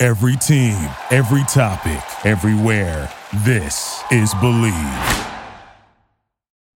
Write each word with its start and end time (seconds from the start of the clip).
Every 0.00 0.36
team, 0.36 0.78
every 1.10 1.42
topic, 1.48 2.00
everywhere. 2.24 3.12
This 3.38 4.00
is 4.12 4.32
Believe. 4.34 5.26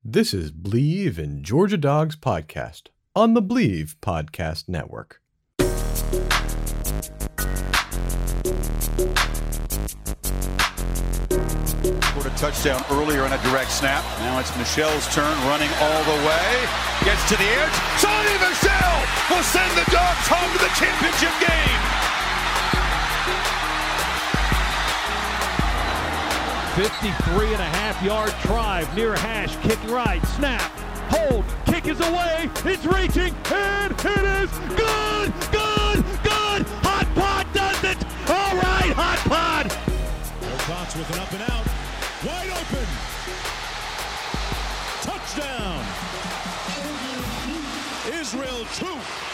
This 0.03 0.35
is 0.35 0.51
Believe 0.51 1.21
in 1.21 1.45
Georgia 1.45 1.77
Dogs 1.77 2.17
podcast 2.17 2.89
on 3.15 3.35
the 3.35 3.41
Believe 3.41 3.95
Podcast 4.03 4.69
Network. 4.69 5.21
Scored 12.01 12.27
a 12.27 12.35
touchdown 12.35 12.83
earlier 12.91 13.23
on 13.23 13.33
a 13.33 13.41
direct 13.45 13.71
snap. 13.71 14.03
Now 14.19 14.41
it's 14.41 14.51
Michel's 14.59 15.07
turn, 15.15 15.39
running 15.47 15.71
all 15.79 16.03
the 16.11 16.27
way. 16.27 16.67
Gets 17.05 17.29
to 17.29 17.37
the 17.37 17.47
edge. 17.47 17.79
Sony 18.03 18.35
Michel 18.43 18.99
will 19.31 19.45
send 19.45 19.71
the 19.79 19.89
Dogs 19.93 20.27
home 20.27 20.51
to 20.55 20.59
the 20.59 20.73
championship 20.75 21.31
game. 21.39 22.12
53 26.77 27.53
and 27.53 27.61
a 27.61 27.65
half 27.65 28.03
yard 28.03 28.33
drive 28.43 28.97
near 28.97 29.15
hash, 29.15 29.57
kick 29.57 29.79
right, 29.89 30.25
snap, 30.29 30.73
hold, 31.11 31.45
kick 31.67 31.87
is 31.87 32.01
away, 32.01 32.49
it's 32.65 32.87
reaching, 32.87 33.35
and 33.53 33.93
it 33.93 34.25
is 34.41 34.51
good, 34.75 35.33
good, 35.53 36.03
good. 36.25 36.63
Hot 36.81 37.07
Rod 37.15 37.47
does 37.53 37.85
it. 37.85 37.99
All 38.31 38.57
right, 38.57 38.93
Hot 38.97 39.21
Rod. 39.29 39.69
Wilcox 40.41 40.97
with 40.97 41.11
an 41.13 41.21
up 41.21 41.33
and 41.33 41.43
out. 41.43 41.67
Wide 42.25 42.51
open. 42.57 42.87
Touchdown. 45.03 45.85
Israel 48.19 48.65
Troupe. 48.73 49.32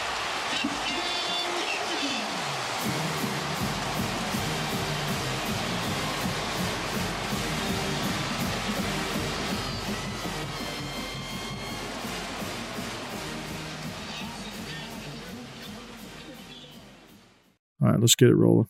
All 17.81 17.89
right, 17.89 17.99
let's 17.99 18.15
get 18.15 18.29
it 18.29 18.35
rolling. 18.35 18.67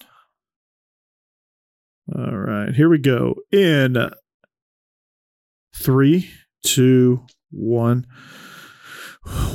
All 2.16 2.38
right, 2.38 2.74
here 2.74 2.90
we 2.90 3.00
go. 3.00 3.36
In 3.52 4.10
three, 5.76 6.30
two, 6.64 7.26
one. 7.52 8.06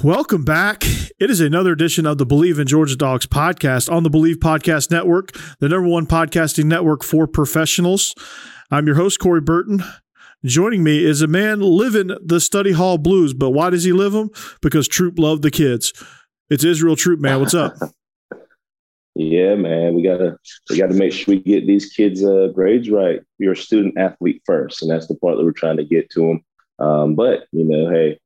Welcome 0.03 0.45
back. 0.45 0.83
It 1.21 1.31
is 1.31 1.41
another 1.41 1.73
edition 1.73 2.05
of 2.07 2.19
the 2.19 2.27
Believe 2.27 2.59
in 2.59 2.67
Georgia 2.67 2.97
Dogs 2.97 3.27
podcast 3.27 3.91
on 3.91 4.03
the 4.03 4.11
Believe 4.11 4.37
Podcast 4.37 4.91
Network, 4.91 5.33
the 5.61 5.69
number 5.69 5.89
one 5.89 6.07
podcasting 6.07 6.65
network 6.65 7.05
for 7.05 7.27
professionals. 7.27 8.15
I'm 8.71 8.87
your 8.87 8.97
host, 8.97 9.21
Corey 9.21 9.41
Burton. 9.41 9.83
Joining 10.45 10.83
me 10.83 11.05
is 11.05 11.23
a 11.23 11.27
man 11.27 11.61
living 11.61 12.11
the 12.23 12.41
study 12.41 12.73
hall 12.73 12.99
blues, 12.99 13.35
but 13.35 13.51
why 13.51 13.71
does 13.71 13.85
he 13.85 13.93
live 13.93 14.13
them? 14.13 14.31
Because 14.61 14.89
Troupe 14.89 15.19
loved 15.19 15.43
the 15.43 15.51
kids. 15.51 15.93
It's 16.51 16.65
Israel 16.65 16.97
Troupe, 16.97 17.21
man. 17.21 17.41
What's 17.41 17.55
up? 17.55 17.75
Yeah, 19.17 19.55
man, 19.55 19.95
we 19.95 20.03
gotta 20.03 20.37
we 20.69 20.79
gotta 20.79 20.95
make 20.95 21.13
sure 21.13 21.35
we 21.35 21.41
get 21.41 21.67
these 21.67 21.93
kids' 21.93 22.25
uh, 22.25 22.49
grades 22.53 22.91
right. 22.91 23.21
You're 23.39 23.53
a 23.53 23.57
student 23.57 23.97
athlete 23.97 24.43
first, 24.45 24.83
and 24.83 24.91
that's 24.91 25.07
the 25.07 25.15
part 25.15 25.37
that 25.37 25.45
we're 25.45 25.53
trying 25.53 25.77
to 25.77 25.85
get 25.85 26.11
to 26.11 26.21
them. 26.21 26.45
Um, 26.85 27.15
but 27.15 27.47
you 27.53 27.65
know, 27.65 27.91
hey, 27.91 28.19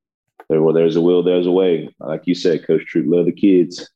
there, 0.48 0.62
well, 0.62 0.72
there's 0.72 0.96
a 0.96 1.00
will, 1.02 1.22
there's 1.22 1.46
a 1.46 1.50
way. 1.50 1.94
Like 2.00 2.22
you 2.24 2.34
said, 2.34 2.66
Coach 2.66 2.86
Troupe, 2.86 3.06
love 3.06 3.26
the 3.26 3.32
kids. 3.32 3.90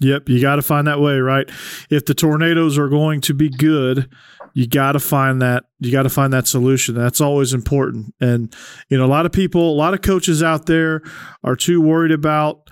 Yep, 0.00 0.30
you 0.30 0.40
got 0.40 0.56
to 0.56 0.62
find 0.62 0.86
that 0.86 1.00
way, 1.00 1.18
right? 1.18 1.50
If 1.90 2.06
the 2.06 2.14
tornadoes 2.14 2.78
are 2.78 2.88
going 2.88 3.20
to 3.22 3.34
be 3.34 3.50
good, 3.50 4.08
you 4.54 4.66
got 4.66 4.92
to 4.92 5.00
find 5.00 5.42
that 5.42 5.64
you 5.78 5.92
got 5.92 6.04
to 6.04 6.08
find 6.08 6.32
that 6.32 6.48
solution. 6.48 6.94
That's 6.94 7.20
always 7.20 7.52
important. 7.52 8.14
And 8.18 8.54
you 8.88 8.96
know, 8.96 9.04
a 9.04 9.08
lot 9.08 9.26
of 9.26 9.32
people, 9.32 9.70
a 9.70 9.76
lot 9.76 9.92
of 9.92 10.00
coaches 10.00 10.42
out 10.42 10.64
there 10.64 11.02
are 11.44 11.54
too 11.54 11.82
worried 11.82 12.12
about 12.12 12.70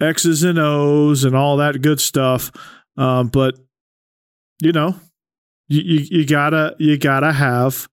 X's 0.00 0.42
and 0.42 0.58
O's 0.58 1.24
and 1.24 1.34
all 1.34 1.56
that 1.56 1.80
good 1.80 2.00
stuff. 2.00 2.52
Um, 2.96 3.28
but 3.28 3.54
you 4.62 4.72
know, 4.72 4.94
you, 5.68 5.82
you 5.82 6.18
you 6.18 6.26
gotta 6.26 6.74
you 6.78 6.98
gotta 6.98 7.32
have 7.32 7.88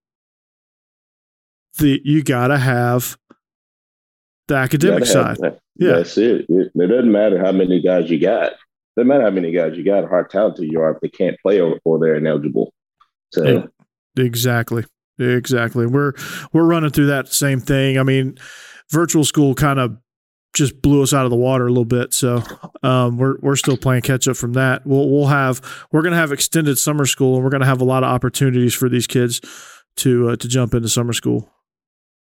the 1.80 2.02
you 2.04 2.24
gotta 2.24 2.58
have 2.58 3.18
the 4.48 4.56
academic 4.56 5.06
gotta 5.06 5.28
have 5.28 5.38
side. 5.38 5.60
Yeah. 5.76 5.94
That's 5.96 6.18
it. 6.18 6.46
it. 6.50 6.72
It 6.76 6.88
doesn't 6.88 7.12
matter 7.12 7.40
how 7.40 7.52
many 7.52 7.82
guys 7.82 8.10
you 8.10 8.20
got. 8.20 8.54
doesn't 8.96 9.08
matter 9.08 9.24
how 9.24 9.32
many 9.32 9.52
guys 9.52 9.76
you 9.76 9.84
got, 9.84 10.10
how 10.10 10.24
talented 10.24 10.72
you 10.72 10.80
are 10.82 10.92
if 10.92 11.02
they 11.02 11.10
can't 11.10 11.38
play 11.42 11.60
or, 11.60 11.80
or 11.84 12.00
they're 12.00 12.16
ineligible. 12.16 12.74
So. 13.32 13.68
Exactly. 14.18 14.86
Exactly. 15.20 15.88
We're 15.88 16.14
we're 16.54 16.66
running 16.66 16.92
through 16.92 17.08
that 17.08 17.28
same 17.30 17.60
thing. 17.60 17.98
I 17.98 18.04
mean, 18.04 18.38
virtual 18.92 19.24
school 19.24 19.56
kind 19.56 19.80
of 19.80 19.98
just 20.54 20.82
blew 20.82 21.02
us 21.02 21.14
out 21.14 21.26
of 21.26 21.32
the 21.32 21.38
water 21.38 21.66
a 21.66 21.70
little 21.70 21.86
bit. 21.86 22.14
So 22.14 22.42
um, 22.84 23.18
we're 23.18 23.38
we're 23.42 23.56
still 23.56 23.78
playing 23.78 24.04
catch 24.04 24.28
up 24.28 24.38
from 24.38 24.54
that. 24.54 24.86
We'll 24.86 25.10
we'll 25.10 25.28
have 25.28 25.62
we're 25.92 26.02
going 26.02 26.14
to 26.14 26.18
have 26.18 26.32
extended 26.32 26.78
summer 26.78 27.06
school, 27.06 27.36
and 27.36 27.44
we're 27.44 27.50
going 27.50 27.62
to 27.62 27.68
have 27.68 27.82
a 27.82 27.86
lot 27.86 28.04
of 28.04 28.10
opportunities 28.10 28.74
for 28.74 28.90
these 28.90 29.08
kids 29.08 29.42
to 29.98 30.30
uh, 30.30 30.36
to 30.38 30.48
jump 30.48 30.74
into 30.74 30.90
summer 30.90 31.14
school. 31.14 31.50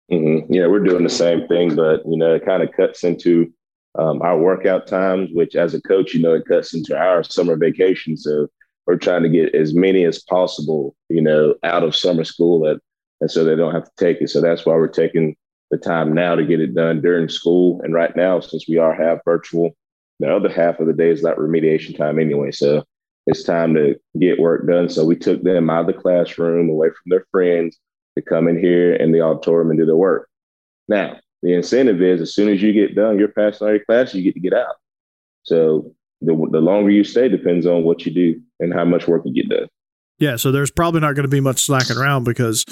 hmm 0.09 0.39
Yeah, 0.49 0.67
we're 0.67 0.83
doing 0.83 1.03
the 1.03 1.09
same 1.09 1.47
thing, 1.47 1.75
but 1.75 2.05
you 2.05 2.17
know, 2.17 2.35
it 2.35 2.45
kind 2.45 2.63
of 2.63 2.71
cuts 2.71 3.03
into 3.03 3.51
um, 3.97 4.21
our 4.21 4.37
workout 4.37 4.87
times, 4.87 5.29
which 5.33 5.55
as 5.55 5.73
a 5.73 5.81
coach, 5.81 6.13
you 6.13 6.21
know, 6.21 6.33
it 6.33 6.45
cuts 6.47 6.73
into 6.73 6.97
our 6.97 7.23
summer 7.23 7.55
vacation. 7.57 8.15
So 8.15 8.47
we're 8.85 8.97
trying 8.97 9.23
to 9.23 9.29
get 9.29 9.53
as 9.55 9.73
many 9.73 10.03
as 10.05 10.21
possible, 10.23 10.95
you 11.09 11.21
know, 11.21 11.55
out 11.63 11.83
of 11.83 11.95
summer 11.95 12.23
school, 12.23 12.67
and, 12.67 12.79
and 13.21 13.29
so 13.29 13.43
they 13.43 13.55
don't 13.55 13.73
have 13.73 13.85
to 13.85 13.91
take 13.97 14.21
it. 14.21 14.29
So 14.29 14.41
that's 14.41 14.65
why 14.65 14.73
we're 14.73 14.87
taking 14.87 15.35
the 15.71 15.77
time 15.77 16.13
now 16.13 16.35
to 16.35 16.43
get 16.43 16.61
it 16.61 16.73
done 16.73 17.01
during 17.01 17.29
school. 17.29 17.81
And 17.83 17.93
right 17.93 18.15
now, 18.15 18.39
since 18.39 18.67
we 18.67 18.77
are 18.77 18.93
half 18.93 19.19
virtual, 19.23 19.71
the 20.19 20.33
other 20.33 20.49
half 20.49 20.79
of 20.79 20.87
the 20.87 20.93
day 20.93 21.09
is 21.09 21.23
not 21.23 21.37
remediation 21.37 21.97
time 21.97 22.19
anyway. 22.19 22.51
So 22.51 22.83
it's 23.27 23.43
time 23.43 23.75
to 23.75 23.95
get 24.19 24.39
work 24.39 24.67
done. 24.67 24.89
So 24.89 25.05
we 25.05 25.15
took 25.15 25.43
them 25.43 25.69
out 25.69 25.81
of 25.81 25.87
the 25.87 26.01
classroom, 26.01 26.69
away 26.69 26.87
from 26.87 27.09
their 27.09 27.25
friends, 27.31 27.77
to 28.17 28.21
come 28.23 28.47
in 28.47 28.59
here 28.59 28.93
in 28.95 29.11
the 29.11 29.21
auditorium 29.21 29.69
and 29.69 29.79
do 29.79 29.85
their 29.85 29.95
work. 29.95 30.27
Now, 30.87 31.19
the 31.41 31.53
incentive 31.53 32.01
is 32.01 32.21
as 32.21 32.33
soon 32.33 32.49
as 32.49 32.61
you 32.61 32.73
get 32.73 32.95
done, 32.95 33.17
you're 33.19 33.29
passing 33.29 33.67
all 33.67 33.73
your 33.73 33.85
classes, 33.85 34.15
you 34.15 34.23
get 34.23 34.33
to 34.33 34.39
get 34.39 34.53
out. 34.53 34.75
So 35.43 35.93
the, 36.21 36.33
the 36.51 36.59
longer 36.59 36.89
you 36.89 37.03
stay 37.03 37.29
depends 37.29 37.65
on 37.65 37.83
what 37.83 38.05
you 38.05 38.13
do 38.13 38.41
and 38.59 38.73
how 38.73 38.83
much 38.83 39.07
work 39.07 39.21
you 39.25 39.33
get 39.33 39.49
done. 39.49 39.67
Yeah, 40.17 40.35
so 40.35 40.51
there's 40.51 40.71
probably 40.71 40.99
not 40.99 41.15
going 41.15 41.23
to 41.23 41.29
be 41.29 41.39
much 41.39 41.61
slacking 41.61 41.97
around 41.97 42.25
because 42.25 42.65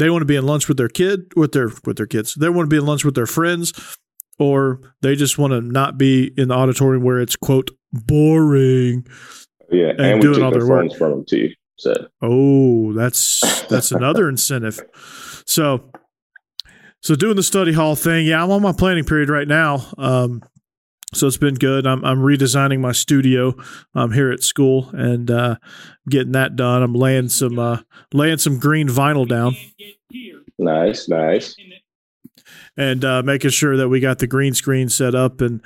they 0.00 0.10
want 0.10 0.22
to 0.22 0.26
be 0.26 0.36
in 0.36 0.44
lunch 0.46 0.66
with 0.66 0.76
their 0.78 0.88
kid 0.88 1.32
with 1.36 1.52
their 1.52 1.70
with 1.84 1.96
their 1.96 2.06
kids. 2.06 2.34
They 2.34 2.48
want 2.48 2.68
to 2.68 2.74
be 2.74 2.78
in 2.78 2.86
lunch 2.86 3.04
with 3.04 3.14
their 3.14 3.26
friends, 3.26 3.72
or 4.38 4.80
they 5.02 5.14
just 5.14 5.38
want 5.38 5.52
to 5.52 5.60
not 5.60 5.98
be 5.98 6.32
in 6.36 6.48
the 6.48 6.54
auditorium 6.54 7.04
where 7.04 7.20
it's 7.20 7.36
quote 7.36 7.70
boring. 7.92 9.06
Yeah, 9.70 9.90
And 9.90 10.00
and, 10.00 10.22
doing 10.22 10.42
all 10.42 10.50
their 10.50 10.66
work. 10.66 10.92
from 10.98 11.10
them 11.10 11.24
too. 11.28 11.50
So 11.76 11.94
Oh, 12.20 12.92
that's 12.92 13.40
that's 13.68 13.92
another 13.92 14.28
incentive. 14.28 14.80
So 15.46 15.90
so 17.02 17.14
doing 17.14 17.36
the 17.36 17.42
study 17.42 17.72
hall 17.72 17.94
thing, 17.96 18.26
yeah, 18.26 18.42
I'm 18.42 18.50
on 18.50 18.62
my 18.62 18.72
planning 18.72 19.04
period 19.04 19.30
right 19.30 19.48
now. 19.48 19.86
Um, 19.96 20.42
so 21.12 21.26
it's 21.26 21.36
been 21.36 21.54
good. 21.54 21.86
I'm 21.86 22.04
I'm 22.04 22.18
redesigning 22.18 22.80
my 22.80 22.92
studio 22.92 23.54
um, 23.94 24.12
here 24.12 24.30
at 24.30 24.42
school 24.42 24.90
and 24.92 25.30
uh, 25.30 25.56
getting 26.08 26.32
that 26.32 26.56
done. 26.56 26.82
I'm 26.82 26.94
laying 26.94 27.28
some 27.28 27.58
uh, 27.58 27.78
laying 28.12 28.38
some 28.38 28.58
green 28.58 28.88
vinyl 28.88 29.28
down 29.28 29.56
nice, 30.60 31.08
nice. 31.08 31.56
and 32.76 33.04
uh, 33.04 33.22
making 33.22 33.50
sure 33.50 33.76
that 33.76 33.88
we 33.88 34.00
got 34.00 34.18
the 34.18 34.26
green 34.26 34.54
screen 34.54 34.88
set 34.88 35.14
up 35.14 35.40
and 35.40 35.60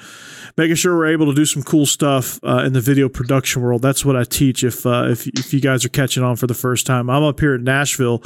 making 0.57 0.77
sure 0.77 0.97
we're 0.97 1.13
able 1.13 1.27
to 1.27 1.35
do 1.35 1.45
some 1.45 1.63
cool 1.63 1.87
stuff 1.87 2.39
uh, 2.43 2.63
in 2.65 2.73
the 2.73 2.81
video 2.81 3.09
production 3.09 3.63
world. 3.63 3.83
That's 3.83 4.05
what 4.05 4.17
I 4.17 4.25
teach. 4.25 4.65
If 4.65 4.87
uh, 4.87 5.09
if 5.11 5.27
if 5.27 5.53
you 5.53 5.61
guys 5.61 5.85
are 5.85 5.91
catching 5.91 6.23
on 6.23 6.37
for 6.37 6.47
the 6.47 6.55
first 6.55 6.87
time, 6.87 7.11
I'm 7.11 7.23
up 7.23 7.41
here 7.41 7.57
in 7.57 7.65
Nashville, 7.65 8.23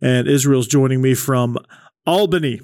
and 0.00 0.28
Israel's 0.28 0.66
joining 0.66 1.00
me 1.00 1.14
from 1.14 1.56
Albany. 2.06 2.60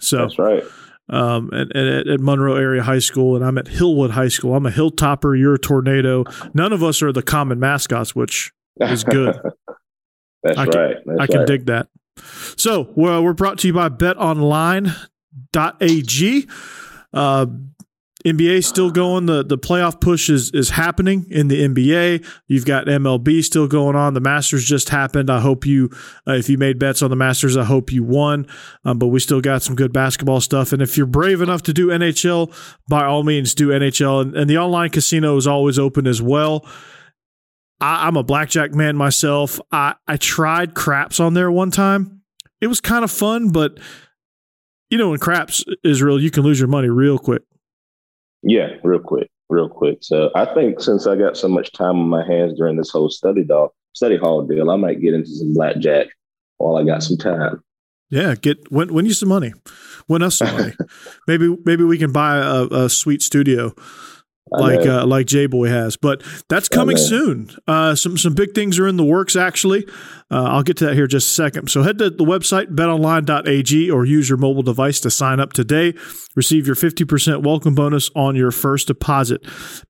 So 0.00 0.18
That's 0.18 0.38
right. 0.38 0.64
Um, 1.08 1.50
at, 1.52 1.74
at, 1.74 2.08
at, 2.08 2.20
Monroe 2.20 2.56
Area 2.56 2.82
High 2.82 2.98
School, 2.98 3.36
and 3.36 3.44
I'm 3.44 3.58
at 3.58 3.66
Hillwood 3.66 4.10
High 4.10 4.28
School. 4.28 4.54
I'm 4.54 4.66
a 4.66 4.70
Hilltopper. 4.70 5.38
You're 5.38 5.54
a 5.54 5.58
Tornado. 5.58 6.24
None 6.54 6.72
of 6.72 6.82
us 6.82 7.02
are 7.02 7.12
the 7.12 7.22
common 7.22 7.58
mascots, 7.58 8.14
which 8.14 8.52
is 8.80 9.04
good. 9.04 9.38
That's 10.42 10.58
I 10.58 10.66
can, 10.66 10.80
right. 10.80 10.96
That's 11.04 11.20
I 11.20 11.26
can 11.26 11.38
right. 11.38 11.46
dig 11.46 11.66
that. 11.66 11.88
So 12.56 12.92
well, 12.94 13.24
we're 13.24 13.32
brought 13.32 13.58
to 13.60 13.66
you 13.66 13.72
by 13.72 13.88
BetOnline.ag. 13.88 16.48
Uh, 17.12 17.46
NBA 18.26 18.64
still 18.64 18.90
going. 18.90 19.26
The 19.26 19.44
the 19.44 19.56
playoff 19.56 20.00
push 20.00 20.28
is 20.28 20.50
is 20.50 20.70
happening 20.70 21.26
in 21.30 21.46
the 21.46 21.68
NBA. 21.68 22.26
You've 22.48 22.64
got 22.64 22.86
MLB 22.86 23.44
still 23.44 23.68
going 23.68 23.94
on. 23.94 24.14
The 24.14 24.20
Masters 24.20 24.64
just 24.64 24.88
happened. 24.88 25.30
I 25.30 25.38
hope 25.38 25.64
you, 25.64 25.90
uh, 26.26 26.32
if 26.32 26.48
you 26.48 26.58
made 26.58 26.80
bets 26.80 27.00
on 27.00 27.10
the 27.10 27.16
Masters, 27.16 27.56
I 27.56 27.64
hope 27.64 27.92
you 27.92 28.02
won. 28.02 28.48
Um, 28.84 28.98
but 28.98 29.08
we 29.08 29.20
still 29.20 29.40
got 29.40 29.62
some 29.62 29.76
good 29.76 29.92
basketball 29.92 30.40
stuff. 30.40 30.72
And 30.72 30.82
if 30.82 30.96
you're 30.96 31.06
brave 31.06 31.40
enough 31.40 31.62
to 31.62 31.72
do 31.72 31.88
NHL, 31.88 32.52
by 32.88 33.04
all 33.04 33.22
means 33.22 33.54
do 33.54 33.68
NHL. 33.68 34.22
And, 34.22 34.36
and 34.36 34.50
the 34.50 34.58
online 34.58 34.90
casino 34.90 35.36
is 35.36 35.46
always 35.46 35.78
open 35.78 36.08
as 36.08 36.20
well. 36.20 36.66
I, 37.80 38.08
I'm 38.08 38.16
a 38.16 38.24
blackjack 38.24 38.74
man 38.74 38.96
myself. 38.96 39.60
I 39.70 39.94
I 40.08 40.16
tried 40.16 40.74
craps 40.74 41.20
on 41.20 41.34
there 41.34 41.52
one 41.52 41.70
time. 41.70 42.22
It 42.60 42.66
was 42.66 42.80
kind 42.80 43.04
of 43.04 43.12
fun, 43.12 43.50
but 43.50 43.78
you 44.90 44.98
know, 44.98 45.12
in 45.12 45.20
craps, 45.20 45.64
Israel, 45.84 46.20
you 46.20 46.30
can 46.30 46.42
lose 46.42 46.58
your 46.58 46.68
money 46.68 46.88
real 46.88 47.18
quick. 47.18 47.42
Yeah, 48.42 48.68
real 48.84 49.00
quick, 49.00 49.30
real 49.48 49.68
quick. 49.68 49.98
So 50.02 50.30
I 50.34 50.52
think 50.54 50.80
since 50.80 51.06
I 51.06 51.16
got 51.16 51.36
so 51.36 51.48
much 51.48 51.72
time 51.72 51.98
on 51.98 52.08
my 52.08 52.24
hands 52.26 52.54
during 52.56 52.76
this 52.76 52.90
whole 52.90 53.10
study 53.10 53.44
dog 53.44 53.70
study 53.94 54.16
hall 54.16 54.42
deal, 54.42 54.70
I 54.70 54.76
might 54.76 55.00
get 55.00 55.14
into 55.14 55.30
some 55.30 55.54
blackjack 55.54 56.08
while 56.58 56.76
I 56.76 56.84
got 56.84 57.02
some 57.02 57.16
time. 57.16 57.62
Yeah, 58.10 58.34
get 58.36 58.70
win, 58.72 58.92
win 58.94 59.06
you 59.06 59.12
some 59.12 59.28
money, 59.28 59.52
win 60.08 60.22
us 60.22 60.38
some 60.38 60.52
money. 60.52 60.72
maybe 61.26 61.56
maybe 61.64 61.84
we 61.84 61.98
can 61.98 62.12
buy 62.12 62.38
a, 62.38 62.64
a 62.64 62.88
sweet 62.88 63.22
studio 63.22 63.74
like 64.50 64.86
uh, 64.86 65.06
like 65.06 65.26
J 65.26 65.46
Boy 65.46 65.68
has. 65.68 65.96
But 65.96 66.22
that's 66.48 66.68
coming 66.68 66.96
soon. 66.96 67.50
Uh, 67.66 67.94
some 67.94 68.16
some 68.18 68.34
big 68.34 68.54
things 68.54 68.78
are 68.78 68.86
in 68.86 68.96
the 68.96 69.04
works. 69.04 69.36
Actually, 69.36 69.86
uh, 70.30 70.44
I'll 70.44 70.62
get 70.62 70.76
to 70.78 70.86
that 70.86 70.94
here 70.94 71.04
in 71.04 71.10
just 71.10 71.28
a 71.28 71.34
second. 71.34 71.70
So 71.70 71.82
head 71.82 71.98
to 71.98 72.10
the 72.10 72.24
website 72.24 72.74
betonline.ag 72.74 73.90
or 73.90 74.04
use 74.04 74.28
your 74.28 74.38
mobile 74.38 74.62
device 74.62 75.00
to 75.00 75.10
sign 75.10 75.40
up 75.40 75.52
today. 75.52 75.94
Receive 76.36 76.66
your 76.66 76.76
fifty 76.76 77.04
percent 77.04 77.42
welcome 77.42 77.74
bonus 77.74 78.10
on 78.14 78.36
your 78.36 78.50
first 78.50 78.88
deposit. 78.88 79.42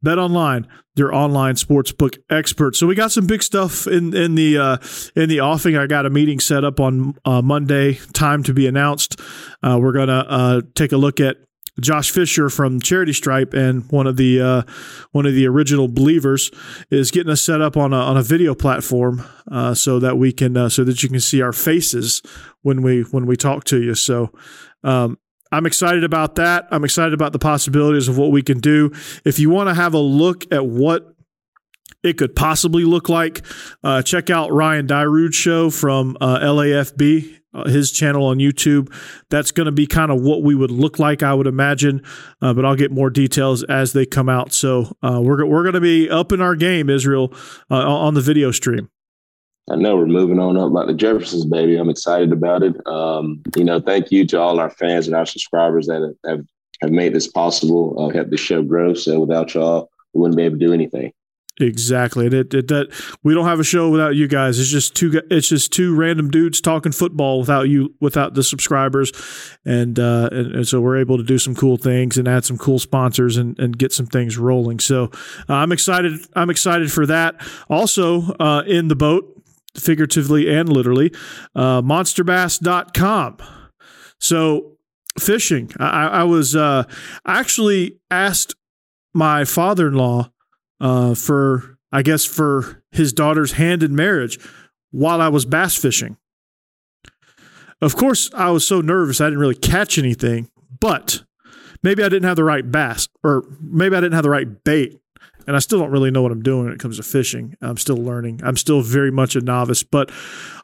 BetOnline, 0.05 0.67
your 0.97 1.15
online 1.15 1.55
sportsbook 1.57 2.19
expert. 2.31 2.77
So 2.77 2.87
we 2.87 2.95
got 2.95 3.13
some 3.13 3.27
big 3.27 3.43
stuff 3.43 3.87
in 3.87 4.15
in 4.17 4.35
the 4.35 4.59
uh, 4.59 4.77
in 5.17 5.29
the 5.29 5.41
offing. 5.41 5.77
I 5.77 5.87
got 5.87 6.07
a 6.07 6.11
meeting 6.11 6.41
set 6.41 6.65
up 6.65 6.81
on 6.81 7.15
uh, 7.25 7.43
Monday. 7.43 7.95
Time 8.13 8.43
to 8.45 8.55
be 8.55 8.67
announced. 8.67 9.21
Uh, 9.63 9.79
we're 9.81 9.93
gonna 9.93 10.63
take 10.75 10.93
a 10.93 10.97
look 10.97 11.21
at 11.21 11.37
Josh 11.81 12.11
Fisher 12.11 12.49
from 12.51 12.81
Charity 12.81 13.13
Stripe 13.13 13.55
and 13.55 13.91
one 13.91 14.07
of 14.07 14.17
the 14.17 14.41
uh, 14.41 14.63
one 15.13 15.27
of 15.27 15.35
the 15.35 15.47
original 15.47 15.89
believers 15.89 16.51
is 16.91 17.11
getting 17.11 17.31
us 17.31 17.43
set 17.43 17.61
up 17.61 17.77
on 17.77 17.93
a 17.93 17.97
on 17.97 18.17
a 18.17 18.23
video 18.23 18.55
platform 18.55 19.25
uh, 19.51 19.75
so 19.75 19.99
that 19.99 20.19
we 20.19 20.33
can 20.33 20.57
uh, 20.57 20.69
so 20.69 20.85
that 20.85 21.03
you 21.03 21.09
can 21.09 21.21
see 21.21 21.43
our 21.43 21.53
faces 21.53 22.23
when 22.63 22.83
we 22.83 23.03
when 23.03 23.27
we 23.27 23.37
talk 23.37 23.65
to 23.65 23.83
you. 23.83 23.95
So. 23.95 24.33
Um, 24.85 25.19
I'm 25.51 25.65
excited 25.65 26.05
about 26.05 26.35
that. 26.35 26.69
I'm 26.71 26.85
excited 26.85 27.15
about 27.15 27.33
the 27.33 27.39
possibilities 27.39 28.07
of 28.07 28.19
what 28.19 28.31
we 28.31 28.43
can 28.43 28.61
do. 28.61 28.93
If 29.25 29.39
you 29.39 29.49
want 29.49 29.71
to 29.71 29.75
have 29.75 29.95
a 29.95 29.99
look 29.99 30.45
at 30.53 30.67
what 30.67 31.15
it 32.03 32.19
could 32.19 32.35
possibly 32.35 32.85
look 32.85 33.09
like, 33.09 33.45
uh, 33.83 34.03
check 34.03 34.31
out 34.31 34.53
Ryan 34.53 34.87
Dyrud 34.87 35.35
show 35.35 35.71
from 35.71 36.17
uh, 36.21 36.39
LAFB 36.41 37.39
uh, 37.55 37.69
his 37.69 37.91
channel 37.91 38.27
on 38.27 38.39
YouTube. 38.39 38.93
That's 39.31 39.51
going 39.51 39.67
to 39.67 39.73
be 39.73 39.87
kind 39.87 40.11
of 40.11 40.21
what 40.21 40.43
we 40.43 40.55
would 40.55 40.71
look 40.71 40.99
like, 40.99 41.23
I 41.23 41.35
would 41.35 41.47
imagine. 41.47 42.03
Uh, 42.41 42.53
but 42.55 42.65
I'll 42.65 42.77
get 42.77 42.93
more 42.93 43.11
details 43.11 43.63
as 43.65 43.93
they 43.93 44.07
come 44.07 44.29
out. 44.29 44.53
So 44.53 44.97
uh, 45.03 45.21
we're 45.23 45.45
we're 45.47 45.63
going 45.63 45.75
to 45.75 45.81
be 45.81 46.09
up 46.09 46.33
in 46.33 46.41
our 46.41 46.55
game, 46.55 46.91
Israel, 46.91 47.33
uh, 47.71 47.77
on 47.77 48.15
the 48.15 48.21
video 48.21 48.51
stream. 48.51 48.91
I 49.71 49.77
know 49.77 49.97
we're 49.97 50.07
moving 50.07 50.39
on 50.39 50.57
up 50.57 50.73
like 50.73 50.87
the 50.87 50.95
Jeffersons, 50.95 51.45
baby. 51.45 51.77
I'm 51.77 51.91
excited 51.91 52.33
about 52.33 52.63
it. 52.63 52.75
Um, 52.87 53.43
you 53.55 53.65
know, 53.65 53.81
thank 53.81 54.11
you 54.11 54.27
to 54.29 54.41
all 54.41 54.61
our 54.61 54.71
fans 54.71 55.07
and 55.07 55.17
our 55.17 55.27
subscribers 55.27 55.87
that 55.89 56.15
have 56.27 56.45
have 56.81 56.91
made 56.91 57.13
this 57.13 57.27
possible, 57.27 57.97
uh, 57.99 58.09
helped 58.15 58.31
the 58.31 58.37
show 58.37 58.63
grow. 58.63 58.95
So 58.95 59.19
without 59.21 59.53
y'all, 59.53 59.91
we 60.15 60.21
wouldn't 60.21 60.37
be 60.37 60.45
able 60.45 60.59
to 60.59 60.67
do 60.67 60.73
anything. 60.73 61.13
Exactly. 61.61 62.27
And 62.27 62.35
it, 62.35 62.55
it, 62.55 62.69
that 62.69 62.89
we 63.25 63.35
don't 63.35 63.47
have 63.47 63.59
a 63.59 63.65
show 63.65 63.91
without 63.91 64.15
you 64.15 64.29
guys. 64.29 64.61
It's 64.61 64.69
just 64.69 64.95
two 64.95 65.21
it's 65.29 65.49
just 65.49 65.73
two 65.73 65.95
random 65.95 66.31
dudes 66.31 66.61
talking 66.61 66.93
football 66.93 67.41
without 67.41 67.69
you 67.69 67.95
without 68.01 68.35
the 68.35 68.45
subscribers. 68.45 69.13
And 69.65 69.99
uh 69.99 70.29
and, 70.31 70.55
and 70.55 70.69
so 70.69 70.81
we're 70.81 70.99
able 70.99 71.17
to 71.17 71.25
do 71.25 71.39
some 71.39 71.57
cool 71.57 71.77
things 71.77 72.17
and 72.17 72.29
add 72.29 72.45
some 72.45 72.59
cool 72.59 72.79
sponsors 72.79 73.37
and, 73.37 73.59
and 73.59 73.77
get 73.77 73.93
some 73.93 74.07
things 74.07 74.39
rolling. 74.39 74.79
So 74.79 75.11
uh, 75.49 75.55
I'm 75.55 75.73
excited 75.73 76.21
I'm 76.35 76.51
excited 76.51 76.93
for 76.93 77.07
that. 77.07 77.35
Also 77.69 78.35
uh 78.35 78.63
in 78.67 78.89
the 78.89 78.97
boat 78.97 79.43
figuratively 79.77 80.53
and 80.53 80.69
literally 80.69 81.13
uh 81.57 81.83
monsterbass.com. 81.83 83.39
So 84.21 84.77
fishing. 85.19 85.73
I, 85.81 86.07
I 86.07 86.23
was 86.23 86.55
uh 86.55 86.85
actually 87.27 87.99
asked 88.13 88.55
my 89.13 89.45
father-in-law 89.45 90.31
uh, 90.81 91.15
for 91.15 91.79
I 91.91 92.03
guess 92.03 92.25
for 92.25 92.83
his 92.93 93.13
daughter's 93.13 93.53
hand 93.53 93.83
in 93.83 93.95
marriage 93.95 94.39
while 94.91 95.21
I 95.21 95.29
was 95.29 95.45
bass 95.45 95.77
fishing. 95.77 96.17
Of 97.81 97.97
course, 97.97 98.31
I 98.35 98.51
was 98.51 98.67
so 98.67 98.81
nervous 98.81 99.21
I 99.21 99.27
didn't 99.27 99.39
really 99.39 99.55
catch 99.55 99.99
anything, 99.99 100.51
but 100.81 101.23
maybe 101.83 102.03
I 102.03 102.09
didn't 102.09 102.27
have 102.27 102.37
the 102.37 102.45
right 102.45 102.69
bass, 102.69 103.09
or 103.23 103.45
maybe 103.61 103.97
I 103.97 104.01
didn't 104.01 104.15
have 104.15 104.25
the 104.25 104.31
right 104.31 104.65
bait. 104.65 105.01
And 105.49 105.57
I 105.57 105.61
still 105.61 105.79
don't 105.79 105.91
really 105.91 106.11
know 106.11 106.21
what 106.21 106.31
I'm 106.31 106.43
doing 106.43 106.65
when 106.65 106.75
it 106.75 106.79
comes 106.79 106.99
to 106.99 107.03
fishing. 107.03 107.57
I'm 107.63 107.79
still 107.79 107.97
learning. 107.97 108.43
I'm 108.45 108.59
still 108.59 108.83
very 108.83 109.11
much 109.11 109.35
a 109.35 109.41
novice. 109.41 109.83
But 109.83 110.11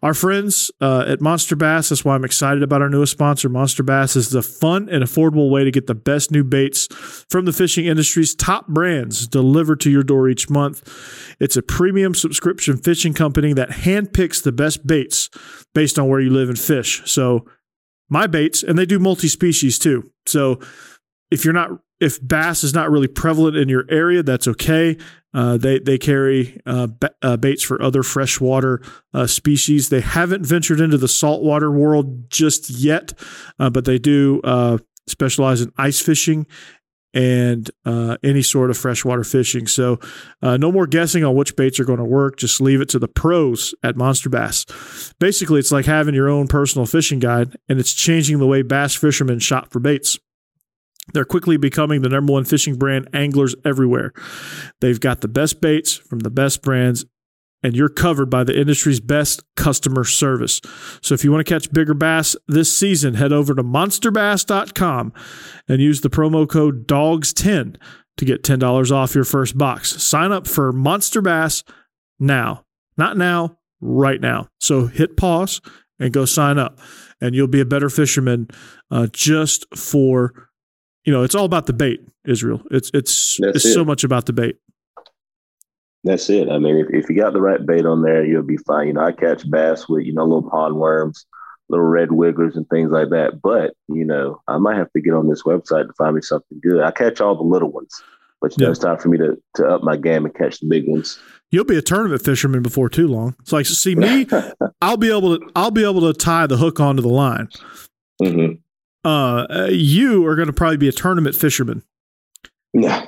our 0.02 0.12
friends 0.12 0.70
uh, 0.78 1.06
at 1.08 1.22
Monster 1.22 1.56
Bass, 1.56 1.88
that's 1.88 2.04
why 2.04 2.14
I'm 2.14 2.24
excited 2.24 2.62
about 2.62 2.82
our 2.82 2.90
newest 2.90 3.12
sponsor. 3.12 3.48
Monster 3.48 3.82
Bass 3.82 4.14
is 4.14 4.28
the 4.28 4.42
fun 4.42 4.90
and 4.90 5.02
affordable 5.02 5.48
way 5.48 5.64
to 5.64 5.70
get 5.70 5.86
the 5.86 5.94
best 5.94 6.30
new 6.30 6.44
baits 6.44 6.86
from 7.30 7.46
the 7.46 7.52
fishing 7.54 7.86
industry's 7.86 8.34
top 8.34 8.68
brands 8.68 9.26
delivered 9.26 9.80
to 9.80 9.90
your 9.90 10.02
door 10.02 10.28
each 10.28 10.50
month. 10.50 10.86
It's 11.40 11.56
a 11.56 11.62
premium 11.62 12.14
subscription 12.14 12.76
fishing 12.76 13.14
company 13.14 13.54
that 13.54 13.70
handpicks 13.70 14.42
the 14.42 14.52
best 14.52 14.86
baits 14.86 15.30
based 15.74 15.98
on 15.98 16.10
where 16.10 16.20
you 16.20 16.28
live 16.28 16.50
and 16.50 16.58
fish. 16.58 17.00
So, 17.10 17.46
my 18.10 18.26
baits, 18.26 18.62
and 18.62 18.78
they 18.78 18.84
do 18.84 18.98
multi 18.98 19.28
species 19.28 19.78
too. 19.78 20.10
So, 20.26 20.60
if 21.30 21.42
you're 21.42 21.54
not 21.54 21.70
if 22.00 22.26
bass 22.26 22.64
is 22.64 22.74
not 22.74 22.90
really 22.90 23.08
prevalent 23.08 23.56
in 23.56 23.68
your 23.68 23.84
area, 23.88 24.22
that's 24.22 24.48
okay. 24.48 24.96
Uh, 25.32 25.56
they 25.56 25.80
they 25.80 25.98
carry 25.98 26.60
uh, 26.64 26.86
ba- 26.86 27.14
uh, 27.20 27.36
baits 27.36 27.62
for 27.62 27.82
other 27.82 28.02
freshwater 28.02 28.80
uh, 29.12 29.26
species. 29.26 29.88
They 29.88 30.00
haven't 30.00 30.46
ventured 30.46 30.80
into 30.80 30.96
the 30.96 31.08
saltwater 31.08 31.70
world 31.70 32.30
just 32.30 32.70
yet, 32.70 33.12
uh, 33.58 33.68
but 33.70 33.84
they 33.84 33.98
do 33.98 34.40
uh, 34.44 34.78
specialize 35.08 35.60
in 35.60 35.72
ice 35.76 36.00
fishing 36.00 36.46
and 37.12 37.70
any 38.24 38.42
sort 38.42 38.70
of 38.70 38.76
freshwater 38.76 39.22
fishing. 39.22 39.68
So 39.68 40.00
no 40.42 40.72
more 40.72 40.88
guessing 40.88 41.22
on 41.22 41.36
which 41.36 41.54
baits 41.54 41.78
are 41.78 41.84
going 41.84 42.00
to 42.00 42.04
work. 42.04 42.36
Just 42.36 42.60
leave 42.60 42.80
it 42.80 42.88
to 42.88 42.98
the 42.98 43.06
pros 43.06 43.72
at 43.84 43.96
Monster 43.96 44.28
Bass. 44.28 44.66
Basically, 45.20 45.60
it's 45.60 45.70
like 45.70 45.84
having 45.84 46.16
your 46.16 46.28
own 46.28 46.48
personal 46.48 46.86
fishing 46.86 47.20
guide, 47.20 47.56
and 47.68 47.78
it's 47.78 47.92
changing 47.92 48.38
the 48.38 48.48
way 48.48 48.62
bass 48.62 48.96
fishermen 48.96 49.38
shop 49.38 49.70
for 49.70 49.78
baits. 49.78 50.18
They're 51.12 51.24
quickly 51.24 51.56
becoming 51.56 52.02
the 52.02 52.08
number 52.08 52.32
one 52.32 52.44
fishing 52.44 52.76
brand 52.76 53.08
anglers 53.12 53.54
everywhere. 53.64 54.12
They've 54.80 55.00
got 55.00 55.20
the 55.20 55.28
best 55.28 55.60
baits 55.60 55.94
from 55.94 56.20
the 56.20 56.30
best 56.30 56.62
brands, 56.62 57.04
and 57.62 57.76
you're 57.76 57.88
covered 57.88 58.30
by 58.30 58.44
the 58.44 58.58
industry's 58.58 59.00
best 59.00 59.42
customer 59.56 60.04
service. 60.04 60.60
So 61.02 61.14
if 61.14 61.24
you 61.24 61.30
want 61.30 61.46
to 61.46 61.52
catch 61.52 61.72
bigger 61.72 61.94
bass 61.94 62.36
this 62.48 62.74
season, 62.74 63.14
head 63.14 63.32
over 63.32 63.54
to 63.54 63.62
monsterbass.com 63.62 65.12
and 65.68 65.80
use 65.80 66.00
the 66.00 66.10
promo 66.10 66.48
code 66.48 66.86
DOGS10 66.86 67.76
to 68.16 68.24
get 68.24 68.42
$10 68.42 68.92
off 68.92 69.14
your 69.14 69.24
first 69.24 69.58
box. 69.58 70.02
Sign 70.02 70.32
up 70.32 70.46
for 70.46 70.72
Monster 70.72 71.20
Bass 71.20 71.64
now. 72.18 72.64
Not 72.96 73.16
now, 73.16 73.58
right 73.80 74.20
now. 74.20 74.48
So 74.60 74.86
hit 74.86 75.16
pause 75.16 75.60
and 75.98 76.12
go 76.12 76.24
sign 76.24 76.58
up, 76.58 76.78
and 77.20 77.34
you'll 77.34 77.46
be 77.48 77.60
a 77.60 77.66
better 77.66 77.90
fisherman 77.90 78.48
uh, 78.90 79.08
just 79.12 79.66
for 79.76 80.48
you 81.04 81.12
know, 81.12 81.22
it's 81.22 81.34
all 81.34 81.44
about 81.44 81.66
the 81.66 81.72
bait, 81.72 82.00
Israel. 82.24 82.62
It's 82.70 82.90
it's 82.94 83.38
That's 83.40 83.56
it's 83.56 83.66
it. 83.66 83.74
so 83.74 83.84
much 83.84 84.04
about 84.04 84.26
the 84.26 84.32
bait. 84.32 84.56
That's 86.04 86.28
it. 86.28 86.50
I 86.50 86.58
mean, 86.58 86.76
if, 86.76 86.88
if 86.90 87.08
you 87.08 87.16
got 87.16 87.32
the 87.32 87.40
right 87.40 87.64
bait 87.64 87.86
on 87.86 88.02
there, 88.02 88.24
you'll 88.24 88.42
be 88.42 88.58
fine. 88.58 88.88
You 88.88 88.92
know, 88.92 89.00
I 89.04 89.12
catch 89.12 89.48
bass 89.50 89.88
with, 89.88 90.04
you 90.04 90.12
know, 90.12 90.24
little 90.24 90.50
pond 90.50 90.76
worms, 90.76 91.24
little 91.70 91.86
red 91.86 92.12
wigglers 92.12 92.56
and 92.56 92.68
things 92.68 92.90
like 92.90 93.08
that. 93.08 93.40
But, 93.42 93.74
you 93.88 94.04
know, 94.04 94.42
I 94.46 94.58
might 94.58 94.76
have 94.76 94.92
to 94.92 95.00
get 95.00 95.14
on 95.14 95.28
this 95.28 95.44
website 95.44 95.86
to 95.86 95.92
find 95.96 96.14
me 96.14 96.20
something 96.20 96.60
good. 96.62 96.82
I 96.82 96.90
catch 96.90 97.22
all 97.22 97.34
the 97.34 97.42
little 97.42 97.72
ones, 97.72 98.02
but 98.42 98.56
you 98.58 98.66
know, 98.66 98.70
it's 98.70 98.80
time 98.80 98.98
for 98.98 99.08
me 99.08 99.16
to, 99.16 99.38
to 99.54 99.66
up 99.66 99.82
my 99.82 99.96
game 99.96 100.26
and 100.26 100.34
catch 100.34 100.60
the 100.60 100.66
big 100.66 100.86
ones. 100.86 101.18
You'll 101.50 101.64
be 101.64 101.78
a 101.78 101.82
tournament 101.82 102.22
fisherman 102.22 102.62
before 102.62 102.90
too 102.90 103.08
long. 103.08 103.34
It's 103.40 103.52
like 103.52 103.64
see 103.64 103.94
me, 103.94 104.26
I'll 104.82 104.98
be 104.98 105.08
able 105.10 105.38
to 105.38 105.50
I'll 105.56 105.70
be 105.70 105.84
able 105.84 106.02
to 106.02 106.12
tie 106.12 106.46
the 106.46 106.58
hook 106.58 106.80
onto 106.80 107.00
the 107.00 107.08
line. 107.08 107.48
hmm 108.22 108.52
uh, 109.04 109.68
you 109.70 110.26
are 110.26 110.36
going 110.36 110.46
to 110.46 110.52
probably 110.52 110.76
be 110.76 110.88
a 110.88 110.92
tournament 110.92 111.34
fisherman. 111.36 111.82
Yeah. 112.72 113.06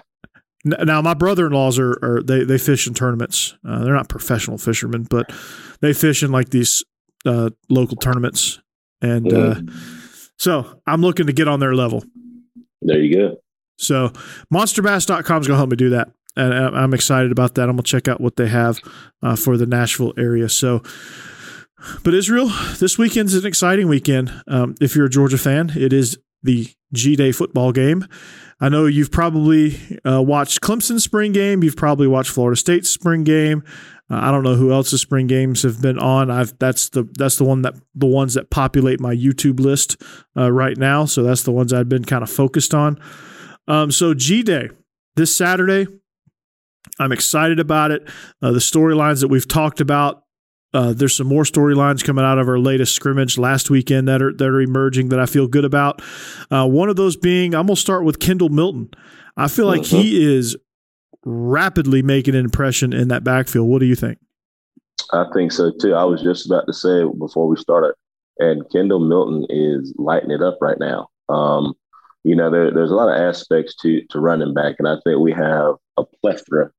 Now, 0.65 1.01
my 1.01 1.15
brother-in-laws 1.15 1.79
are, 1.79 1.93
are 2.03 2.23
they 2.23 2.43
they 2.43 2.59
fish 2.59 2.89
in 2.89 2.95
tournaments. 2.95 3.57
Uh, 3.67 3.85
they're 3.85 3.95
not 3.95 4.09
professional 4.09 4.59
fishermen, 4.59 5.05
but 5.05 5.31
they 5.81 5.93
fish 5.93 6.25
in 6.25 6.33
like 6.33 6.51
these 6.51 6.83
uh, 7.25 7.51
local 7.69 7.97
tournaments, 7.97 8.61
and 9.01 9.27
mm. 9.27 9.73
so 10.39 10.81
I'm 10.85 11.03
looking 11.03 11.27
to 11.27 11.33
get 11.33 11.47
on 11.47 11.61
their 11.61 11.75
level. 11.75 12.03
There 12.83 12.99
you 12.99 13.15
go. 13.15 13.37
So 13.79 14.09
monsterbass.com 14.53 15.41
is 15.41 15.47
going 15.47 15.55
to 15.55 15.57
help 15.57 15.71
me 15.71 15.77
do 15.77 15.91
that. 15.91 16.09
And 16.39 16.53
I'm 16.53 16.93
excited 16.93 17.33
about 17.33 17.55
that. 17.55 17.63
I'm 17.63 17.77
going 17.77 17.85
to 17.85 17.91
check 17.91 18.09
out 18.09 18.21
what 18.21 18.37
they 18.37 18.49
have 18.49 18.79
uh, 19.23 19.37
for 19.37 19.57
the 19.57 19.65
Nashville 19.65 20.13
area. 20.19 20.51
So, 20.51 20.83
but 22.03 22.15
Israel, 22.15 22.51
this 22.79 22.99
weekend's 22.99 23.35
an 23.35 23.47
exciting 23.47 23.89
weekend. 23.89 24.33
Um, 24.47 24.75
if 24.81 24.97
you're 24.97 25.07
a 25.07 25.11
Georgia 25.11 25.39
fan, 25.39 25.73
it 25.77 25.93
is 25.93 26.19
the 26.43 26.69
G 26.93 27.17
Day 27.17 27.33
football 27.33 27.73
game. 27.73 28.07
I 28.59 28.71
know 28.71 28.87
you've 28.87 29.11
probably 29.11 29.79
uh, 30.05 30.23
watched 30.23 30.63
Clemson's 30.63 31.05
spring 31.05 31.33
game. 31.33 31.63
You've 31.63 31.77
probably 31.77 32.07
watched 32.07 32.31
Florida 32.31 32.57
State's 32.57 32.89
spring 32.89 33.23
game. 33.23 33.63
Uh, 34.11 34.21
I 34.23 34.31
don't 34.31 34.45
know 34.45 34.55
who 34.55 34.73
else's 34.73 35.01
spring 35.01 35.27
games 35.27 35.63
have 35.63 35.83
been 35.83 35.99
on. 35.99 36.31
I've 36.31 36.59
that's 36.59 36.89
the 36.91 37.09
that's 37.19 37.37
the 37.37 37.45
one 37.45 37.63
that 37.63 37.75
the 37.95 38.07
ones 38.07 38.35
that 38.35 38.51
populate 38.51 39.01
my 39.01 39.15
YouTube 39.15 39.61
list 39.61 40.01
uh, 40.37 40.51
right 40.51 40.77
now. 40.77 41.05
So 41.05 41.23
that's 41.23 41.43
the 41.43 41.53
ones 41.53 41.73
I've 41.73 41.89
been 41.89 42.05
kind 42.05 42.23
of 42.23 42.31
focused 42.31 42.73
on. 42.73 42.99
Um, 43.69 43.91
so 43.91 44.15
G 44.15 44.43
Day 44.43 44.71
this 45.17 45.37
Saturday. 45.37 45.87
I'm 46.99 47.13
excited 47.13 47.61
about 47.61 47.91
it. 47.91 48.09
Uh, 48.41 48.53
the 48.53 48.61
storylines 48.61 49.21
that 49.21 49.29
we've 49.29 49.47
talked 49.47 49.81
about. 49.81 50.23
Uh, 50.77 50.93
there's 50.93 51.17
some 51.17 51.27
more 51.27 51.45
storylines 51.45 52.05
coming 52.05 52.23
out 52.23 52.39
of 52.39 52.51
our 52.51 52.59
latest 52.59 52.95
scrimmage 52.95 53.39
last 53.39 53.71
weekend 53.71 54.07
that 54.09 54.21
are 54.21 54.31
that 54.35 54.45
are 54.45 54.61
emerging 54.61 55.09
that 55.09 55.19
I 55.19 55.25
feel 55.25 55.49
good 55.49 55.65
about. 55.65 56.03
Uh, 56.51 56.69
one 56.69 56.91
of 56.91 56.97
those 56.97 57.17
being 57.17 57.55
I'm 57.55 57.67
gonna 57.67 57.77
start 57.77 58.05
with 58.05 58.21
Kendall 58.21 58.51
Milton. 58.51 58.91
I 59.39 59.49
feel 59.49 59.65
like 59.65 59.87
he 59.87 60.13
mm-hmm. 60.13 60.39
is 60.39 60.55
rapidly 61.25 62.03
making 62.03 62.35
an 62.35 62.45
impression 62.45 62.93
in 62.93 63.09
that 63.09 63.25
backfield. 63.25 63.67
What 63.69 63.79
do 63.79 63.87
you 63.87 63.95
think? 63.95 64.19
I 65.15 65.25
think 65.33 65.51
so 65.51 65.73
too. 65.81 65.95
I 65.95 66.05
was 66.05 66.23
just 66.23 66.45
about 66.45 66.67
to 66.67 66.75
say 66.75 67.05
before 67.19 67.49
we 67.49 67.57
started, 67.57 67.95
and 68.39 68.63
Kendall 68.71 69.01
Milton 69.01 69.47
is 69.49 69.95
lighting 69.97 70.31
it 70.31 70.43
up 70.43 70.59
right 70.61 70.79
now. 70.79 71.09
Um, 71.31 71.73
you 72.23 72.37
know, 72.37 72.51
there, 72.51 72.71
there's 72.71 72.91
a 72.91 72.95
lot 72.95 73.09
of 73.09 73.19
aspects 73.19 73.75
to 73.77 74.03
to 74.11 74.21
running 74.21 74.53
back, 74.53 74.75
and 74.79 74.87
I 74.87 74.97
think 75.05 75.21
we 75.21 75.33
have 75.33 75.77
a 75.97 76.05
plethora 76.21 76.71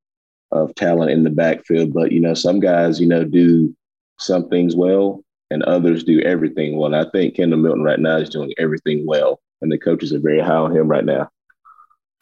of 0.51 0.75
talent 0.75 1.09
in 1.09 1.23
the 1.23 1.31
backfield. 1.31 1.95
But 1.95 2.11
you 2.11 2.19
know, 2.19 2.35
some 2.35 2.59
guys, 2.59 3.01
you 3.01 3.07
know, 3.07 3.23
do 3.23 3.75
some 4.19 4.49
things 4.49 4.75
well, 4.75 5.23
and 5.49 5.63
others 5.63 6.03
do 6.03 6.21
everything 6.21 6.77
well. 6.77 6.93
And 6.93 6.95
I 6.95 7.09
think 7.11 7.35
Kendall 7.35 7.59
Milton 7.59 7.83
right 7.83 7.99
now 7.99 8.17
is 8.17 8.29
doing 8.29 8.53
everything 8.57 9.05
well, 9.07 9.39
and 9.61 9.71
the 9.71 9.77
coaches 9.77 10.13
are 10.13 10.19
very 10.19 10.41
high 10.41 10.55
on 10.55 10.75
him 10.75 10.87
right 10.87 11.05
now. 11.05 11.29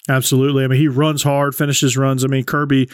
Absolutely. 0.07 0.63
I 0.63 0.67
mean, 0.67 0.79
he 0.79 0.87
runs 0.87 1.23
hard, 1.23 1.55
finishes 1.55 1.97
runs. 1.97 2.23
I 2.23 2.27
mean, 2.27 2.43
Kirby, 2.43 2.89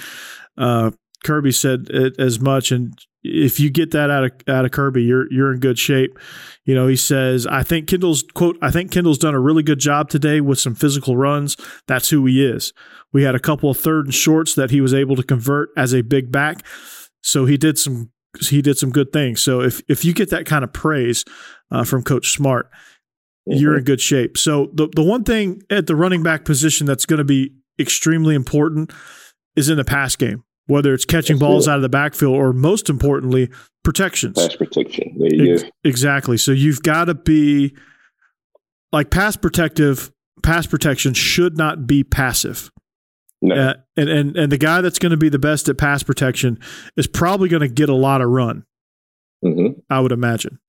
uh, 0.58 0.92
Kirby 1.24 1.52
said 1.52 1.88
it 1.90 2.20
as 2.20 2.40
much, 2.40 2.72
and 2.72 2.98
if 3.24 3.60
you 3.60 3.70
get 3.70 3.92
that 3.92 4.10
out 4.10 4.24
of 4.24 4.32
out 4.48 4.66
of 4.66 4.72
Kirby, 4.72 5.04
you're 5.04 5.32
you're 5.32 5.54
in 5.54 5.60
good 5.60 5.78
shape. 5.78 6.18
You 6.66 6.74
know, 6.74 6.88
he 6.88 6.96
says, 6.96 7.46
I 7.46 7.64
think 7.64 7.88
Kendall's 7.88 8.24
quote, 8.34 8.58
I 8.62 8.72
think 8.72 8.92
Kendall's 8.92 9.18
done 9.18 9.36
a 9.36 9.40
really 9.40 9.64
good 9.64 9.80
job 9.80 10.10
today 10.10 10.42
with 10.42 10.60
some 10.60 10.74
physical 10.74 11.18
runs. 11.18 11.58
That's 11.88 12.10
who 12.10 12.26
he 12.26 12.44
is. 12.44 12.74
We 13.14 13.24
had 13.24 13.36
a 13.36 13.40
couple 13.40 13.70
of 13.70 13.78
third 13.78 14.06
and 14.06 14.14
shorts 14.14 14.56
that 14.56 14.72
he 14.72 14.82
was 14.82 14.94
able 14.94 15.16
to 15.18 15.24
convert 15.24 15.70
as 15.76 15.94
a 15.94 16.02
big 16.02 16.32
back. 16.32 16.66
So 17.22 17.46
he 17.46 17.58
did 17.58 17.78
some 17.78 18.12
he 18.40 18.62
did 18.62 18.78
some 18.78 18.92
good 18.92 19.12
things. 19.12 19.42
So 19.42 19.62
if 19.62 19.82
if 19.88 20.06
you 20.06 20.14
get 20.14 20.30
that 20.30 20.46
kind 20.46 20.64
of 20.64 20.72
praise 20.74 21.26
uh, 21.70 21.84
from 21.84 22.04
Coach 22.04 22.32
Smart, 22.32 22.72
mm-hmm. 23.48 23.60
you're 23.60 23.78
in 23.78 23.84
good 23.84 24.02
shape. 24.02 24.38
So 24.38 24.70
the 24.74 24.88
the 24.96 25.04
one 25.04 25.24
thing 25.24 25.62
at 25.70 25.88
the 25.88 25.96
running 25.96 26.24
back 26.24 26.46
position 26.46 26.86
that's 26.88 27.06
going 27.06 27.20
to 27.20 27.24
be 27.24 27.54
extremely 27.80 28.36
important 28.36 28.92
is 29.56 29.70
in 29.70 29.78
the 29.78 29.86
pass 29.86 30.16
game 30.16 30.44
whether 30.72 30.94
it's 30.94 31.06
catching 31.06 31.38
That's 31.38 31.48
balls 31.48 31.68
out 31.68 31.76
of 31.76 31.82
the 31.82 31.90
backfield 31.90 32.36
or 32.36 32.54
most 32.54 32.90
importantly, 32.90 33.50
protections. 33.84 34.38
Pass 34.38 34.56
protection. 34.56 35.16
There 35.18 35.34
you 35.34 35.54
Ex- 35.54 35.64
go. 35.64 35.70
Exactly. 35.84 36.38
So 36.38 36.52
you've 36.52 36.82
got 36.82 37.06
to 37.06 37.14
be 37.14 37.76
like 38.92 39.10
pass 39.12 39.36
protective, 39.36 40.12
pass 40.44 40.66
protection 40.66 41.14
should 41.14 41.58
not 41.58 41.88
be 41.88 42.04
passive. 42.04 42.72
No. 43.42 43.56
Uh, 43.56 43.74
and, 43.98 44.10
and 44.10 44.38
and 44.38 44.52
the 44.52 44.58
guy 44.58 44.82
that's 44.82 45.00
going 45.00 45.12
to 45.12 45.18
be 45.18 45.30
the 45.30 45.40
best 45.40 45.68
at 45.68 45.78
pass 45.78 46.04
protection 46.04 46.60
is 46.96 47.08
probably 47.08 47.50
going 47.50 47.62
to 47.62 47.68
get 47.68 47.90
a 47.90 47.96
lot 47.96 48.22
of 48.22 48.30
run. 48.30 48.66
Mm-hmm. 49.44 49.80
I 49.90 50.00
would 50.00 50.12
imagine. 50.12 50.60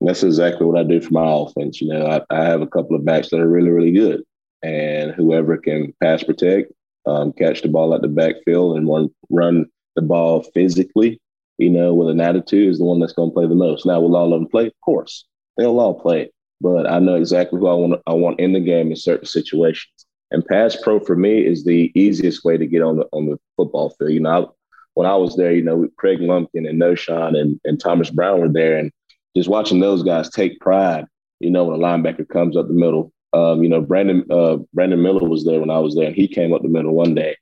That's 0.00 0.22
exactly 0.22 0.66
what 0.66 0.78
I 0.78 0.84
do 0.84 1.00
for 1.00 1.12
my 1.12 1.24
offense. 1.24 1.80
You 1.80 1.88
know, 1.88 2.06
I, 2.06 2.20
I 2.28 2.44
have 2.44 2.60
a 2.60 2.66
couple 2.66 2.96
of 2.96 3.04
backs 3.04 3.30
that 3.30 3.40
are 3.40 3.48
really, 3.48 3.70
really 3.70 3.92
good, 3.92 4.22
and 4.62 5.12
whoever 5.12 5.56
can 5.56 5.94
pass 6.02 6.22
protect 6.22 6.72
um, 7.06 7.32
catch 7.32 7.62
the 7.62 7.68
ball 7.68 7.94
at 7.94 8.02
the 8.02 8.08
backfield 8.08 8.76
and 8.76 8.88
run 8.88 9.10
run 9.30 9.66
the 9.96 10.02
ball 10.02 10.42
physically, 10.54 11.20
you 11.58 11.70
know, 11.70 11.94
with 11.94 12.08
an 12.08 12.20
attitude 12.20 12.70
is 12.70 12.78
the 12.78 12.84
one 12.84 13.00
that's 13.00 13.12
going 13.12 13.30
to 13.30 13.34
play 13.34 13.46
the 13.46 13.54
most. 13.54 13.84
Now, 13.84 14.00
will 14.00 14.16
all 14.16 14.32
of 14.32 14.40
them 14.40 14.48
play? 14.48 14.66
Of 14.66 14.80
course, 14.84 15.26
they'll 15.56 15.80
all 15.80 16.00
play. 16.00 16.30
But 16.60 16.88
I 16.88 17.00
know 17.00 17.16
exactly 17.16 17.58
who 17.58 17.66
I 17.66 17.74
want. 17.74 18.02
I 18.06 18.12
want 18.12 18.40
in 18.40 18.52
the 18.52 18.60
game 18.60 18.90
in 18.90 18.96
certain 18.96 19.26
situations. 19.26 20.01
And 20.32 20.44
pass 20.46 20.76
pro 20.76 20.98
for 20.98 21.14
me 21.14 21.46
is 21.46 21.64
the 21.64 21.92
easiest 21.94 22.44
way 22.44 22.56
to 22.56 22.66
get 22.66 22.82
on 22.82 22.96
the 22.96 23.06
on 23.12 23.26
the 23.26 23.38
football 23.56 23.90
field. 23.90 24.12
You 24.12 24.20
know, 24.20 24.30
I, 24.30 24.46
when 24.94 25.06
I 25.06 25.14
was 25.14 25.36
there, 25.36 25.52
you 25.52 25.62
know, 25.62 25.88
Kregg 26.02 26.20
Lumpkin 26.20 26.66
and 26.66 26.80
Knowshon 26.80 27.38
and, 27.38 27.60
and 27.64 27.78
Thomas 27.78 28.10
Brown 28.10 28.40
were 28.40 28.48
there, 28.48 28.76
and 28.78 28.90
just 29.36 29.48
watching 29.48 29.80
those 29.80 30.02
guys 30.02 30.30
take 30.30 30.58
pride. 30.60 31.06
You 31.40 31.50
know, 31.50 31.64
when 31.64 31.80
a 31.80 31.82
linebacker 31.82 32.28
comes 32.28 32.56
up 32.56 32.68
the 32.68 32.74
middle 32.74 33.12
um, 33.32 33.62
you 33.62 33.68
know, 33.68 33.80
Brandon 33.80 34.24
uh, 34.30 34.58
Brandon 34.74 35.02
Miller 35.02 35.26
was 35.26 35.44
there 35.44 35.60
when 35.60 35.70
I 35.70 35.78
was 35.78 35.94
there, 35.94 36.06
and 36.06 36.14
he 36.14 36.28
came 36.28 36.52
up 36.52 36.62
the 36.62 36.68
middle 36.68 36.92
one 36.92 37.14
day, 37.14 37.36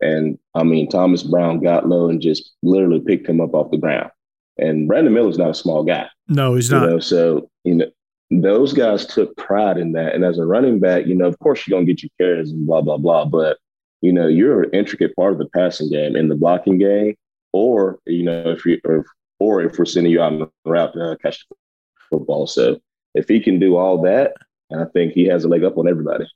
and 0.00 0.38
I 0.54 0.64
mean, 0.64 0.88
Thomas 0.88 1.22
Brown 1.22 1.60
got 1.60 1.88
low 1.88 2.08
and 2.08 2.20
just 2.20 2.52
literally 2.62 3.00
picked 3.00 3.28
him 3.28 3.40
up 3.40 3.54
off 3.54 3.70
the 3.70 3.76
ground. 3.76 4.10
And 4.58 4.88
Brandon 4.88 5.12
Miller's 5.12 5.38
not 5.38 5.50
a 5.50 5.54
small 5.54 5.84
guy. 5.84 6.08
No, 6.28 6.54
he's 6.54 6.70
not. 6.70 6.88
Know? 6.88 6.98
So 6.98 7.48
you 7.62 7.74
know, 7.76 7.86
those 8.30 8.72
guys 8.72 9.06
took 9.06 9.36
pride 9.36 9.78
in 9.78 9.92
that. 9.92 10.14
And 10.14 10.24
as 10.24 10.38
a 10.38 10.46
running 10.46 10.80
back, 10.80 11.06
you 11.06 11.14
know, 11.14 11.26
of 11.26 11.38
course 11.38 11.66
you're 11.66 11.76
gonna 11.76 11.86
get 11.86 12.02
your 12.02 12.10
carries 12.18 12.50
and 12.50 12.66
blah 12.66 12.82
blah 12.82 12.98
blah, 12.98 13.24
but 13.24 13.58
you 14.02 14.12
know, 14.12 14.26
you're 14.26 14.64
an 14.64 14.70
intricate 14.72 15.14
part 15.16 15.32
of 15.32 15.38
the 15.38 15.48
passing 15.48 15.90
game 15.90 16.16
in 16.16 16.28
the 16.28 16.36
blocking 16.36 16.78
game, 16.78 17.14
or 17.52 17.98
you 18.06 18.24
know, 18.24 18.50
if 18.50 18.64
you 18.64 18.80
or, 18.84 19.04
or 19.38 19.62
if 19.62 19.78
we're 19.78 19.84
sending 19.84 20.12
you 20.12 20.20
out 20.20 20.32
on 20.32 20.38
the 20.40 20.50
route 20.64 20.92
to 20.94 21.12
uh, 21.12 21.16
catch 21.16 21.46
the 21.48 21.56
football. 22.10 22.46
So 22.46 22.78
if 23.14 23.28
he 23.28 23.40
can 23.40 23.58
do 23.58 23.76
all 23.76 24.02
that, 24.02 24.34
and 24.70 24.80
I 24.80 24.86
think 24.86 25.12
he 25.12 25.26
has 25.26 25.44
a 25.44 25.48
leg 25.48 25.64
up 25.64 25.78
on 25.78 25.88
everybody. 25.88 26.26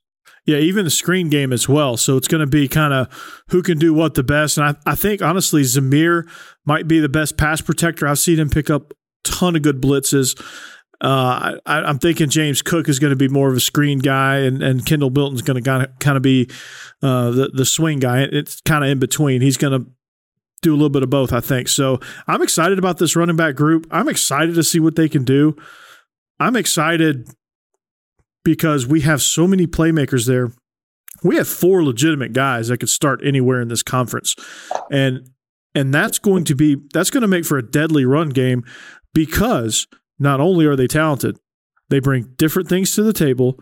Yeah, 0.46 0.58
even 0.58 0.84
the 0.84 0.90
screen 0.90 1.28
game 1.28 1.52
as 1.52 1.68
well. 1.68 1.96
So 1.96 2.16
it's 2.16 2.28
going 2.28 2.40
to 2.40 2.46
be 2.46 2.66
kind 2.66 2.94
of 2.94 3.44
who 3.50 3.62
can 3.62 3.78
do 3.78 3.92
what 3.92 4.14
the 4.14 4.22
best. 4.22 4.56
And 4.56 4.66
I, 4.66 4.90
I 4.90 4.94
think, 4.94 5.20
honestly, 5.20 5.62
Zamir 5.62 6.28
might 6.64 6.88
be 6.88 6.98
the 6.98 7.08
best 7.08 7.36
pass 7.36 7.60
protector. 7.60 8.06
I've 8.06 8.18
seen 8.18 8.38
him 8.38 8.48
pick 8.48 8.70
up 8.70 8.94
ton 9.22 9.54
of 9.54 9.62
good 9.62 9.82
blitzes. 9.82 10.40
Uh, 11.00 11.58
I, 11.64 11.88
am 11.88 11.98
thinking 11.98 12.28
James 12.28 12.60
Cook 12.60 12.88
is 12.88 12.98
going 12.98 13.10
to 13.10 13.16
be 13.16 13.28
more 13.28 13.48
of 13.48 13.56
a 13.56 13.60
screen 13.60 14.00
guy, 14.00 14.38
and, 14.38 14.62
and 14.62 14.84
Kendall 14.84 15.10
Milton's 15.10 15.40
going 15.40 15.62
to 15.62 15.90
kind 15.98 16.16
of 16.16 16.22
be 16.22 16.48
uh, 17.02 17.30
the 17.30 17.48
the 17.54 17.64
swing 17.64 18.00
guy. 18.00 18.20
It's 18.20 18.60
kind 18.60 18.84
of 18.84 18.90
in 18.90 18.98
between. 18.98 19.40
He's 19.40 19.56
going 19.56 19.80
to 19.80 19.90
do 20.62 20.72
a 20.72 20.76
little 20.76 20.90
bit 20.90 21.02
of 21.02 21.10
both, 21.10 21.32
I 21.32 21.40
think. 21.40 21.68
So 21.68 22.00
I'm 22.26 22.42
excited 22.42 22.78
about 22.78 22.98
this 22.98 23.16
running 23.16 23.36
back 23.36 23.54
group. 23.54 23.86
I'm 23.90 24.08
excited 24.08 24.54
to 24.56 24.62
see 24.62 24.78
what 24.78 24.96
they 24.96 25.08
can 25.08 25.24
do. 25.24 25.56
I'm 26.38 26.56
excited 26.56 27.28
because 28.44 28.86
we 28.86 29.02
have 29.02 29.22
so 29.22 29.46
many 29.46 29.66
playmakers 29.66 30.26
there. 30.26 30.52
We 31.22 31.36
have 31.36 31.48
four 31.48 31.82
legitimate 31.82 32.32
guys 32.32 32.68
that 32.68 32.78
could 32.78 32.88
start 32.88 33.20
anywhere 33.24 33.60
in 33.60 33.68
this 33.68 33.82
conference. 33.82 34.34
And 34.90 35.30
and 35.74 35.94
that's 35.94 36.18
going 36.18 36.44
to 36.44 36.54
be 36.54 36.76
that's 36.92 37.10
going 37.10 37.22
to 37.22 37.28
make 37.28 37.44
for 37.44 37.58
a 37.58 37.62
deadly 37.62 38.04
run 38.04 38.30
game 38.30 38.64
because 39.14 39.86
not 40.20 40.38
only 40.40 40.66
are 40.66 40.76
they 40.76 40.86
talented, 40.86 41.38
they 41.88 41.98
bring 41.98 42.34
different 42.36 42.68
things 42.68 42.94
to 42.94 43.02
the 43.02 43.12
table 43.12 43.58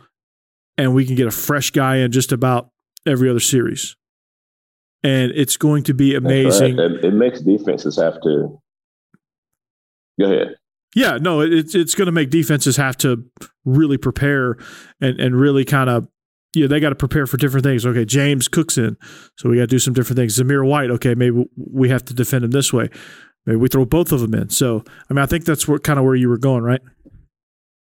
and 0.76 0.94
we 0.94 1.06
can 1.06 1.14
get 1.14 1.26
a 1.26 1.30
fresh 1.30 1.70
guy 1.70 1.96
in 1.96 2.12
just 2.12 2.32
about 2.32 2.70
every 3.06 3.30
other 3.30 3.40
series. 3.40 3.96
And 5.02 5.32
it's 5.32 5.56
going 5.56 5.84
to 5.84 5.94
be 5.94 6.14
amazing. 6.14 6.78
It, 6.78 7.04
it 7.04 7.14
makes 7.14 7.40
defenses 7.40 7.96
have 7.96 8.20
to 8.22 8.60
go 10.20 10.24
ahead. 10.24 10.56
Yeah, 10.94 11.18
no, 11.20 11.40
it's 11.40 11.74
it's 11.74 11.94
going 11.94 12.06
to 12.06 12.12
make 12.12 12.30
defenses 12.30 12.76
have 12.76 12.96
to 12.98 13.24
really 13.64 13.98
prepare 13.98 14.56
and 15.00 15.20
and 15.20 15.38
really 15.38 15.64
kind 15.64 15.88
of 15.88 16.08
yeah, 16.54 16.66
they 16.66 16.80
got 16.80 16.88
to 16.88 16.94
prepare 16.94 17.26
for 17.26 17.36
different 17.36 17.64
things. 17.64 17.84
Okay, 17.84 18.04
James 18.04 18.48
Cook's 18.48 18.78
in, 18.78 18.96
so 19.36 19.48
we 19.48 19.56
got 19.56 19.62
to 19.62 19.66
do 19.68 19.78
some 19.78 19.94
different 19.94 20.16
things. 20.16 20.38
Zamir 20.38 20.66
White, 20.66 20.90
okay, 20.90 21.14
maybe 21.14 21.44
we 21.56 21.90
have 21.90 22.04
to 22.06 22.14
defend 22.14 22.44
him 22.44 22.50
this 22.50 22.72
way. 22.72 22.88
Maybe 23.48 23.56
we 23.56 23.68
throw 23.68 23.86
both 23.86 24.12
of 24.12 24.20
them 24.20 24.34
in. 24.34 24.50
So, 24.50 24.84
I 25.08 25.14
mean, 25.14 25.22
I 25.22 25.26
think 25.26 25.46
that's 25.46 25.66
what 25.66 25.82
kind 25.82 25.98
of 25.98 26.04
where 26.04 26.14
you 26.14 26.28
were 26.28 26.36
going, 26.36 26.64
right? 26.64 26.82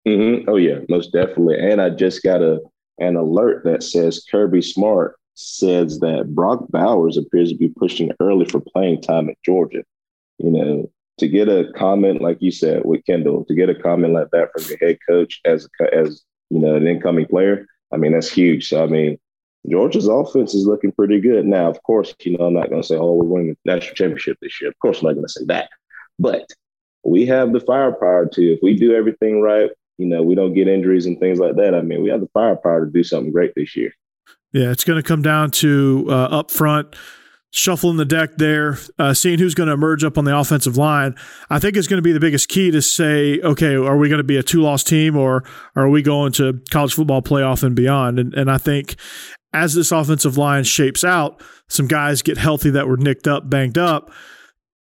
Mm-hmm. 0.04 0.48
Oh 0.48 0.56
yeah, 0.56 0.80
most 0.88 1.12
definitely. 1.12 1.60
And 1.60 1.80
I 1.80 1.90
just 1.90 2.24
got 2.24 2.42
a 2.42 2.58
an 2.98 3.14
alert 3.14 3.62
that 3.62 3.84
says 3.84 4.24
Kirby 4.28 4.62
Smart 4.62 5.16
says 5.34 6.00
that 6.00 6.34
Brock 6.34 6.66
Bowers 6.70 7.16
appears 7.16 7.52
to 7.52 7.56
be 7.56 7.68
pushing 7.68 8.10
early 8.18 8.46
for 8.46 8.58
playing 8.58 9.00
time 9.02 9.30
at 9.30 9.36
Georgia. 9.44 9.84
You 10.38 10.50
know, 10.50 10.90
to 11.18 11.28
get 11.28 11.48
a 11.48 11.70
comment 11.76 12.20
like 12.20 12.38
you 12.40 12.50
said 12.50 12.82
with 12.84 13.06
Kendall, 13.06 13.44
to 13.44 13.54
get 13.54 13.70
a 13.70 13.76
comment 13.76 14.12
like 14.12 14.30
that 14.32 14.50
from 14.52 14.64
your 14.68 14.78
head 14.78 14.98
coach 15.08 15.40
as 15.44 15.68
as 15.92 16.24
you 16.50 16.58
know, 16.58 16.74
an 16.74 16.88
incoming 16.88 17.26
player, 17.26 17.64
I 17.92 17.96
mean, 17.96 18.10
that's 18.10 18.30
huge. 18.30 18.68
So, 18.68 18.82
I 18.82 18.88
mean, 18.88 19.18
Georgia's 19.70 20.08
offense 20.08 20.54
is 20.54 20.66
looking 20.66 20.92
pretty 20.92 21.20
good. 21.20 21.46
Now, 21.46 21.70
of 21.70 21.82
course, 21.82 22.14
you 22.20 22.36
know, 22.36 22.46
I'm 22.46 22.54
not 22.54 22.68
going 22.68 22.82
to 22.82 22.86
say, 22.86 22.96
oh, 22.96 23.14
we're 23.14 23.24
winning 23.24 23.56
the 23.64 23.72
national 23.72 23.94
championship 23.94 24.36
this 24.42 24.60
year. 24.60 24.70
Of 24.70 24.78
course, 24.78 25.00
I'm 25.00 25.06
not 25.06 25.14
going 25.14 25.26
to 25.26 25.32
say 25.32 25.44
that. 25.46 25.70
But 26.18 26.46
we 27.04 27.26
have 27.26 27.52
the 27.52 27.60
firepower 27.60 28.26
to, 28.26 28.52
if 28.52 28.60
we 28.62 28.76
do 28.76 28.94
everything 28.94 29.40
right, 29.40 29.70
you 29.98 30.06
know, 30.06 30.22
we 30.22 30.34
don't 30.34 30.54
get 30.54 30.68
injuries 30.68 31.06
and 31.06 31.18
things 31.18 31.38
like 31.38 31.56
that. 31.56 31.74
I 31.74 31.80
mean, 31.80 32.02
we 32.02 32.10
have 32.10 32.20
the 32.20 32.30
firepower 32.34 32.84
to 32.84 32.90
do 32.90 33.04
something 33.04 33.32
great 33.32 33.52
this 33.54 33.76
year. 33.76 33.92
Yeah, 34.52 34.70
it's 34.70 34.84
going 34.84 35.02
to 35.02 35.06
come 35.06 35.22
down 35.22 35.50
to 35.52 36.06
uh, 36.08 36.12
up 36.12 36.50
front 36.50 36.94
shuffling 37.54 37.96
the 37.96 38.04
deck 38.04 38.36
there, 38.36 38.76
uh, 38.98 39.14
seeing 39.14 39.38
who's 39.38 39.54
going 39.54 39.68
to 39.68 39.72
emerge 39.72 40.02
up 40.02 40.18
on 40.18 40.24
the 40.24 40.36
offensive 40.36 40.76
line. 40.76 41.14
I 41.48 41.60
think 41.60 41.76
is 41.76 41.86
going 41.86 41.98
to 41.98 42.02
be 42.02 42.10
the 42.10 42.18
biggest 42.18 42.48
key 42.48 42.72
to 42.72 42.82
say, 42.82 43.38
okay, 43.40 43.76
are 43.76 43.96
we 43.96 44.08
going 44.08 44.18
to 44.18 44.24
be 44.24 44.36
a 44.36 44.42
two 44.42 44.60
loss 44.60 44.82
team 44.82 45.16
or 45.16 45.44
are 45.76 45.88
we 45.88 46.02
going 46.02 46.32
to 46.32 46.60
college 46.70 46.94
football 46.94 47.22
playoff 47.22 47.62
and 47.62 47.76
beyond? 47.76 48.18
And, 48.18 48.34
and 48.34 48.50
I 48.50 48.58
think 48.58 48.96
as 49.54 49.74
this 49.74 49.92
offensive 49.92 50.36
line 50.36 50.64
shapes 50.64 51.04
out, 51.04 51.40
some 51.68 51.86
guys 51.86 52.20
get 52.22 52.36
healthy 52.36 52.70
that 52.70 52.88
were 52.88 52.96
nicked 52.96 53.26
up, 53.26 53.48
banged 53.48 53.78
up. 53.78 54.10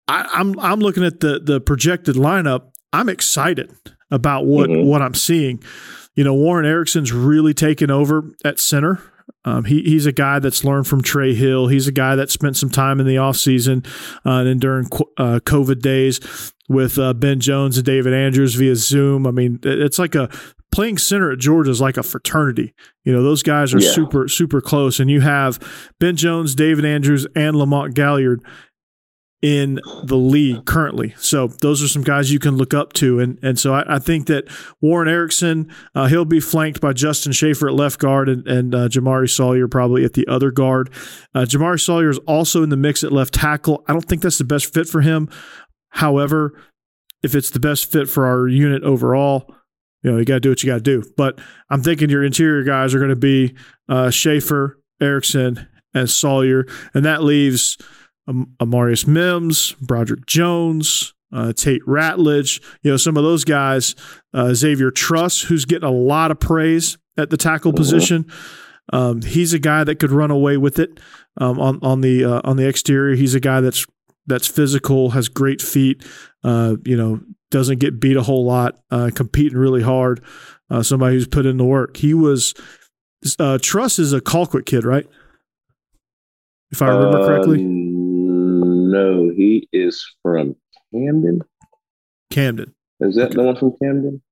I, 0.08 0.28
I'm 0.32 0.58
I'm 0.58 0.80
looking 0.80 1.04
at 1.04 1.20
the 1.20 1.38
the 1.38 1.60
projected 1.60 2.16
lineup. 2.16 2.70
I'm 2.92 3.08
excited 3.08 3.72
about 4.10 4.46
what 4.46 4.70
mm-hmm. 4.70 4.88
what 4.88 5.02
I'm 5.02 5.14
seeing. 5.14 5.62
You 6.14 6.24
know, 6.24 6.34
Warren 6.34 6.66
Ericson's 6.66 7.12
really 7.12 7.54
taken 7.54 7.90
over 7.90 8.30
at 8.44 8.58
center. 8.58 9.00
Um, 9.44 9.64
he, 9.64 9.82
he's 9.82 10.06
a 10.06 10.12
guy 10.12 10.38
that's 10.38 10.62
learned 10.62 10.86
from 10.86 11.02
Trey 11.02 11.34
Hill. 11.34 11.68
He's 11.68 11.88
a 11.88 11.92
guy 11.92 12.14
that 12.16 12.30
spent 12.30 12.56
some 12.56 12.70
time 12.70 13.00
in 13.00 13.06
the 13.06 13.16
offseason 13.16 13.86
uh, 14.24 14.48
and 14.48 14.60
during 14.60 14.86
uh, 15.16 15.40
COVID 15.42 15.80
days 15.80 16.52
with 16.68 16.98
uh, 16.98 17.14
Ben 17.14 17.40
Jones 17.40 17.76
and 17.76 17.86
David 17.86 18.14
Andrews 18.14 18.54
via 18.54 18.76
Zoom. 18.76 19.26
I 19.26 19.30
mean, 19.30 19.58
it's 19.62 19.98
like 19.98 20.14
a 20.14 20.28
playing 20.72 20.98
center 20.98 21.30
at 21.30 21.38
Georgia 21.38 21.70
is 21.70 21.80
like 21.80 21.96
a 21.96 22.02
fraternity. 22.02 22.74
You 23.04 23.12
know, 23.12 23.22
those 23.22 23.42
guys 23.42 23.72
are 23.74 23.80
yeah. 23.80 23.92
super, 23.92 24.26
super 24.26 24.60
close. 24.60 24.98
And 24.98 25.10
you 25.10 25.20
have 25.20 25.58
Ben 26.00 26.16
Jones, 26.16 26.54
David 26.54 26.84
Andrews, 26.84 27.26
and 27.36 27.56
Lamont 27.56 27.94
Gaillard 27.94 28.42
in 29.42 29.80
the 30.04 30.16
league 30.16 30.64
currently. 30.66 31.14
So 31.18 31.48
those 31.48 31.82
are 31.82 31.88
some 31.88 32.02
guys 32.02 32.32
you 32.32 32.38
can 32.38 32.56
look 32.56 32.72
up 32.72 32.92
to. 32.94 33.18
And 33.18 33.38
and 33.42 33.58
so 33.58 33.74
I, 33.74 33.96
I 33.96 33.98
think 33.98 34.28
that 34.28 34.44
Warren 34.80 35.08
Ericson, 35.08 35.70
uh, 35.94 36.06
he'll 36.06 36.24
be 36.24 36.40
flanked 36.40 36.80
by 36.80 36.92
Justin 36.92 37.32
Shaffer 37.32 37.68
at 37.68 37.74
left 37.74 37.98
guard 37.98 38.28
and, 38.28 38.46
and 38.46 38.74
uh, 38.74 38.88
Jamaree 38.88 39.28
Salyer 39.28 39.66
probably 39.66 40.04
at 40.04 40.14
the 40.14 40.26
other 40.28 40.52
guard. 40.52 40.90
Uh, 41.34 41.40
Jamaree 41.40 41.80
Salyer 41.80 42.08
is 42.08 42.18
also 42.18 42.62
in 42.62 42.70
the 42.70 42.76
mix 42.76 43.02
at 43.02 43.12
left 43.12 43.34
tackle. 43.34 43.84
I 43.88 43.92
don't 43.92 44.08
think 44.08 44.22
that's 44.22 44.38
the 44.38 44.44
best 44.44 44.72
fit 44.72 44.88
for 44.88 45.00
him. 45.00 45.28
However, 45.90 46.54
if 47.24 47.34
it's 47.34 47.50
the 47.50 47.60
best 47.60 47.90
fit 47.90 48.08
for 48.08 48.26
our 48.26 48.46
unit 48.46 48.84
overall, 48.84 49.52
you 50.02 50.10
know, 50.10 50.18
you 50.18 50.24
got 50.24 50.34
to 50.34 50.40
do 50.40 50.48
what 50.50 50.62
you 50.62 50.70
got 50.70 50.76
to 50.76 50.80
do. 50.80 51.04
But 51.16 51.40
I'm 51.70 51.82
thinking 51.82 52.10
your 52.10 52.24
interior 52.24 52.64
guys 52.64 52.94
are 52.94 52.98
going 52.98 53.10
to 53.10 53.16
be 53.16 53.54
uh, 53.88 54.10
Shaffer, 54.10 54.78
Ericson, 55.00 55.68
and 55.94 56.08
Salyer, 56.08 56.66
And 56.94 57.04
that 57.04 57.22
leaves– 57.22 57.78
um, 58.28 58.54
Amarius 58.60 59.06
Mims, 59.06 59.72
Broderick 59.80 60.26
Jones, 60.26 61.14
uh, 61.32 61.52
Tate 61.52 61.82
Ratledge, 61.86 62.62
you 62.82 62.90
know, 62.90 62.96
some 62.96 63.16
of 63.16 63.24
those 63.24 63.44
guys, 63.44 63.94
uh, 64.34 64.54
Xavier 64.54 64.90
Truss, 64.90 65.42
who's 65.42 65.64
getting 65.64 65.88
a 65.88 65.92
lot 65.92 66.30
of 66.30 66.38
praise 66.40 66.98
at 67.16 67.30
the 67.30 67.36
tackle 67.36 67.72
position. 67.72 68.30
Um, 68.92 69.22
he's 69.22 69.52
a 69.54 69.58
guy 69.58 69.84
that 69.84 69.98
could 69.98 70.10
run 70.10 70.30
away 70.30 70.56
with 70.56 70.78
it 70.78 71.00
um, 71.38 71.58
on 71.60 71.78
on 71.82 72.00
the 72.00 72.24
uh, 72.24 72.40
on 72.44 72.56
the 72.56 72.68
exterior. 72.68 73.14
He's 73.14 73.34
a 73.34 73.40
guy 73.40 73.60
that's 73.60 73.86
that's 74.26 74.46
physical, 74.46 75.10
has 75.10 75.28
great 75.28 75.62
feet. 75.62 76.04
Uh, 76.44 76.76
you 76.84 76.96
know, 76.96 77.20
doesn't 77.50 77.78
get 77.78 78.00
beat 78.00 78.16
a 78.16 78.22
whole 78.22 78.44
lot, 78.44 78.78
uh, 78.90 79.10
competing 79.14 79.58
really 79.58 79.82
hard. 79.82 80.22
Uh, 80.70 80.82
somebody 80.82 81.14
who's 81.14 81.26
put 81.26 81.46
in 81.46 81.56
the 81.56 81.64
work. 81.64 81.96
He 81.96 82.14
was 82.14 82.54
Truss 83.60 83.98
is 83.98 84.12
a 84.12 84.20
Colquitt 84.20 84.66
kid, 84.66 84.84
right? 84.84 85.06
If 86.70 86.82
I 86.82 86.88
remember 86.88 87.26
correctly. 87.26 87.60
Um, 87.60 88.90
no, 88.90 89.30
he 89.36 89.68
is 89.72 90.04
from 90.22 90.56
Camden. 90.92 91.42
Camden. 92.30 92.74
Is 93.00 93.16
that 93.16 93.26
okay. 93.26 93.34
the 93.34 93.42
one 93.42 93.56
from 93.56 93.76
Camden? 93.82 94.22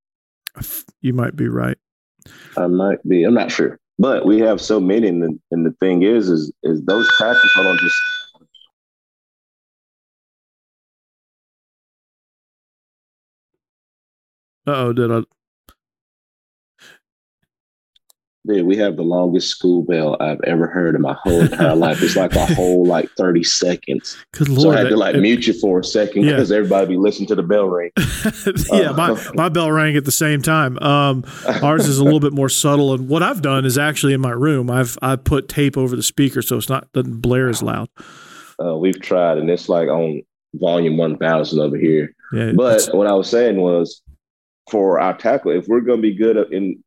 You 1.01 1.12
might 1.12 1.37
be 1.37 1.49
right. 1.49 1.77
I 2.57 2.66
might 2.66 3.07
be. 3.07 3.25
I'm 3.25 3.35
not 3.35 3.51
sure. 3.51 3.79
But 3.99 4.25
we 4.25 4.38
have 4.40 4.61
so 4.61 4.81
many, 4.81 5.09
and 5.09 5.23
the, 5.23 5.38
and 5.51 5.66
the 5.66 5.75
thing 5.81 6.03
is, 6.03 6.31
is 6.31 6.51
is 6.62 6.83
those 6.85 7.07
practice. 7.18 7.53
Hold 7.55 7.66
on, 7.66 7.79
just 7.79 7.96
oh, 14.66 14.92
did 14.92 15.11
I? 15.11 15.23
Dude, 18.46 18.64
we 18.64 18.77
have 18.79 18.96
the 18.96 19.03
longest 19.03 19.49
school 19.49 19.83
bell 19.83 20.16
I've 20.18 20.40
ever 20.44 20.66
heard 20.66 20.94
in 20.94 21.03
my 21.03 21.14
whole 21.23 21.42
entire 21.42 21.77
life. 21.77 22.03
It's 22.03 22.16
like 22.16 22.35
a 22.35 22.46
whole 22.55 22.87
like 22.87 23.11
30 23.18 23.44
seconds. 23.44 24.16
Good 24.33 24.49
Lord. 24.49 24.62
So 24.62 24.70
I 24.70 24.79
had 24.79 24.88
to 24.88 24.96
like 24.96 25.14
mute 25.16 25.46
you 25.46 25.53
for 25.53 25.81
a 25.81 25.85
second 25.85 26.23
because 26.23 26.51
yeah. 26.51 26.57
everybody 26.57 26.87
be 26.87 26.96
listening 26.96 27.29
to 27.29 27.35
the 27.35 27.42
bell 27.42 27.66
ring. 27.66 27.90
yeah, 28.73 28.90
uh, 28.90 28.92
my, 28.94 29.31
my 29.35 29.49
bell 29.51 29.70
rang 29.70 29.94
at 29.94 30.07
the 30.07 30.11
same 30.11 30.40
time. 30.40 30.79
Um, 30.79 31.25
ours 31.62 31.87
is 31.87 31.99
a 31.99 32.05
little 32.05 32.18
bit 32.18 32.33
more 32.33 32.49
subtle. 32.49 32.94
And 32.94 33.11
what 33.11 33.23
I've 33.23 33.42
done 33.42 33.66
is 33.66 33.77
actually 33.77 34.14
in 34.14 34.23
my 34.23 34.33
room, 34.33 34.70
I've 34.70 34.96
I 35.03 35.16
put 35.16 35.49
tape 35.49 35.77
over 35.77 35.94
the 35.94 36.03
speaker 36.03 36.40
so 36.40 36.57
it's 36.57 36.70
not 36.70 36.90
doesn't 36.92 37.20
blare 37.20 37.51
as 37.51 37.62
loud. 37.62 37.90
Uh, 38.62 38.77
we've 38.77 39.01
tried 39.03 39.37
and 39.37 39.51
it's 39.51 39.68
like 39.68 39.88
on 39.90 40.23
volume 40.55 40.96
1000 40.96 41.61
over 41.61 41.77
here. 41.77 42.14
Yeah, 42.33 42.53
but 42.57 42.88
what 42.94 43.07
I 43.07 43.12
was 43.12 43.29
saying 43.29 43.61
was 43.61 44.01
for 44.71 45.01
our 45.01 45.17
tackle, 45.17 45.51
if 45.51 45.67
we're 45.69 45.81
going 45.81 45.99
to 45.99 46.03
be 46.03 46.15
good 46.15 46.37
in 46.53 46.83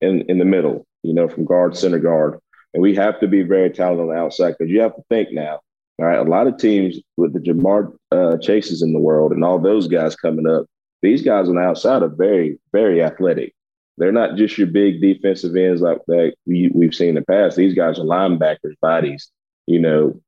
in 0.00 0.22
in 0.28 0.38
the 0.38 0.44
middle, 0.44 0.86
you 1.02 1.14
know, 1.14 1.28
from 1.28 1.44
guard, 1.44 1.76
center 1.76 1.98
guard. 1.98 2.38
And 2.74 2.82
we 2.82 2.94
have 2.96 3.18
to 3.20 3.28
be 3.28 3.42
very 3.42 3.70
talented 3.70 4.02
on 4.02 4.14
the 4.14 4.20
outside 4.20 4.54
because 4.58 4.70
you 4.70 4.80
have 4.80 4.94
to 4.96 5.02
think 5.08 5.32
now. 5.32 5.60
All 6.00 6.06
right, 6.06 6.18
a 6.18 6.22
lot 6.22 6.46
of 6.46 6.58
teams 6.58 6.98
with 7.16 7.32
the 7.32 7.40
Ja'Marr 7.40 7.92
uh, 8.12 8.36
Chases 8.38 8.82
in 8.82 8.92
the 8.92 9.00
world 9.00 9.32
and 9.32 9.42
all 9.42 9.58
those 9.58 9.88
guys 9.88 10.14
coming 10.14 10.46
up, 10.46 10.66
these 11.02 11.22
guys 11.22 11.48
on 11.48 11.56
the 11.56 11.60
outside 11.60 12.02
are 12.02 12.08
very, 12.08 12.58
very 12.72 13.02
athletic. 13.02 13.52
They're 13.96 14.12
not 14.12 14.36
just 14.36 14.58
your 14.58 14.68
big 14.68 15.00
defensive 15.00 15.56
ends 15.56 15.80
like 15.80 15.98
that 16.06 16.34
we, 16.46 16.70
we've 16.72 16.94
seen 16.94 17.10
in 17.10 17.14
the 17.16 17.22
past. 17.22 17.56
These 17.56 17.74
guys 17.74 17.98
are 17.98 18.04
linebackers, 18.04 18.78
bodies, 18.80 19.30
you 19.66 19.80
know, 19.80 20.20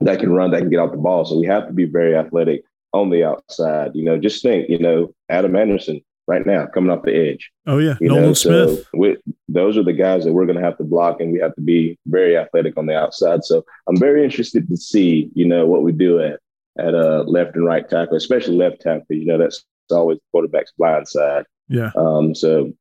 that 0.00 0.18
can 0.18 0.32
run, 0.32 0.50
that 0.50 0.60
can 0.60 0.70
get 0.70 0.80
out 0.80 0.90
the 0.90 0.98
ball. 0.98 1.24
So 1.24 1.38
we 1.38 1.46
have 1.46 1.68
to 1.68 1.72
be 1.72 1.84
very 1.84 2.16
athletic 2.16 2.64
on 2.92 3.10
the 3.10 3.22
outside. 3.22 3.92
You 3.94 4.04
know, 4.04 4.18
just 4.18 4.42
think, 4.42 4.68
you 4.68 4.80
know, 4.80 5.12
Adam 5.28 5.54
Anderson, 5.54 6.00
right 6.26 6.46
now 6.46 6.66
coming 6.66 6.90
off 6.90 7.02
the 7.02 7.14
edge. 7.14 7.50
Oh 7.66 7.78
yeah, 7.78 7.96
you 8.00 8.08
Nolan 8.08 8.24
know, 8.24 8.32
Smith. 8.34 8.86
So 8.94 9.16
those 9.48 9.76
are 9.76 9.82
the 9.82 9.92
guys 9.92 10.24
that 10.24 10.32
we're 10.32 10.46
going 10.46 10.58
to 10.58 10.64
have 10.64 10.78
to 10.78 10.84
block, 10.84 11.20
and 11.20 11.32
we 11.32 11.40
have 11.40 11.54
to 11.54 11.60
be 11.60 11.98
very 12.06 12.36
athletic 12.36 12.76
on 12.76 12.86
the 12.86 12.96
outside. 12.96 13.44
So 13.44 13.64
I'm 13.88 13.98
very 13.98 14.24
interested 14.24 14.68
to 14.68 14.76
see, 14.76 15.30
you 15.34 15.46
know, 15.46 15.66
what 15.66 15.82
we 15.82 15.92
do 15.92 16.20
at 16.20 16.40
at 16.78 16.94
uh, 16.94 17.22
left 17.26 17.56
and 17.56 17.64
right 17.64 17.88
tackle, 17.88 18.16
especially 18.16 18.56
left 18.56 18.80
tackle. 18.80 19.04
You 19.08 19.26
know, 19.26 19.38
that's 19.38 19.64
always 19.90 20.18
the 20.18 20.24
quarterback's 20.32 20.72
blind 20.76 21.08
side. 21.08 21.44
Yeah. 21.68 21.90
Um. 21.96 22.34
So 22.34 22.72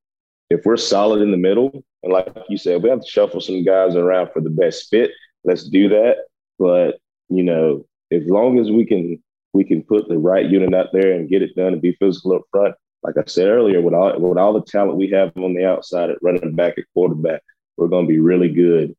if 0.49 0.65
we're 0.65 0.77
solid 0.77 1.21
in 1.21 1.31
the 1.31 1.37
middle, 1.37 1.83
and 2.03 2.13
like 2.13 2.27
you 2.49 2.57
said, 2.57 2.81
we 2.81 2.89
have 2.89 3.01
to 3.01 3.07
shuffle 3.09 3.41
some 3.41 3.63
guys 3.63 3.95
around 3.95 4.29
for 4.33 4.41
the 4.41 4.49
best 4.49 4.89
fit. 4.89 5.11
Let's 5.43 5.67
do 5.67 5.89
that. 5.89 6.17
But 6.59 6.99
you 7.29 7.43
know, 7.43 7.85
as 8.11 8.23
long 8.25 8.59
as 8.59 8.71
we 8.71 8.85
can 8.85 9.21
we 9.53 9.63
can 9.63 9.83
put 9.83 10.07
the 10.07 10.17
right 10.17 10.49
unit 10.49 10.73
out 10.73 10.87
there 10.93 11.11
and 11.13 11.29
get 11.29 11.43
it 11.43 11.55
done 11.55 11.73
and 11.73 11.81
be 11.81 11.95
physical 11.99 12.33
up 12.33 12.41
front, 12.51 12.75
like 13.03 13.15
I 13.17 13.23
said 13.27 13.47
earlier, 13.47 13.81
with 13.81 13.93
all 13.93 14.17
with 14.19 14.37
all 14.37 14.53
the 14.53 14.61
talent 14.61 14.97
we 14.97 15.09
have 15.11 15.31
on 15.37 15.53
the 15.53 15.65
outside 15.65 16.09
at 16.09 16.21
running 16.21 16.55
back 16.55 16.77
at 16.77 16.85
quarterback, 16.93 17.41
we're 17.77 17.87
going 17.87 18.05
to 18.05 18.11
be 18.11 18.19
really 18.19 18.49
good, 18.49 18.95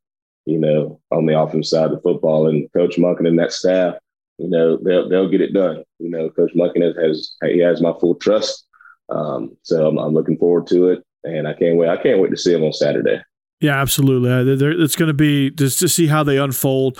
you 0.47 0.59
know, 0.59 1.01
on 1.11 1.27
the 1.27 1.38
offensive 1.38 1.69
side 1.69 1.85
of 1.87 1.93
the 1.93 2.01
football. 2.01 2.49
And 2.49 2.71
Coach 2.73 2.97
Monken 2.97 3.27
and 3.27 3.38
that 3.38 3.53
staff, 3.53 3.95
you 4.38 4.49
know, 4.49 4.77
they'll 4.77 5.09
they'll 5.09 5.29
get 5.29 5.40
it 5.40 5.53
done. 5.53 5.85
You 5.99 6.11
know, 6.11 6.31
Coach 6.31 6.53
Monken 6.55 6.83
has 7.03 7.37
he 7.45 7.59
has 7.61 7.81
my 7.81 7.93
full 8.01 8.14
trust. 8.17 8.67
Um, 9.09 9.57
so 9.62 9.87
I'm, 9.87 9.99
I'm 9.99 10.14
looking 10.14 10.38
forward 10.38 10.67
to 10.69 10.88
it, 10.88 11.03
and 11.25 11.47
I 11.47 11.55
can't 11.55 11.77
wait. 11.77 11.88
I 11.88 12.03
can't 12.03 12.21
wait 12.21 12.31
to 12.31 12.37
see 12.37 12.55
him 12.55 12.64
on 12.64 12.73
Saturday. 12.73 13.23
Yeah, 13.61 13.81
absolutely. 13.81 14.31
Uh, 14.31 14.67
it's 14.83 14.97
going 14.97 15.09
to 15.09 15.14
be 15.14 15.51
just 15.51 15.79
to 15.79 15.88
see 15.88 16.07
how 16.07 16.23
they 16.23 16.38
unfold 16.38 16.99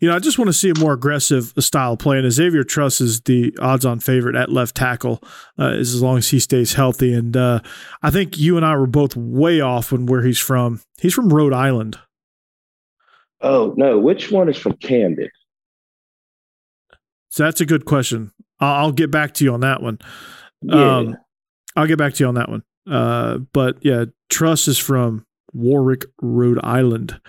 you 0.00 0.08
know, 0.08 0.16
I 0.16 0.18
just 0.18 0.38
want 0.38 0.48
to 0.48 0.54
see 0.54 0.70
a 0.70 0.78
more 0.78 0.94
aggressive 0.94 1.52
style 1.58 1.92
of 1.92 1.98
play. 1.98 2.18
And 2.18 2.32
Xavier 2.32 2.64
Truss 2.64 3.00
is 3.02 3.20
the 3.20 3.54
odds 3.60 3.84
on 3.84 4.00
favorite 4.00 4.34
at 4.34 4.50
left 4.50 4.74
tackle 4.74 5.22
uh, 5.58 5.68
as 5.68 6.00
long 6.00 6.16
as 6.16 6.28
he 6.30 6.40
stays 6.40 6.72
healthy. 6.72 7.12
And 7.12 7.36
uh, 7.36 7.60
I 8.02 8.10
think 8.10 8.38
you 8.38 8.56
and 8.56 8.64
I 8.64 8.74
were 8.76 8.86
both 8.86 9.14
way 9.14 9.60
off 9.60 9.92
on 9.92 10.06
where 10.06 10.22
he's 10.22 10.38
from. 10.38 10.80
He's 10.98 11.12
from 11.12 11.28
Rhode 11.28 11.52
Island. 11.52 11.98
Oh, 13.42 13.74
no. 13.76 13.98
Which 13.98 14.30
one 14.30 14.48
is 14.48 14.56
from 14.56 14.72
Camden? 14.74 15.30
So 17.28 17.44
that's 17.44 17.60
a 17.60 17.66
good 17.66 17.84
question. 17.84 18.32
I'll, 18.58 18.86
I'll 18.86 18.92
get 18.92 19.10
back 19.10 19.34
to 19.34 19.44
you 19.44 19.52
on 19.52 19.60
that 19.60 19.82
one. 19.82 19.98
Yeah. 20.62 20.96
Um, 20.96 21.16
I'll 21.76 21.86
get 21.86 21.98
back 21.98 22.14
to 22.14 22.24
you 22.24 22.28
on 22.28 22.34
that 22.34 22.48
one. 22.48 22.62
Uh, 22.90 23.38
but 23.52 23.76
yeah, 23.82 24.06
Truss 24.30 24.66
is 24.66 24.78
from 24.78 25.26
Warwick, 25.52 26.06
Rhode 26.22 26.58
Island. 26.62 27.20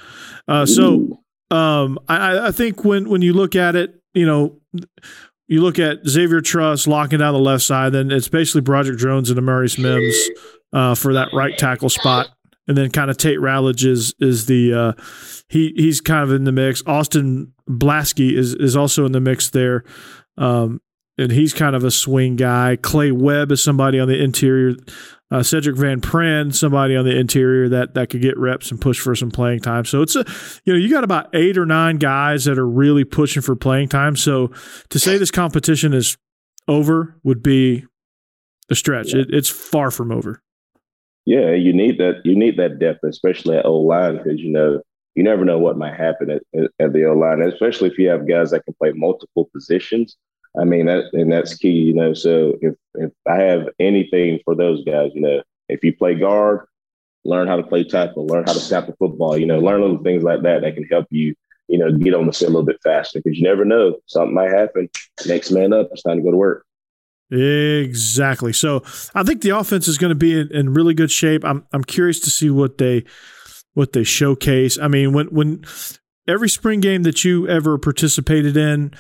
Uh, 0.48 0.66
so 0.66 1.22
um, 1.52 2.00
I, 2.08 2.48
I 2.48 2.52
think 2.52 2.84
when 2.84 3.10
when 3.10 3.22
you 3.22 3.34
look 3.34 3.56
at 3.56 3.76
it, 3.76 3.96
you 4.14 4.26
know, 4.26 4.60
you 5.48 5.62
look 5.62 5.80
at 5.80 6.08
Xavier 6.08 6.42
Truss 6.42 6.88
locking 6.88 7.20
down 7.20 7.34
the 7.34 7.40
left 7.40 7.64
side, 7.64 7.92
then 7.92 8.12
it's 8.12 8.30
basically 8.30 8.62
Broderick 8.62 8.98
Jones 9.00 9.30
and 9.30 9.40
Amarius 9.40 9.78
Mims 9.78 10.16
uh, 10.74 10.96
for 10.96 11.14
that 11.14 11.30
right 11.34 11.58
tackle 11.58 11.90
spot. 11.90 12.30
and 12.68 12.78
then 12.78 12.90
kind 12.90 13.12
of 13.12 13.18
Tate 13.18 13.40
Ratledge 13.40 13.86
is 13.86 14.14
is 14.20 14.46
the 14.46 14.74
uh, 14.74 14.94
he 15.50 15.74
he's 15.76 16.00
kind 16.00 16.24
of 16.24 16.32
in 16.32 16.46
the 16.46 16.52
mix. 16.52 16.82
Austin 16.86 17.54
Blaske 17.70 18.32
is 18.32 18.54
is 18.56 18.76
also 18.76 19.06
in 19.06 19.12
the 19.12 19.20
mix 19.20 19.50
there. 19.50 19.84
Um, 20.38 20.82
and 21.22 21.32
he's 21.32 21.54
kind 21.54 21.76
of 21.76 21.84
a 21.84 21.92
swing 21.92 22.36
guy. 22.36 22.76
Clay 22.76 23.12
Webb 23.12 23.52
is 23.52 23.64
somebody 23.64 24.00
on 24.00 24.08
the 24.08 24.22
interior. 24.22 24.76
Uh, 25.30 25.42
Cedric 25.42 25.78
Van 25.78 26.02
Pran, 26.02 26.54
somebody 26.54 26.94
on 26.94 27.06
the 27.06 27.18
interior 27.18 27.70
that 27.70 27.94
that 27.94 28.10
could 28.10 28.22
get 28.22 28.38
reps 28.38 28.70
and 28.70 28.82
push 28.82 29.00
for 29.00 29.16
some 29.16 29.32
playing 29.32 29.62
time. 29.62 29.86
So 29.86 30.02
it's 30.02 30.18
a, 30.18 30.26
you 30.66 30.74
know, 30.74 30.80
you 30.80 30.90
got 30.90 31.06
about 31.06 31.34
eight 31.34 31.58
or 31.58 31.66
nine 31.66 31.98
guys 31.98 32.44
that 32.46 32.58
are 32.58 32.68
really 32.68 33.06
pushing 33.06 33.42
for 33.42 33.56
playing 33.56 33.88
time. 33.88 34.18
So 34.18 34.52
to 34.90 35.00
say 35.00 35.18
this 35.18 35.32
competition 35.32 35.94
is 35.94 36.18
over 36.68 37.16
would 37.24 37.42
be 37.42 37.86
a 38.70 38.76
stretch. 38.76 39.14
It, 39.14 39.34
it's 39.34 39.48
far 39.48 39.90
from 39.90 40.12
over. 40.12 40.42
Yeah, 41.26 41.52
you 41.52 41.72
need 41.72 41.98
that. 42.00 42.22
You 42.26 42.36
need 42.36 42.58
that 42.58 42.80
depth, 42.80 43.00
especially 43.04 43.56
at 43.56 43.66
O 43.66 43.78
line, 43.78 44.18
because 44.18 44.40
you 44.40 44.52
know 44.52 44.82
you 45.16 45.24
never 45.24 45.46
know 45.46 45.60
what 45.60 45.78
might 45.78 45.96
happen 45.96 46.30
at, 46.30 46.42
at 46.80 46.94
the 46.94 47.06
O 47.06 47.14
line, 47.14 47.42
especially 47.42 47.90
if 47.90 47.98
you 47.98 48.10
have 48.10 48.28
guys 48.28 48.52
that 48.52 48.66
can 48.66 48.74
play 48.74 48.92
multiple 48.94 49.50
positions. 49.54 50.18
I 50.60 50.66
mean, 50.66 50.88
that 50.88 51.06
and 51.14 51.32
that's 51.32 51.56
key, 51.56 51.70
you 51.70 51.94
know. 51.94 52.14
So 52.14 52.58
if 52.62 52.76
if 52.96 53.12
I 53.28 53.36
have 53.42 53.70
anything 53.80 54.40
for 54.44 54.56
those 54.56 54.84
guys, 54.84 55.12
you 55.14 55.22
know, 55.22 55.42
if 55.70 55.84
you 55.84 55.96
play 55.96 56.16
guard, 56.16 56.66
learn 57.24 57.48
how 57.48 57.56
to 57.56 57.64
play 57.64 57.84
tackle, 57.84 58.28
learn 58.28 58.44
how 58.46 58.54
to 58.54 58.60
snap 58.60 58.88
the 58.88 58.94
football, 58.94 59.38
you 59.38 59.46
know, 59.46 59.60
learn 59.60 59.82
little 59.82 60.04
things 60.04 60.24
like 60.24 60.42
that 60.44 60.62
that 60.62 60.76
can 60.76 60.84
help 60.86 61.08
you, 61.10 61.36
you 61.68 61.78
know, 61.78 61.92
get 61.92 62.14
on 62.14 62.26
the 62.26 62.34
field 62.34 62.50
a 62.50 62.54
little 62.54 62.66
bit 62.66 62.82
faster 62.84 63.22
because 63.24 63.38
you 63.38 63.44
never 63.44 63.64
know 63.64 63.98
something 64.08 64.34
might 64.34 64.52
happen. 64.52 64.90
Next 65.26 65.52
man 65.52 65.74
up, 65.74 65.90
it's 65.92 66.04
time 66.04 66.18
to 66.18 66.24
go 66.24 66.32
to 66.32 66.38
work. 66.38 66.66
Exactly. 67.32 68.52
So 68.52 68.84
I 69.16 69.24
think 69.24 69.42
the 69.42 69.52
offense 69.52 69.88
is 69.88 69.98
going 69.98 70.10
to 70.10 70.16
be 70.16 70.38
in, 70.38 70.52
in 70.52 70.74
really 70.74 70.94
good 70.94 71.12
shape. 71.12 71.46
I'm 71.46 71.66
I'm 71.72 71.84
curious 71.84 72.20
to 72.22 72.30
see 72.30 72.50
what 72.50 72.78
they 72.78 73.06
what 73.74 73.94
they 73.94 74.04
showcase. 74.04 74.78
I 74.78 74.90
mean, 74.90 75.14
when 75.14 75.28
when 75.28 75.64
every 76.28 76.50
spring 76.50 76.82
game 76.82 77.04
that 77.04 77.24
you 77.24 77.48
ever 77.48 77.78
participated 77.78 78.58
in, 78.58 78.94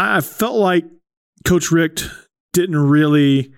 I 0.00 0.20
felt 0.20 0.56
like 0.56 0.84
Coach 1.44 1.70
Richt 1.70 2.08
didn't 2.52 2.78
really 2.78 3.52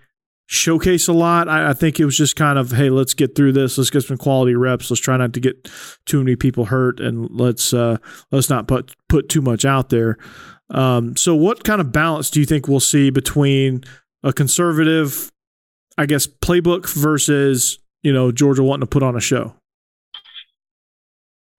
showcase 0.46 1.08
a 1.08 1.12
lot. 1.12 1.48
I, 1.48 1.70
I, 1.70 1.72
think 1.72 1.98
it 1.98 2.04
was 2.04 2.16
just 2.16 2.36
kind 2.36 2.58
of, 2.58 2.72
hey, 2.72 2.90
let's 2.90 3.14
get 3.14 3.34
through 3.34 3.52
this. 3.52 3.78
Let's 3.78 3.90
get 3.90 4.02
some 4.02 4.18
quality 4.18 4.54
reps. 4.54 4.90
Let's 4.90 5.00
try 5.00 5.16
not 5.16 5.32
to 5.32 5.40
get 5.40 5.70
too 6.04 6.18
many 6.18 6.36
people 6.36 6.66
hurt, 6.66 7.00
and 7.00 7.28
let's 7.30 7.72
uh, 7.72 7.96
let's 8.30 8.50
not 8.50 8.68
put 8.68 8.94
put 9.08 9.28
too 9.28 9.40
much 9.40 9.64
out 9.64 9.88
there. 9.88 10.18
Um, 10.70 11.16
so, 11.16 11.34
what 11.34 11.64
kind 11.64 11.80
of 11.80 11.92
balance 11.92 12.30
do 12.30 12.40
you 12.40 12.46
think 12.46 12.68
we'll 12.68 12.80
see 12.80 13.10
between 13.10 13.84
a 14.22 14.32
conservative, 14.32 15.30
I 15.96 16.06
guess, 16.06 16.26
playbook 16.26 16.88
versus 16.94 17.78
you 18.02 18.12
know 18.12 18.30
Georgia 18.30 18.62
wanting 18.62 18.82
to 18.82 18.86
put 18.86 19.02
on 19.02 19.16
a 19.16 19.20
show? 19.20 19.54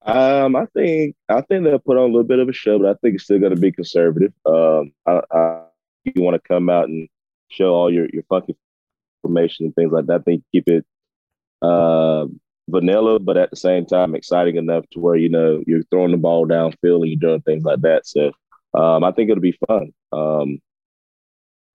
Um, 0.06 0.56
I 0.56 0.66
think 0.74 1.16
I 1.30 1.42
think 1.42 1.64
they'll 1.64 1.80
put 1.80 1.98
on 1.98 2.04
a 2.04 2.14
little 2.14 2.24
bit 2.24 2.40
of 2.40 2.50
a 2.50 2.54
show, 2.54 2.78
but 2.78 2.90
I 2.90 2.94
think 2.96 3.16
it's 3.16 3.24
still 3.24 3.40
going 3.40 3.56
to 3.56 3.62
be 3.62 3.72
conservative. 3.72 4.34
Um, 4.46 4.92
I, 5.06 5.22
I, 5.32 5.62
you 6.04 6.22
want 6.22 6.36
to 6.36 6.48
come 6.48 6.70
out 6.70 6.90
and 6.90 7.08
show 7.50 7.74
all 7.74 7.92
your 7.92 8.08
your 8.12 8.24
funky 8.24 8.58
information 9.24 9.68
and 9.68 9.76
things 9.76 9.92
like 9.94 10.08
that. 10.08 10.22
I 10.22 10.24
think 10.24 10.44
keep 10.52 10.68
it 10.68 10.86
uh, 11.62 12.26
vanilla, 12.68 13.20
but 13.20 13.38
at 13.38 13.50
the 13.50 13.56
same 13.56 13.86
time 13.86 14.14
exciting 14.14 14.58
enough 14.58 14.84
to 14.92 15.00
where 15.00 15.16
you 15.16 15.30
know 15.30 15.64
you're 15.66 15.84
throwing 15.84 16.12
the 16.12 16.18
ball 16.18 16.46
downfield 16.46 17.04
and 17.04 17.08
you're 17.08 17.30
doing 17.30 17.42
things 17.42 17.64
like 17.64 17.82
that. 17.82 18.06
So 18.06 18.34
um, 18.74 19.06
I 19.06 19.14
think 19.14 19.30
it'll 19.30 19.42
be 19.42 19.58
fun. 19.68 19.94
Um, 20.12 20.60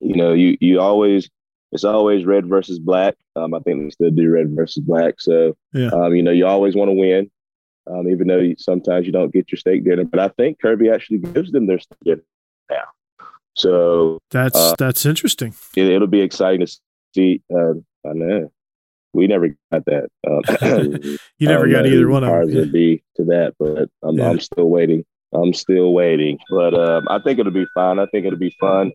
you 0.00 0.16
know, 0.16 0.34
you 0.34 0.58
you 0.60 0.80
always 0.80 1.30
it's 1.72 1.84
always 1.84 2.26
red 2.26 2.46
versus 2.46 2.78
black. 2.78 3.14
Um, 3.36 3.54
I 3.54 3.60
think 3.60 3.82
they 3.82 3.90
still 3.90 4.10
do 4.10 4.30
red 4.30 4.54
versus 4.54 4.82
black. 4.82 5.14
So 5.18 5.56
yeah. 5.72 5.88
um, 5.88 6.14
you 6.14 6.22
know, 6.22 6.30
you 6.30 6.46
always 6.46 6.74
want 6.74 6.90
to 6.90 6.94
win 6.94 7.30
um, 7.90 8.08
even 8.08 8.28
though 8.28 8.38
you, 8.38 8.56
sometimes 8.58 9.06
you 9.06 9.12
don't 9.12 9.32
get 9.32 9.50
your 9.50 9.58
steak 9.58 9.84
dinner. 9.84 10.04
But 10.04 10.20
I 10.20 10.28
think 10.28 10.60
Kirby 10.60 10.90
actually 10.90 11.18
gives 11.18 11.52
them 11.52 11.66
their 11.66 11.78
steak 11.78 11.98
dinner 12.04 12.22
now. 12.70 12.84
So 13.54 14.18
that's 14.30 14.56
uh, 14.56 14.74
that's 14.78 15.04
interesting. 15.04 15.54
It, 15.76 16.00
will 16.00 16.06
be 16.06 16.20
exciting 16.20 16.64
to 16.64 16.78
see. 17.14 17.42
Uh, 17.52 17.74
I 18.08 18.12
know 18.14 18.52
we 19.12 19.26
never 19.26 19.48
got 19.72 19.84
that. 19.86 20.08
Uh, 20.26 21.18
you 21.38 21.48
never 21.48 21.68
got 21.68 21.86
either 21.86 22.08
one 22.08 22.24
of 22.24 22.30
them. 22.30 22.50
Yeah. 22.50 22.64
be 22.64 23.02
to 23.16 23.24
that, 23.24 23.54
but 23.58 23.88
I'm, 24.02 24.16
yeah. 24.16 24.30
I'm 24.30 24.40
still 24.40 24.68
waiting. 24.68 25.04
I'm 25.34 25.52
still 25.52 25.92
waiting, 25.92 26.38
but 26.50 26.74
um, 26.74 27.06
I 27.08 27.18
think 27.18 27.38
it'll 27.38 27.52
be 27.52 27.66
fine. 27.74 27.98
I 27.98 28.06
think 28.06 28.26
it'll 28.26 28.38
be 28.38 28.54
fun. 28.60 28.92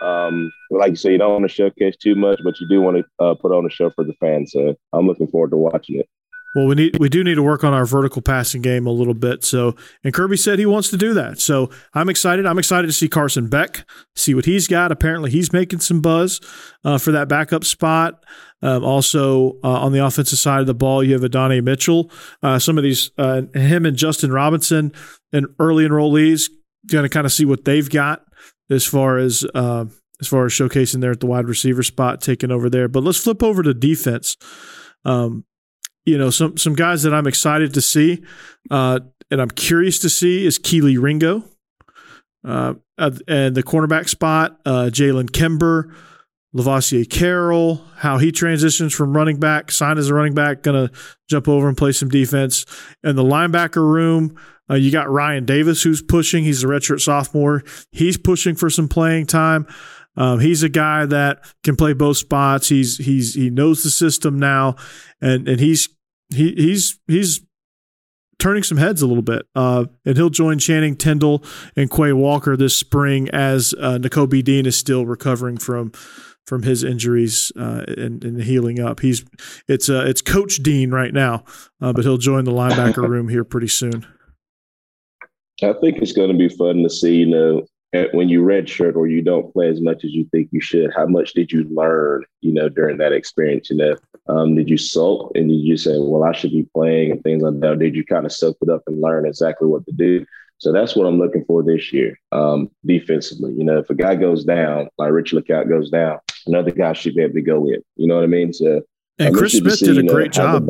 Um, 0.00 0.52
like 0.70 0.90
you 0.90 0.96
say, 0.96 1.12
you 1.12 1.18
don't 1.18 1.32
want 1.32 1.42
to 1.42 1.54
showcase 1.54 1.96
too 1.96 2.14
much, 2.14 2.40
but 2.42 2.58
you 2.60 2.68
do 2.68 2.80
want 2.80 2.98
to 2.98 3.24
uh, 3.24 3.34
put 3.34 3.52
on 3.52 3.66
a 3.66 3.70
show 3.70 3.90
for 3.90 4.04
the 4.04 4.14
fans. 4.14 4.52
So 4.52 4.76
I'm 4.92 5.06
looking 5.06 5.28
forward 5.28 5.50
to 5.50 5.56
watching 5.56 6.00
it. 6.00 6.08
Well, 6.54 6.66
we 6.66 6.74
need 6.76 6.98
we 6.98 7.08
do 7.08 7.24
need 7.24 7.34
to 7.34 7.42
work 7.42 7.64
on 7.64 7.72
our 7.72 7.84
vertical 7.84 8.22
passing 8.22 8.62
game 8.62 8.86
a 8.86 8.90
little 8.90 9.14
bit. 9.14 9.44
So, 9.44 9.74
and 10.04 10.14
Kirby 10.14 10.36
said 10.36 10.58
he 10.58 10.66
wants 10.66 10.88
to 10.90 10.96
do 10.96 11.12
that. 11.14 11.40
So, 11.40 11.70
I'm 11.94 12.08
excited. 12.08 12.46
I'm 12.46 12.58
excited 12.58 12.86
to 12.86 12.92
see 12.92 13.08
Carson 13.08 13.48
Beck, 13.48 13.84
see 14.14 14.34
what 14.34 14.44
he's 14.44 14.68
got. 14.68 14.92
Apparently, 14.92 15.30
he's 15.30 15.52
making 15.52 15.80
some 15.80 16.00
buzz 16.00 16.40
uh, 16.84 16.98
for 16.98 17.10
that 17.12 17.28
backup 17.28 17.64
spot. 17.64 18.24
Um, 18.62 18.82
also, 18.82 19.58
uh, 19.62 19.80
on 19.80 19.92
the 19.92 20.04
offensive 20.04 20.38
side 20.38 20.60
of 20.60 20.66
the 20.66 20.74
ball, 20.74 21.04
you 21.04 21.12
have 21.12 21.24
Adonai 21.24 21.60
Mitchell. 21.60 22.10
Uh, 22.42 22.58
some 22.58 22.78
of 22.78 22.84
these, 22.84 23.10
uh, 23.18 23.42
him 23.52 23.84
and 23.84 23.96
Justin 23.96 24.32
Robinson, 24.32 24.92
and 25.32 25.46
early 25.58 25.86
enrollees, 25.86 26.44
going 26.86 27.02
to 27.02 27.08
kind 27.08 27.26
of 27.26 27.32
see 27.32 27.44
what 27.44 27.64
they've 27.64 27.90
got 27.90 28.24
as 28.70 28.86
far 28.86 29.18
as 29.18 29.44
uh, 29.54 29.84
as 30.20 30.28
far 30.28 30.46
as 30.46 30.52
showcasing 30.52 31.00
there 31.00 31.10
at 31.10 31.20
the 31.20 31.26
wide 31.26 31.46
receiver 31.46 31.82
spot, 31.82 32.20
taking 32.20 32.50
over 32.50 32.70
there. 32.70 32.88
But 32.88 33.02
let's 33.02 33.18
flip 33.18 33.42
over 33.42 33.62
to 33.62 33.74
defense. 33.74 34.36
Um, 35.04 35.44
you 36.04 36.18
know, 36.18 36.30
some 36.30 36.56
some 36.56 36.74
guys 36.74 37.02
that 37.02 37.14
I'm 37.14 37.26
excited 37.26 37.74
to 37.74 37.80
see 37.80 38.22
uh, 38.70 39.00
and 39.30 39.40
I'm 39.40 39.50
curious 39.50 39.98
to 40.00 40.08
see 40.08 40.46
is 40.46 40.58
Kelee 40.58 41.00
Ringo. 41.00 41.44
Uh, 42.46 42.74
and 42.96 43.54
the 43.54 43.62
cornerback 43.64 44.08
spot, 44.08 44.60
uh, 44.66 44.90
Jalen 44.92 45.32
Kimber, 45.32 45.94
Lovasea 46.54 47.08
Carroll, 47.08 47.84
how 47.96 48.18
he 48.18 48.30
transitions 48.30 48.92
from 48.92 49.16
running 49.16 49.40
back, 49.40 49.72
signed 49.72 49.98
as 49.98 50.08
a 50.08 50.14
running 50.14 50.34
back, 50.34 50.62
going 50.62 50.88
to 50.88 50.94
jump 51.28 51.48
over 51.48 51.66
and 51.66 51.76
play 51.76 51.90
some 51.90 52.08
defense. 52.08 52.64
And 53.02 53.18
the 53.18 53.24
linebacker 53.24 53.82
room, 53.82 54.38
uh, 54.70 54.74
you 54.74 54.92
got 54.92 55.10
Ryan 55.10 55.44
Davis 55.44 55.82
who's 55.82 56.02
pushing. 56.02 56.44
He's 56.44 56.62
a 56.62 56.68
redshirt 56.68 57.00
sophomore. 57.00 57.64
He's 57.90 58.16
pushing 58.16 58.54
for 58.54 58.70
some 58.70 58.88
playing 58.88 59.26
time. 59.26 59.66
Um, 60.16 60.40
he's 60.40 60.62
a 60.62 60.68
guy 60.68 61.06
that 61.06 61.44
can 61.62 61.76
play 61.76 61.92
both 61.92 62.16
spots. 62.16 62.68
He's 62.68 62.98
he's 62.98 63.34
he 63.34 63.50
knows 63.50 63.82
the 63.82 63.90
system 63.90 64.38
now, 64.38 64.76
and 65.20 65.48
and 65.48 65.60
he's 65.60 65.88
he 66.32 66.54
he's 66.54 66.98
he's 67.06 67.40
turning 68.38 68.62
some 68.62 68.78
heads 68.78 69.02
a 69.02 69.06
little 69.06 69.22
bit. 69.22 69.46
Uh, 69.54 69.86
and 70.04 70.16
he'll 70.16 70.30
join 70.30 70.58
Channing 70.58 70.96
Tindall 70.96 71.42
and 71.76 71.90
Quay 71.90 72.12
Walker 72.12 72.56
this 72.56 72.76
spring 72.76 73.28
as 73.30 73.74
uh, 73.80 73.98
Nakobe 73.98 74.42
Dean 74.44 74.66
is 74.66 74.76
still 74.76 75.06
recovering 75.06 75.56
from 75.56 75.92
from 76.46 76.62
his 76.62 76.84
injuries 76.84 77.50
uh, 77.56 77.84
and, 77.96 78.22
and, 78.22 78.42
healing 78.42 78.78
up. 78.78 79.00
He's 79.00 79.24
it's 79.66 79.88
uh, 79.88 80.04
it's 80.06 80.20
Coach 80.20 80.56
Dean 80.56 80.90
right 80.90 81.12
now, 81.12 81.44
uh, 81.80 81.92
but 81.92 82.04
he'll 82.04 82.18
join 82.18 82.44
the 82.44 82.52
linebacker 82.52 83.08
room 83.08 83.28
here 83.28 83.44
pretty 83.44 83.68
soon. 83.68 84.06
I 85.62 85.72
think 85.80 85.98
it's 85.98 86.12
going 86.12 86.30
to 86.30 86.36
be 86.36 86.48
fun 86.48 86.82
to 86.82 86.90
see. 86.90 87.16
You 87.16 87.26
know, 87.26 87.66
when 88.12 88.28
you 88.28 88.42
redshirt 88.42 88.96
or 88.96 89.06
you 89.06 89.22
don't 89.22 89.52
play 89.52 89.68
as 89.68 89.80
much 89.80 90.04
as 90.04 90.12
you 90.12 90.28
think 90.32 90.48
you 90.50 90.60
should, 90.60 90.92
how 90.94 91.06
much 91.06 91.32
did 91.32 91.52
you 91.52 91.64
learn, 91.70 92.24
you 92.40 92.52
know, 92.52 92.68
during 92.68 92.98
that 92.98 93.12
experience? 93.12 93.70
You 93.70 93.76
know, 93.76 93.96
um, 94.28 94.54
did 94.54 94.68
you 94.68 94.76
sulk 94.76 95.32
and 95.36 95.48
did 95.48 95.60
you 95.60 95.76
say, 95.76 95.92
well, 95.96 96.24
I 96.24 96.32
should 96.32 96.50
be 96.50 96.68
playing 96.74 97.12
and 97.12 97.22
things 97.22 97.42
like 97.42 97.60
that? 97.60 97.70
Or 97.72 97.76
did 97.76 97.94
you 97.94 98.04
kind 98.04 98.26
of 98.26 98.32
soak 98.32 98.56
it 98.62 98.68
up 98.68 98.82
and 98.86 99.00
learn 99.00 99.26
exactly 99.26 99.68
what 99.68 99.86
to 99.86 99.92
do? 99.92 100.26
So 100.58 100.72
that's 100.72 100.96
what 100.96 101.06
I'm 101.06 101.18
looking 101.18 101.44
for 101.44 101.62
this 101.62 101.92
year, 101.92 102.18
um, 102.32 102.70
defensively. 102.84 103.52
You 103.52 103.64
know, 103.64 103.78
if 103.78 103.90
a 103.90 103.94
guy 103.94 104.14
goes 104.14 104.44
down, 104.44 104.88
like 104.98 105.12
Rich 105.12 105.32
LeCounte 105.32 105.68
goes 105.68 105.90
down, 105.90 106.18
another 106.46 106.70
guy 106.70 106.92
should 106.94 107.14
be 107.14 107.22
able 107.22 107.34
to 107.34 107.42
go 107.42 107.66
in. 107.66 107.82
You 107.96 108.06
know 108.06 108.16
what 108.16 108.24
I 108.24 108.28
mean? 108.28 108.52
So, 108.52 108.82
and 109.18 109.36
Chris 109.36 109.52
Smith 109.52 109.78
see, 109.78 109.86
did 109.86 109.98
a 109.98 110.00
you 110.00 110.02
know, 110.04 110.12
great 110.12 110.32
job. 110.32 110.68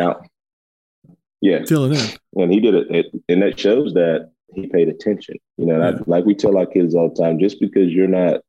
yeah, 1.40 1.64
filling 1.66 1.94
in, 1.94 2.42
and 2.42 2.52
he 2.52 2.60
did 2.60 2.74
it, 2.74 2.90
it, 2.90 3.06
and 3.28 3.42
that 3.42 3.58
shows 3.58 3.94
that 3.94 4.32
he 4.52 4.66
paid 4.66 4.88
attention. 4.88 5.36
You 5.56 5.66
know, 5.66 5.78
yeah. 5.78 5.98
I, 5.98 6.02
like 6.06 6.24
we 6.24 6.34
tell 6.34 6.56
our 6.56 6.66
kids 6.66 6.94
all 6.94 7.08
the 7.08 7.22
time, 7.22 7.38
just 7.38 7.60
because 7.60 7.92
you're 7.92 8.08
not 8.08 8.40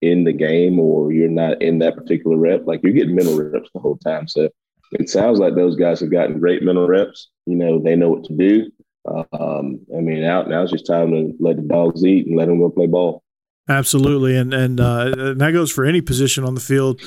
in 0.00 0.24
the 0.24 0.32
game 0.32 0.78
or 0.78 1.12
you're 1.12 1.28
not 1.28 1.60
in 1.60 1.78
that 1.80 1.96
particular 1.96 2.36
rep, 2.36 2.66
like 2.66 2.80
you're 2.82 2.92
getting 2.92 3.14
mental 3.14 3.42
reps 3.42 3.70
the 3.74 3.80
whole 3.80 3.98
time. 3.98 4.28
So 4.28 4.48
it 4.92 5.08
sounds 5.08 5.38
like 5.38 5.54
those 5.54 5.76
guys 5.76 6.00
have 6.00 6.10
gotten 6.10 6.38
great 6.38 6.62
mental 6.62 6.86
reps. 6.86 7.28
You 7.46 7.56
know, 7.56 7.80
they 7.82 7.96
know 7.96 8.10
what 8.10 8.24
to 8.24 8.34
do. 8.34 8.70
Um, 9.06 9.80
I 9.96 10.00
mean, 10.00 10.24
out 10.24 10.48
now 10.48 10.62
it's 10.62 10.72
just 10.72 10.86
time 10.86 11.10
to 11.12 11.32
let 11.40 11.56
the 11.56 11.62
dogs 11.62 12.04
eat 12.04 12.26
and 12.26 12.36
let 12.36 12.46
them 12.46 12.58
go 12.58 12.70
play 12.70 12.86
ball. 12.86 13.22
Absolutely, 13.68 14.36
and 14.36 14.54
and, 14.54 14.80
uh, 14.80 15.14
and 15.16 15.40
that 15.40 15.52
goes 15.52 15.70
for 15.70 15.84
any 15.84 16.00
position 16.00 16.44
on 16.44 16.54
the 16.54 16.60
field 16.60 17.00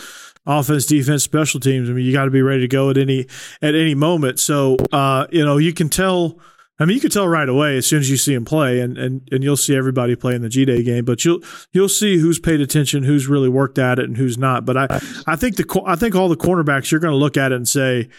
offense, 0.45 0.85
defense, 0.85 1.23
special 1.23 1.59
teams. 1.59 1.89
I 1.89 1.93
mean, 1.93 2.05
you 2.05 2.11
got 2.11 2.25
to 2.25 2.31
be 2.31 2.41
ready 2.41 2.61
to 2.61 2.67
go 2.67 2.89
at 2.89 2.97
any 2.97 3.27
at 3.61 3.75
any 3.75 3.95
moment. 3.95 4.39
So, 4.39 4.77
uh, 4.91 5.27
you 5.31 5.45
know, 5.45 5.57
you 5.57 5.73
can 5.73 5.89
tell 5.89 6.39
I 6.81 6.85
mean, 6.85 6.95
you 6.95 7.01
can 7.01 7.11
tell 7.11 7.27
right 7.27 7.47
away 7.47 7.77
as 7.77 7.85
soon 7.85 7.99
as 7.99 8.09
you 8.09 8.17
see 8.17 8.33
him 8.33 8.43
play, 8.43 8.79
and 8.79 8.97
and 8.97 9.27
and 9.31 9.43
you'll 9.43 9.55
see 9.55 9.75
everybody 9.75 10.15
play 10.15 10.33
in 10.33 10.41
the 10.41 10.49
G 10.49 10.65
Day 10.65 10.81
game. 10.81 11.05
But 11.05 11.23
you'll 11.23 11.41
you'll 11.71 11.89
see 11.89 12.17
who's 12.17 12.39
paid 12.39 12.59
attention, 12.59 13.03
who's 13.03 13.27
really 13.27 13.49
worked 13.49 13.77
at 13.77 13.99
it, 13.99 14.05
and 14.05 14.17
who's 14.17 14.37
not. 14.37 14.65
But 14.65 14.77
I 14.77 14.87
I 15.27 15.35
think 15.35 15.57
the 15.57 15.81
I 15.85 15.95
think 15.95 16.15
all 16.15 16.27
the 16.27 16.35
cornerbacks 16.35 16.89
you're 16.89 16.99
going 16.99 17.11
to 17.11 17.17
look 17.17 17.37
at 17.37 17.51
it 17.51 17.55
and 17.55 17.67
say, 17.67 18.09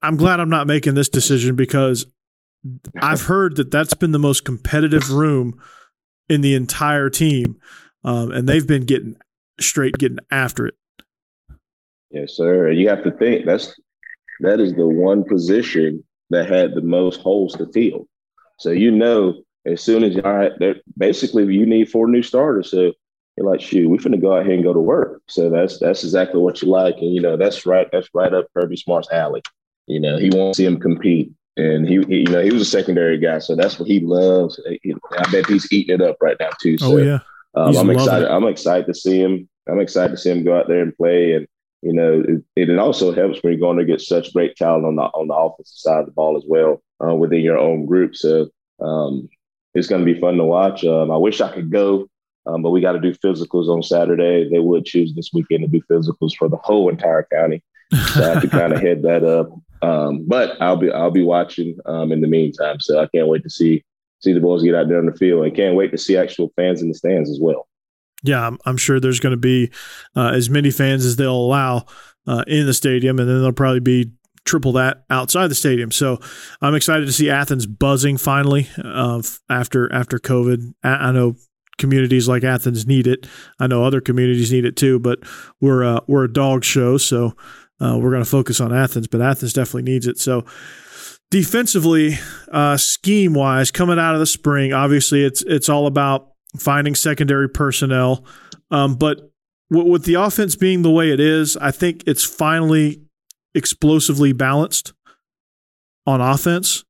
I'm 0.00 0.16
glad 0.16 0.40
I'm 0.40 0.48
not 0.48 0.66
making 0.66 0.94
this 0.94 1.10
decision 1.10 1.54
because 1.54 2.06
I've 3.02 3.22
heard 3.22 3.56
that 3.56 3.70
that's 3.70 3.94
been 3.94 4.12
the 4.12 4.18
most 4.18 4.46
competitive 4.46 5.10
room 5.10 5.60
in 6.30 6.40
the 6.40 6.54
entire 6.54 7.10
team, 7.10 7.58
um, 8.04 8.32
and 8.32 8.48
they've 8.48 8.66
been 8.66 8.86
getting 8.86 9.16
straight 9.60 9.98
getting 9.98 10.18
after 10.30 10.66
it. 10.66 10.74
Yes, 12.10 12.32
sir. 12.32 12.70
You 12.70 12.88
have 12.88 13.04
to 13.04 13.10
think 13.10 13.44
that's 13.44 13.78
that 14.40 14.60
is 14.60 14.72
the 14.72 14.88
one 14.88 15.24
position 15.24 16.02
that 16.32 16.50
had 16.50 16.74
the 16.74 16.82
most 16.82 17.20
holes 17.20 17.54
to 17.56 17.66
fill. 17.72 18.06
So 18.58 18.70
you 18.70 18.90
know, 18.90 19.42
as 19.66 19.80
soon 19.82 20.04
as 20.04 20.16
all 20.16 20.32
right, 20.32 20.52
basically 20.96 21.44
you 21.54 21.66
need 21.66 21.90
four 21.90 22.08
new 22.08 22.22
starters. 22.22 22.70
So 22.70 22.92
you're 23.36 23.50
like, 23.50 23.60
shoot, 23.60 23.88
we're 23.88 23.98
gonna 23.98 24.18
go 24.18 24.36
out 24.36 24.44
here 24.44 24.54
and 24.54 24.64
go 24.64 24.74
to 24.74 24.80
work. 24.80 25.22
So 25.28 25.48
that's 25.48 25.78
that's 25.78 26.04
exactly 26.04 26.40
what 26.40 26.60
you 26.62 26.68
like, 26.68 26.96
and 26.96 27.14
you 27.14 27.20
know 27.20 27.36
that's 27.36 27.64
right. 27.64 27.88
That's 27.92 28.08
right 28.14 28.32
up 28.32 28.46
Kirby 28.54 28.76
Smart's 28.76 29.10
alley. 29.12 29.42
You 29.86 30.00
know, 30.00 30.18
he 30.18 30.30
wants 30.30 30.56
to 30.56 30.62
see 30.62 30.66
him 30.66 30.78
compete, 30.78 31.32
and 31.56 31.88
he, 31.88 32.02
he, 32.02 32.18
you 32.20 32.28
know, 32.28 32.42
he 32.42 32.52
was 32.52 32.62
a 32.62 32.66
secondary 32.66 33.18
guy, 33.18 33.38
so 33.38 33.56
that's 33.56 33.78
what 33.78 33.88
he 33.88 34.00
loves. 34.00 34.60
I 34.66 35.30
bet 35.30 35.46
he's 35.46 35.70
eating 35.72 35.96
it 35.96 36.02
up 36.02 36.16
right 36.20 36.36
now 36.38 36.50
too. 36.60 36.78
So, 36.78 36.92
oh 36.92 36.96
yeah, 36.98 37.18
um, 37.54 37.76
I'm 37.76 37.90
excited. 37.90 38.26
It. 38.26 38.30
I'm 38.30 38.46
excited 38.46 38.86
to 38.86 38.94
see 38.94 39.18
him. 39.18 39.48
I'm 39.68 39.80
excited 39.80 40.12
to 40.12 40.16
see 40.16 40.30
him 40.30 40.44
go 40.44 40.58
out 40.58 40.68
there 40.68 40.82
and 40.82 40.96
play, 40.96 41.32
and 41.32 41.46
you 41.82 41.92
know, 41.92 42.24
it, 42.56 42.70
it 42.70 42.78
also 42.78 43.12
helps 43.12 43.42
when 43.42 43.52
you're 43.52 43.60
going 43.60 43.78
to 43.78 43.84
get 43.84 44.00
such 44.00 44.32
great 44.32 44.56
talent 44.56 44.86
on 44.86 44.96
the 44.96 45.02
on 45.02 45.26
the 45.28 45.34
offensive 45.34 45.76
side 45.76 46.00
of 46.00 46.06
the 46.06 46.12
ball 46.12 46.36
as 46.36 46.44
well 46.46 46.82
uh, 47.04 47.14
within 47.14 47.40
your 47.40 47.58
own 47.58 47.86
group. 47.86 48.14
So 48.14 48.48
um, 48.80 49.28
it's 49.74 49.88
going 49.88 50.04
to 50.04 50.12
be 50.12 50.20
fun 50.20 50.36
to 50.36 50.44
watch. 50.44 50.84
Um, 50.84 51.10
I 51.10 51.16
wish 51.16 51.40
I 51.40 51.52
could 51.52 51.70
go. 51.70 52.08
Um, 52.44 52.62
but 52.62 52.70
we 52.70 52.80
got 52.80 52.92
to 52.92 53.00
do 53.00 53.14
physicals 53.14 53.68
on 53.68 53.82
Saturday. 53.82 54.48
They 54.48 54.58
would 54.58 54.84
choose 54.84 55.14
this 55.14 55.30
weekend 55.32 55.62
to 55.62 55.68
do 55.68 55.80
physicals 55.88 56.34
for 56.36 56.48
the 56.48 56.56
whole 56.56 56.88
entire 56.88 57.26
county. 57.32 57.62
So 57.92 58.24
I 58.24 58.34
have 58.34 58.42
to 58.42 58.48
kind 58.48 58.72
of 58.72 58.80
head 58.82 59.02
that 59.02 59.22
up. 59.22 59.52
Um, 59.82 60.24
but 60.26 60.60
I'll 60.60 60.76
be 60.76 60.90
I'll 60.90 61.10
be 61.10 61.24
watching 61.24 61.78
um, 61.86 62.12
in 62.12 62.20
the 62.20 62.28
meantime. 62.28 62.80
So 62.80 63.00
I 63.00 63.06
can't 63.08 63.28
wait 63.28 63.42
to 63.42 63.50
see 63.50 63.84
see 64.20 64.32
the 64.32 64.40
boys 64.40 64.62
get 64.62 64.74
out 64.74 64.88
there 64.88 64.98
on 64.98 65.06
the 65.06 65.14
field, 65.14 65.44
and 65.44 65.54
can't 65.54 65.76
wait 65.76 65.90
to 65.90 65.98
see 65.98 66.16
actual 66.16 66.52
fans 66.54 66.82
in 66.82 66.88
the 66.88 66.94
stands 66.94 67.30
as 67.30 67.38
well. 67.40 67.66
Yeah, 68.22 68.46
I'm, 68.46 68.58
I'm 68.64 68.76
sure 68.76 69.00
there's 69.00 69.20
going 69.20 69.32
to 69.32 69.36
be 69.36 69.70
uh, 70.14 70.30
as 70.34 70.48
many 70.48 70.70
fans 70.70 71.04
as 71.04 71.16
they'll 71.16 71.34
allow 71.34 71.86
uh, 72.26 72.44
in 72.46 72.66
the 72.66 72.74
stadium, 72.74 73.18
and 73.18 73.28
then 73.28 73.36
there'll 73.38 73.52
probably 73.52 73.80
be 73.80 74.12
triple 74.44 74.72
that 74.72 75.04
outside 75.10 75.48
the 75.48 75.54
stadium. 75.54 75.90
So 75.90 76.18
I'm 76.60 76.74
excited 76.74 77.06
to 77.06 77.12
see 77.12 77.30
Athens 77.30 77.66
buzzing 77.66 78.16
finally 78.16 78.68
uh, 78.82 79.22
after 79.48 79.92
after 79.92 80.18
COVID. 80.18 80.74
I 80.82 81.12
know 81.12 81.36
communities 81.78 82.28
like 82.28 82.44
Athens 82.44 82.86
need 82.86 83.06
it. 83.06 83.26
I 83.58 83.66
know 83.66 83.84
other 83.84 84.00
communities 84.00 84.52
need 84.52 84.64
it 84.64 84.76
too, 84.76 84.98
but 84.98 85.20
we're 85.60 85.84
uh, 85.84 86.00
we're 86.06 86.24
a 86.24 86.32
dog 86.32 86.64
show, 86.64 86.96
so 86.96 87.36
uh, 87.80 87.98
we're 88.00 88.10
going 88.10 88.24
to 88.24 88.30
focus 88.30 88.60
on 88.60 88.72
Athens. 88.72 89.08
But 89.08 89.20
Athens 89.20 89.52
definitely 89.52 89.90
needs 89.90 90.06
it. 90.06 90.18
So 90.18 90.44
defensively, 91.30 92.18
uh, 92.50 92.76
scheme 92.76 93.34
wise, 93.34 93.70
coming 93.70 93.98
out 93.98 94.14
of 94.14 94.20
the 94.20 94.26
spring, 94.26 94.72
obviously 94.72 95.24
it's 95.24 95.42
it's 95.42 95.68
all 95.68 95.86
about 95.86 96.31
finding 96.58 96.94
secondary 96.94 97.48
personnel. 97.48 98.24
Um, 98.70 98.94
but 98.94 99.30
w- 99.70 99.90
with 99.90 100.04
the 100.04 100.14
offense 100.14 100.56
being 100.56 100.82
the 100.82 100.90
way 100.90 101.10
it 101.10 101.20
is, 101.20 101.56
I 101.56 101.70
think 101.70 102.04
it's 102.06 102.24
finally 102.24 103.02
explosively 103.54 104.32
balanced 104.32 104.92
on 106.06 106.20
offense. 106.20 106.84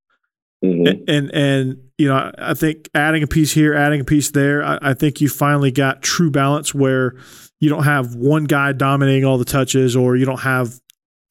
Mm-hmm. 0.64 1.04
And 1.08 1.34
and 1.34 1.76
you 1.98 2.08
know, 2.08 2.32
I 2.38 2.54
think 2.54 2.88
adding 2.94 3.22
a 3.22 3.26
piece 3.26 3.52
here, 3.52 3.74
adding 3.74 4.00
a 4.00 4.04
piece 4.04 4.30
there, 4.30 4.62
I, 4.64 4.78
I, 4.80 4.94
think 4.94 5.20
you 5.20 5.28
finally 5.28 5.72
got 5.72 6.02
true 6.02 6.30
balance 6.30 6.72
where 6.72 7.16
you 7.58 7.68
don't 7.68 7.82
have 7.82 8.14
one 8.14 8.44
guy 8.44 8.72
dominating 8.72 9.24
all 9.24 9.38
the 9.38 9.44
touches, 9.44 9.96
or 9.96 10.16
you 10.16 10.24
don't 10.24 10.40
have 10.40 10.80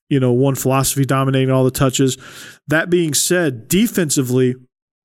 you 0.10 0.20
know 0.20 0.34
one 0.34 0.56
philosophy 0.56 1.06
dominating 1.06 1.50
all 1.50 1.64
the 1.64 1.72
touches. 1.72 2.18
That 2.68 2.90
being 2.90 3.14
said, 3.14 3.70
defensively, 3.70 4.56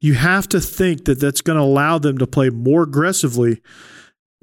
you 0.06 0.14
have 0.14 0.48
to 0.48 0.60
think 0.60 1.04
that 1.06 1.18
that's 1.18 1.40
going 1.40 1.58
to 1.58 1.62
allow 1.64 1.98
them 1.98 2.16
to 2.18 2.26
play 2.28 2.48
more 2.48 2.84
aggressively, 2.84 3.60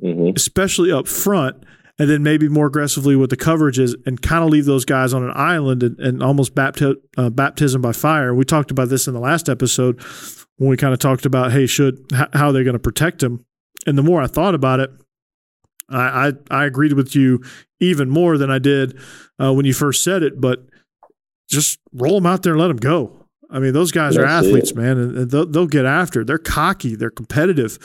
mm-hmm. 0.03 0.35
especially 0.35 0.91
up 0.91 1.07
front 1.07 1.63
and 1.97 2.09
then 2.09 2.21
maybe 2.21 2.49
more 2.49 2.65
aggressively 2.65 3.15
with 3.15 3.29
the 3.29 3.37
coverages 3.37 3.95
and 4.05 4.21
kind 4.21 4.43
of 4.43 4.49
leave 4.49 4.65
those 4.65 4.83
guys 4.83 5.13
on 5.13 5.23
an 5.23 5.31
island 5.35 5.81
and, 5.81 5.97
and 5.99 6.21
almost 6.21 6.53
bapti- 6.53 6.97
uh, 7.17 7.29
baptism 7.29 7.81
by 7.81 7.93
fire. 7.93 8.33
We 8.33 8.43
talked 8.43 8.71
about 8.71 8.89
this 8.89 9.07
in 9.07 9.13
the 9.13 9.21
last 9.21 9.47
episode 9.47 10.01
when 10.57 10.69
we 10.69 10.75
kind 10.75 10.91
of 10.91 10.99
talked 10.99 11.25
about, 11.25 11.53
hey, 11.53 11.65
should 11.65 11.97
how 12.33 12.51
they're 12.51 12.65
going 12.65 12.73
to 12.73 12.79
protect 12.79 13.23
him. 13.23 13.45
And 13.87 13.97
the 13.97 14.03
more 14.03 14.21
I 14.21 14.27
thought 14.27 14.55
about 14.55 14.81
it, 14.81 14.89
I, 15.89 16.27
I, 16.27 16.33
I 16.51 16.65
agreed 16.65 16.93
with 16.93 17.15
you 17.15 17.41
even 17.79 18.09
more 18.09 18.37
than 18.37 18.51
I 18.51 18.59
did 18.59 18.99
uh, 19.39 19.53
when 19.53 19.65
you 19.65 19.73
first 19.73 20.03
said 20.03 20.23
it. 20.23 20.41
But 20.41 20.65
just 21.47 21.79
roll 21.93 22.15
them 22.15 22.25
out 22.25 22.43
there 22.43 22.53
and 22.53 22.61
let 22.61 22.67
them 22.67 22.77
go. 22.77 23.22
I 23.53 23.59
mean, 23.59 23.73
those 23.73 23.91
guys 23.91 24.15
That's 24.15 24.25
are 24.25 24.27
athletes, 24.27 24.71
it. 24.71 24.77
man, 24.77 24.97
and 24.97 25.31
they'll, 25.31 25.45
they'll, 25.45 25.67
get 25.67 25.85
after. 25.85 26.21
It. 26.21 26.27
They're 26.27 26.37
cocky. 26.37 26.95
They're 26.95 27.11
competitive. 27.11 27.77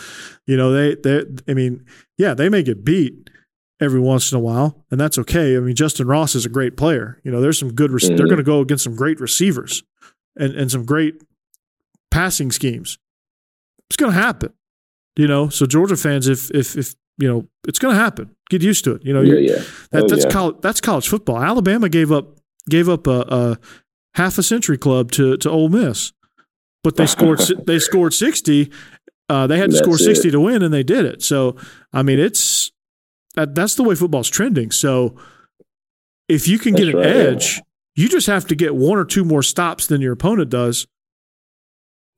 You 0.46 0.56
know, 0.56 0.72
they 0.72 0.94
they. 0.96 1.24
I 1.46 1.54
mean, 1.54 1.84
yeah, 2.16 2.34
they 2.34 2.48
may 2.48 2.62
get 2.62 2.84
beat, 2.84 3.28
every 3.80 4.00
once 4.00 4.32
in 4.32 4.36
a 4.36 4.40
while, 4.40 4.84
and 4.90 5.00
that's 5.00 5.18
okay. 5.18 5.56
I 5.56 5.60
mean, 5.60 5.76
Justin 5.76 6.06
Ross 6.06 6.34
is 6.34 6.44
a 6.44 6.48
great 6.48 6.76
player. 6.76 7.20
You 7.24 7.30
know, 7.30 7.40
there's 7.40 7.58
some 7.58 7.74
good. 7.74 7.90
mm-hmm. 7.90 8.16
They're 8.16 8.26
going 8.26 8.38
to 8.38 8.42
go 8.42 8.60
against 8.60 8.84
some 8.84 8.96
great 8.96 9.20
receivers 9.20 9.82
and 10.36 10.54
and 10.54 10.70
some 10.70 10.84
great 10.84 11.22
passing 12.10 12.50
schemes. 12.50 12.98
It's 13.88 13.96
going 13.96 14.12
to 14.12 14.18
happen. 14.18 14.52
You 15.16 15.26
know, 15.26 15.48
so 15.48 15.66
Georgia 15.66 15.96
fans, 15.96 16.28
if 16.28 16.50
if 16.50 16.76
if 16.76 16.94
you 17.18 17.28
know, 17.28 17.48
it's 17.66 17.78
going 17.78 17.94
to 17.94 18.00
happen. 18.00 18.34
Get 18.50 18.62
used 18.62 18.84
to 18.84 18.92
it. 18.92 19.04
You 19.04 19.12
know, 19.12 19.22
yeah, 19.22 19.54
yeah. 19.54 19.62
That, 19.90 20.04
oh, 20.04 20.08
that's 20.08 20.24
yeah. 20.24 20.30
college. 20.30 20.56
That's 20.60 20.80
college 20.80 21.08
football. 21.08 21.42
Alabama 21.42 21.88
gave 21.88 22.12
up 22.12 22.38
gave 22.68 22.88
up 22.88 23.06
a, 23.06 23.20
a 23.20 23.58
half 24.18 24.36
a 24.36 24.42
century 24.42 24.76
club 24.76 25.10
to 25.12 25.36
to 25.38 25.48
Ole 25.48 25.70
Miss, 25.70 26.12
but 26.84 26.96
they 26.96 27.06
scored 27.06 27.40
they 27.66 27.78
scored 27.78 28.12
sixty. 28.12 28.70
Uh, 29.30 29.46
they 29.46 29.58
had 29.58 29.70
to 29.70 29.76
that's 29.76 29.84
score 29.84 29.96
sixty 29.96 30.28
it. 30.28 30.32
to 30.32 30.40
win, 30.40 30.62
and 30.62 30.74
they 30.74 30.82
did 30.82 31.06
it. 31.06 31.22
So 31.22 31.56
I 31.92 32.02
mean, 32.02 32.18
it's 32.18 32.70
that 33.34 33.54
that's 33.54 33.76
the 33.76 33.84
way 33.84 33.94
football's 33.94 34.28
trending. 34.28 34.70
So 34.70 35.16
if 36.28 36.46
you 36.46 36.58
can 36.58 36.74
that's 36.74 36.84
get 36.84 36.94
an 36.94 37.00
right, 37.00 37.06
edge, 37.06 37.56
yeah. 37.56 37.62
you 37.94 38.08
just 38.08 38.26
have 38.26 38.46
to 38.48 38.54
get 38.54 38.74
one 38.74 38.98
or 38.98 39.04
two 39.04 39.24
more 39.24 39.42
stops 39.42 39.86
than 39.86 40.00
your 40.00 40.12
opponent 40.12 40.50
does, 40.50 40.86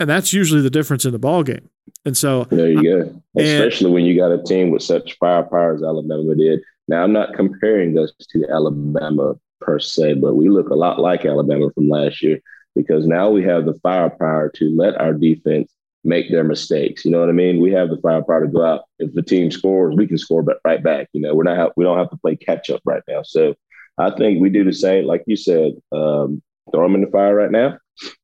and 0.01 0.09
that's 0.09 0.33
usually 0.33 0.63
the 0.63 0.71
difference 0.71 1.05
in 1.05 1.13
the 1.13 1.19
ball 1.19 1.43
game. 1.43 1.69
And 2.05 2.17
so 2.17 2.45
there 2.45 2.71
you 2.71 2.83
go. 2.83 3.23
Especially 3.37 3.87
and, 3.87 3.95
when 3.95 4.05
you 4.05 4.17
got 4.17 4.33
a 4.33 4.43
team 4.43 4.71
with 4.71 4.83
such 4.83 5.19
firepower 5.19 5.75
as 5.75 5.83
Alabama 5.83 6.35
did. 6.35 6.61
Now 6.89 7.05
I'm 7.05 7.13
not 7.13 7.35
comparing 7.35 7.97
us 7.99 8.11
to 8.33 8.47
Alabama 8.49 9.35
per 9.61 9.79
se, 9.79 10.15
but 10.15 10.35
we 10.35 10.49
look 10.49 10.71
a 10.71 10.75
lot 10.75 10.99
like 10.99 11.25
Alabama 11.25 11.71
from 11.75 11.89
last 11.89 12.23
year 12.23 12.41
because 12.75 13.07
now 13.07 13.31
we 13.31 13.43
have 13.45 13.65
the 13.65 13.79
firepower 13.83 14.51
to 14.57 14.77
let 14.77 15.01
our 15.01 15.13
defense 15.13 15.73
make 16.05 16.31
their 16.31 16.45
mistakes. 16.45 17.05
You 17.05 17.11
know 17.11 17.21
what 17.21 17.29
I 17.29 17.33
mean? 17.33 17.61
We 17.61 17.73
have 17.73 17.91
the 17.91 18.01
firepower 18.01 18.47
to 18.47 18.53
go 18.53 18.65
out. 18.65 18.85
If 18.99 19.13
the 19.13 19.23
team 19.23 19.51
scores, 19.51 19.95
we 19.97 20.07
can 20.07 20.19
score 20.19 20.43
but 20.43 20.59
right 20.65 20.83
back. 20.83 21.09
You 21.13 21.21
know, 21.21 21.35
we're 21.35 21.45
not 21.45 21.77
we 21.77 21.85
don't 21.85 21.99
have 21.99 22.11
to 22.11 22.17
play 22.17 22.37
catch 22.37 22.71
up 22.71 22.81
right 22.85 23.03
now. 23.09 23.23
So 23.23 23.55
I 23.99 24.11
think 24.11 24.41
we 24.41 24.49
do 24.51 24.65
the 24.65 24.73
same, 24.73 25.05
like 25.05 25.25
you 25.27 25.37
said, 25.37 25.73
um, 25.93 26.43
throw 26.73 26.85
them 26.85 26.95
in 26.95 27.03
the 27.03 27.11
fire 27.11 27.35
right 27.35 27.51
now, 27.51 27.79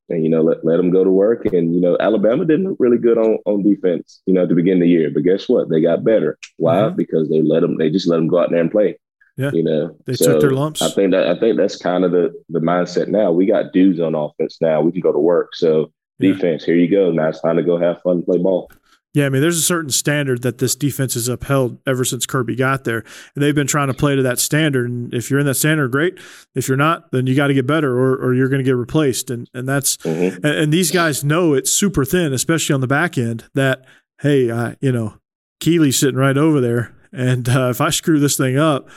and 0.09 0.23
you 0.23 0.29
know 0.29 0.41
let 0.41 0.65
let 0.65 0.77
them 0.77 0.89
go 0.89 1.03
to 1.03 1.11
work. 1.11 1.45
And 1.45 1.73
you 1.75 1.81
know, 1.81 1.97
Alabama 1.99 2.45
didn't 2.45 2.67
look 2.67 2.77
really 2.79 2.97
good 2.97 3.17
on 3.17 3.37
on 3.45 3.63
defense, 3.63 4.21
you 4.25 4.33
know, 4.33 4.43
at 4.43 4.49
the 4.49 4.55
beginning 4.55 4.83
of 4.83 4.85
the 4.85 4.91
year. 4.91 5.11
But 5.13 5.23
guess 5.23 5.47
what? 5.47 5.69
They 5.69 5.81
got 5.81 6.03
better. 6.03 6.37
Why? 6.57 6.75
Mm-hmm. 6.75 6.95
Because 6.95 7.29
they 7.29 7.41
let 7.41 7.61
them. 7.61 7.77
They 7.77 7.89
just 7.89 8.07
let 8.07 8.17
them 8.17 8.27
go 8.27 8.39
out 8.39 8.49
there 8.49 8.61
and 8.61 8.71
play. 8.71 8.97
Yeah. 9.37 9.51
You 9.53 9.63
know, 9.63 9.95
they 10.05 10.13
so 10.13 10.33
took 10.33 10.41
their 10.41 10.51
lumps. 10.51 10.81
I 10.81 10.89
think 10.89 11.11
that 11.11 11.27
I 11.27 11.39
think 11.39 11.57
that's 11.57 11.77
kind 11.77 12.03
of 12.03 12.11
the 12.11 12.33
the 12.49 12.59
mindset 12.59 13.07
now. 13.07 13.31
We 13.31 13.45
got 13.45 13.71
dudes 13.71 13.99
on 13.99 14.15
offense 14.15 14.57
now. 14.59 14.81
We 14.81 14.91
can 14.91 15.01
go 15.01 15.11
to 15.11 15.19
work. 15.19 15.55
So 15.55 15.91
defense. 16.19 16.63
Here 16.63 16.75
you 16.75 16.89
go. 16.89 17.11
Now 17.11 17.29
it's 17.29 17.41
time 17.41 17.57
to 17.57 17.63
go 17.63 17.77
have 17.77 18.01
fun, 18.01 18.23
play 18.23 18.39
ball. 18.39 18.71
Yeah, 19.13 19.25
I 19.25 19.29
mean, 19.29 19.41
there's 19.41 19.57
a 19.57 19.63
certain 19.63 19.89
standard 19.89 20.43
that 20.43 20.59
this 20.59 20.75
defense 20.75 21.15
has 21.15 21.27
upheld 21.27 21.79
ever 21.87 22.05
since 22.05 22.27
Kirby 22.27 22.55
got 22.55 22.83
there, 22.83 23.03
and 23.33 23.43
they've 23.43 23.55
been 23.55 23.65
trying 23.65 23.87
to 23.87 23.93
play 23.93 24.15
to 24.15 24.21
that 24.21 24.37
standard. 24.37 24.91
And 24.91 25.11
if 25.11 25.31
you're 25.31 25.39
in 25.39 25.47
that 25.47 25.55
standard, 25.55 25.91
great. 25.91 26.19
If 26.53 26.67
you're 26.67 26.77
not, 26.77 27.11
then 27.11 27.25
you 27.25 27.35
got 27.35 27.47
to 27.47 27.55
get 27.55 27.65
better, 27.65 27.97
or, 27.97 28.15
or 28.15 28.35
you're 28.35 28.49
going 28.49 28.59
to 28.59 28.63
get 28.63 28.75
replaced. 28.75 29.31
And 29.31 29.49
and 29.55 29.67
that's 29.67 29.97
mm-hmm. 29.97 30.35
and, 30.35 30.45
and, 30.45 30.73
these 30.73 30.91
guys 30.91 31.23
know 31.23 31.53
it's 31.53 31.71
super 31.71 32.05
thin, 32.05 32.31
especially 32.31 32.75
on 32.75 32.81
the 32.81 32.87
back 32.87 33.17
end. 33.17 33.45
That 33.55 33.85
hey, 34.21 34.51
uh, 34.51 34.75
you 34.81 34.91
know, 34.91 35.17
Kelee's 35.61 35.97
sitting 35.97 36.19
right 36.19 36.37
over 36.37 36.61
there, 36.61 36.93
and 37.11 37.49
uh, 37.49 37.69
if 37.69 37.81
I 37.81 37.89
screw 37.89 38.19
this 38.19 38.37
thing 38.37 38.57
up, 38.57 38.87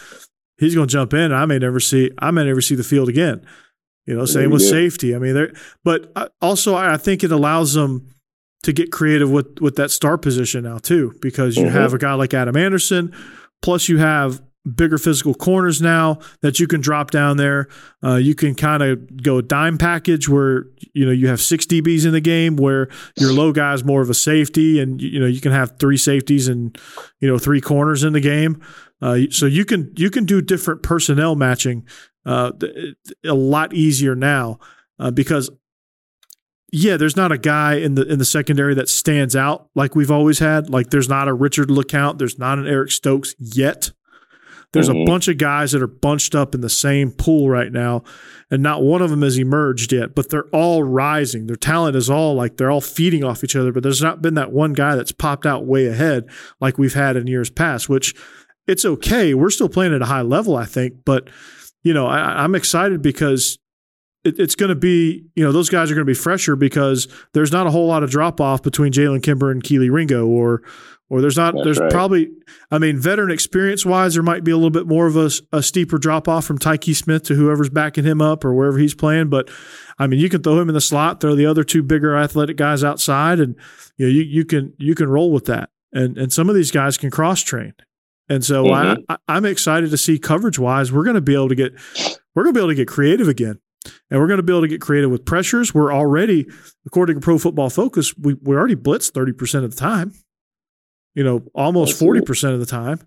he's 0.60 0.74
going 0.74 0.86
to 0.86 0.92
jump 0.92 1.12
in, 1.12 1.20
and 1.20 1.34
I 1.34 1.46
may 1.46 1.58
never 1.58 1.80
see 1.80 2.10
I 2.18 2.30
may 2.30 2.44
never 2.44 2.60
see 2.60 2.76
the 2.76 2.84
field 2.84 3.08
again. 3.08 3.44
You 4.06 4.16
know, 4.16 4.24
same 4.24 4.50
with 4.50 4.62
safety. 4.62 5.14
I 5.14 5.18
mean, 5.18 5.34
there, 5.34 5.52
but 5.84 6.12
also 6.40 6.74
I 6.74 6.96
think 6.96 7.22
it 7.22 7.30
allows 7.30 7.74
them 7.74 8.08
to 8.62 8.72
get 8.72 8.92
creative 8.92 9.30
with 9.30 9.60
with 9.60 9.76
that 9.76 9.90
star 9.90 10.18
position 10.18 10.64
now 10.64 10.78
too, 10.78 11.14
because 11.20 11.56
you 11.56 11.64
mm-hmm. 11.64 11.76
have 11.76 11.94
a 11.94 11.98
guy 11.98 12.14
like 12.14 12.34
Adam 12.34 12.56
Anderson, 12.56 13.14
plus 13.62 13.88
you 13.88 13.98
have 13.98 14.42
bigger 14.74 14.98
physical 14.98 15.32
corners 15.34 15.80
now 15.80 16.18
that 16.42 16.60
you 16.60 16.66
can 16.66 16.80
drop 16.80 17.10
down 17.10 17.36
there. 17.36 17.68
Uh, 18.04 18.16
you 18.16 18.34
can 18.34 18.54
kind 18.54 18.82
of 18.82 19.22
go 19.22 19.40
dime 19.40 19.78
package 19.78 20.28
where 20.28 20.66
you 20.92 21.06
know 21.06 21.12
you 21.12 21.28
have 21.28 21.40
six 21.40 21.66
DBs 21.66 22.04
in 22.04 22.12
the 22.12 22.20
game, 22.20 22.56
where 22.56 22.88
your 23.16 23.32
low 23.32 23.52
guy 23.52 23.72
is 23.74 23.84
more 23.84 24.02
of 24.02 24.10
a 24.10 24.14
safety, 24.14 24.80
and 24.80 25.00
you 25.00 25.20
know 25.20 25.26
you 25.26 25.40
can 25.40 25.52
have 25.52 25.78
three 25.78 25.96
safeties 25.96 26.48
and 26.48 26.76
you 27.20 27.28
know 27.28 27.38
three 27.38 27.60
corners 27.60 28.04
in 28.04 28.12
the 28.12 28.20
game. 28.20 28.60
Uh, 29.02 29.20
so 29.30 29.46
you 29.46 29.64
can 29.64 29.92
you 29.96 30.10
can 30.10 30.24
do 30.24 30.40
different 30.42 30.82
personnel 30.82 31.34
matching 31.34 31.86
uh, 32.26 32.52
a 33.24 33.34
lot 33.34 33.72
easier 33.72 34.14
now 34.14 34.58
uh, 34.98 35.10
because 35.10 35.50
yeah, 36.72 36.96
there's 36.96 37.16
not 37.16 37.32
a 37.32 37.38
guy 37.38 37.74
in 37.74 37.94
the 37.94 38.06
in 38.06 38.18
the 38.18 38.24
secondary 38.24 38.74
that 38.74 38.88
stands 38.88 39.34
out 39.34 39.68
like 39.74 39.96
we've 39.96 40.10
always 40.10 40.38
had. 40.38 40.70
Like 40.70 40.90
there's 40.90 41.08
not 41.08 41.28
a 41.28 41.34
Richard 41.34 41.68
LeCounte, 41.68 42.18
there's 42.18 42.38
not 42.38 42.58
an 42.58 42.66
Eric 42.66 42.92
Stokes 42.92 43.34
yet. 43.38 43.90
There's 44.72 44.88
mm-hmm. 44.88 45.02
a 45.02 45.04
bunch 45.04 45.26
of 45.26 45.36
guys 45.36 45.72
that 45.72 45.82
are 45.82 45.88
bunched 45.88 46.36
up 46.36 46.54
in 46.54 46.60
the 46.60 46.68
same 46.68 47.10
pool 47.10 47.50
right 47.50 47.72
now, 47.72 48.04
and 48.52 48.62
not 48.62 48.84
one 48.84 49.02
of 49.02 49.10
them 49.10 49.22
has 49.22 49.36
emerged 49.36 49.92
yet, 49.92 50.14
but 50.14 50.30
they're 50.30 50.48
all 50.50 50.84
rising. 50.84 51.48
Their 51.48 51.56
talent 51.56 51.96
is 51.96 52.08
all 52.08 52.34
like 52.34 52.56
they're 52.56 52.70
all 52.70 52.80
feeding 52.80 53.24
off 53.24 53.42
each 53.42 53.56
other, 53.56 53.72
but 53.72 53.82
there's 53.82 54.02
not 54.02 54.22
been 54.22 54.34
that 54.34 54.52
one 54.52 54.72
guy 54.72 54.94
that's 54.94 55.10
popped 55.10 55.44
out 55.44 55.66
way 55.66 55.86
ahead 55.86 56.28
like 56.60 56.78
we've 56.78 56.94
had 56.94 57.16
in 57.16 57.26
years 57.26 57.50
past, 57.50 57.88
which 57.88 58.14
it's 58.66 58.84
okay. 58.84 59.34
We're 59.34 59.50
still 59.50 59.68
playing 59.68 59.94
at 59.94 60.02
a 60.02 60.06
high 60.06 60.22
level, 60.22 60.56
I 60.56 60.64
think, 60.64 61.04
but 61.04 61.28
you 61.82 61.94
know, 61.94 62.06
I, 62.06 62.44
I'm 62.44 62.54
excited 62.54 63.02
because 63.02 63.58
it, 64.24 64.38
it's 64.38 64.54
going 64.54 64.68
to 64.68 64.74
be, 64.74 65.24
you 65.34 65.44
know, 65.44 65.52
those 65.52 65.70
guys 65.70 65.90
are 65.90 65.94
going 65.94 66.06
to 66.06 66.10
be 66.10 66.14
fresher 66.14 66.56
because 66.56 67.08
there's 67.32 67.52
not 67.52 67.66
a 67.66 67.70
whole 67.70 67.86
lot 67.86 68.02
of 68.02 68.10
drop 68.10 68.40
off 68.40 68.62
between 68.62 68.92
Jalen 68.92 69.22
Kimber 69.22 69.50
and 69.50 69.62
Kelee 69.62 69.90
Ringo, 69.90 70.26
or 70.26 70.62
or 71.10 71.20
there's 71.20 71.36
not, 71.36 71.54
That's 71.54 71.64
there's 71.64 71.80
right. 71.80 71.90
probably, 71.90 72.30
I 72.70 72.78
mean, 72.78 72.96
veteran 72.96 73.32
experience 73.32 73.84
wise, 73.84 74.14
there 74.14 74.22
might 74.22 74.44
be 74.44 74.52
a 74.52 74.56
little 74.56 74.70
bit 74.70 74.86
more 74.86 75.08
of 75.08 75.16
a, 75.16 75.28
a 75.52 75.60
steeper 75.60 75.98
drop 75.98 76.28
off 76.28 76.44
from 76.44 76.56
Tykee 76.56 76.94
Smith 76.94 77.24
to 77.24 77.34
whoever's 77.34 77.68
backing 77.68 78.04
him 78.04 78.22
up 78.22 78.44
or 78.44 78.54
wherever 78.54 78.78
he's 78.78 78.94
playing. 78.94 79.28
But 79.28 79.50
I 79.98 80.06
mean, 80.06 80.20
you 80.20 80.28
can 80.28 80.40
throw 80.40 80.60
him 80.60 80.68
in 80.68 80.74
the 80.74 80.80
slot, 80.80 81.20
throw 81.20 81.34
the 81.34 81.46
other 81.46 81.64
two 81.64 81.82
bigger 81.82 82.16
athletic 82.16 82.56
guys 82.56 82.84
outside, 82.84 83.40
and 83.40 83.56
you 83.96 84.06
know, 84.06 84.12
you, 84.12 84.22
you 84.22 84.44
can 84.44 84.72
you 84.78 84.94
can 84.94 85.08
roll 85.08 85.32
with 85.32 85.46
that. 85.46 85.70
And 85.92 86.16
and 86.16 86.32
some 86.32 86.48
of 86.48 86.54
these 86.54 86.70
guys 86.70 86.96
can 86.96 87.10
cross 87.10 87.42
train. 87.42 87.74
And 88.30 88.44
so 88.44 88.64
mm-hmm. 88.64 89.02
I, 89.08 89.16
I'm 89.28 89.44
excited 89.44 89.90
to 89.90 89.96
see 89.98 90.18
coverage 90.18 90.58
wise, 90.58 90.92
we're 90.92 91.04
going 91.04 91.16
to 91.16 91.20
be 91.20 91.34
able 91.34 91.48
to 91.48 91.56
get 91.56 91.72
we're 92.34 92.44
going 92.44 92.54
to 92.54 92.58
be 92.58 92.60
able 92.60 92.70
to 92.70 92.76
get 92.76 92.88
creative 92.88 93.28
again. 93.28 93.58
And 94.10 94.20
we're 94.20 94.28
going 94.28 94.38
to 94.38 94.42
be 94.42 94.52
able 94.52 94.62
to 94.62 94.68
get 94.68 94.80
creative 94.80 95.10
with 95.10 95.24
pressures. 95.24 95.74
We're 95.74 95.92
already, 95.92 96.46
according 96.86 97.16
to 97.16 97.20
Pro 97.20 97.38
Football 97.38 97.70
Focus, 97.70 98.16
we, 98.16 98.34
we 98.34 98.54
already 98.54 98.74
blitz 98.74 99.10
30% 99.10 99.64
of 99.64 99.74
the 99.74 99.76
time, 99.76 100.12
you 101.14 101.24
know, 101.24 101.42
almost 101.54 102.00
40% 102.00 102.52
of 102.52 102.60
the 102.60 102.66
time. 102.66 103.00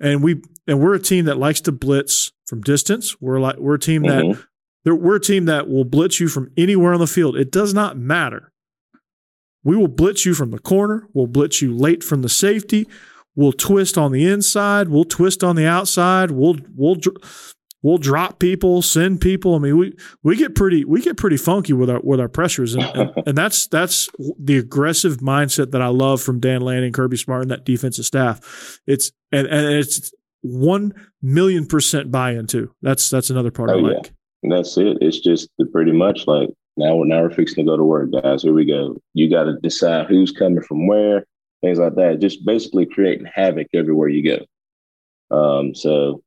And 0.00 0.22
we 0.22 0.42
and 0.68 0.80
we're 0.80 0.94
a 0.94 1.00
team 1.00 1.24
that 1.24 1.38
likes 1.38 1.60
to 1.62 1.72
blitz 1.72 2.30
from 2.46 2.60
distance. 2.60 3.20
We're 3.20 3.40
like 3.40 3.56
we're 3.56 3.74
a 3.74 3.80
team 3.80 4.04
mm-hmm. 4.04 4.40
that 4.84 4.94
we're 4.94 5.16
a 5.16 5.20
team 5.20 5.46
that 5.46 5.68
will 5.68 5.84
blitz 5.84 6.20
you 6.20 6.28
from 6.28 6.52
anywhere 6.56 6.94
on 6.94 7.00
the 7.00 7.08
field. 7.08 7.36
It 7.36 7.50
does 7.50 7.74
not 7.74 7.98
matter. 7.98 8.52
We 9.64 9.76
will 9.76 9.88
blitz 9.88 10.24
you 10.24 10.34
from 10.34 10.52
the 10.52 10.60
corner. 10.60 11.08
We'll 11.12 11.26
blitz 11.26 11.60
you 11.60 11.76
late 11.76 12.04
from 12.04 12.22
the 12.22 12.28
safety. 12.28 12.86
We'll 13.38 13.52
twist 13.52 13.96
on 13.96 14.10
the 14.10 14.26
inside. 14.26 14.88
We'll 14.88 15.04
twist 15.04 15.44
on 15.44 15.54
the 15.54 15.64
outside. 15.64 16.32
We'll 16.32 16.56
we'll 16.74 16.96
we'll 17.82 17.98
drop 17.98 18.40
people, 18.40 18.82
send 18.82 19.20
people. 19.20 19.54
I 19.54 19.58
mean, 19.58 19.78
we 19.78 19.96
we 20.24 20.34
get 20.34 20.56
pretty 20.56 20.84
we 20.84 21.00
get 21.00 21.16
pretty 21.16 21.36
funky 21.36 21.72
with 21.72 21.88
our 21.88 22.00
with 22.02 22.18
our 22.18 22.28
pressures, 22.28 22.74
and, 22.74 22.82
and, 22.82 23.12
and, 23.28 23.38
that's 23.38 23.68
that's 23.68 24.08
the 24.40 24.58
aggressive 24.58 25.18
mindset 25.18 25.70
that 25.70 25.80
I 25.80 25.86
love 25.86 26.20
from 26.20 26.40
Dan 26.40 26.62
Lanning, 26.62 26.92
Kirby 26.92 27.16
Smart, 27.16 27.42
and 27.42 27.50
that 27.52 27.64
defensive 27.64 28.06
staff. 28.06 28.80
It's 28.88 29.12
and, 29.30 29.46
and 29.46 29.66
it's 29.68 30.12
one 30.40 30.92
million 31.22 31.64
percent 31.64 32.10
buy 32.10 32.32
into. 32.32 32.74
That's 32.82 33.08
that's 33.08 33.30
another 33.30 33.52
part 33.52 33.70
oh, 33.70 33.74
I 33.74 33.80
like. 33.80 34.12
Yeah. 34.42 34.56
That's 34.56 34.76
it. 34.78 34.98
It's 35.00 35.20
just 35.20 35.48
pretty 35.70 35.92
much 35.92 36.26
like 36.26 36.48
now 36.76 36.96
we're 36.96 37.06
now 37.06 37.22
we're 37.22 37.30
fixing 37.30 37.66
to 37.66 37.70
go 37.70 37.76
to 37.76 37.84
work, 37.84 38.10
guys. 38.10 38.42
Here 38.42 38.52
we 38.52 38.64
go. 38.64 38.96
You 39.14 39.30
got 39.30 39.44
to 39.44 39.60
decide 39.62 40.06
who's 40.06 40.32
coming 40.32 40.62
from 40.62 40.88
where, 40.88 41.24
things 41.60 41.78
like 41.78 41.94
that. 41.96 42.20
Just 42.20 42.44
basically 42.44 42.86
creating 42.86 43.26
havoc 43.32 43.68
everywhere 43.74 44.08
you 44.08 44.38
go. 45.30 45.36
Um, 45.36 45.74
so 45.74 46.22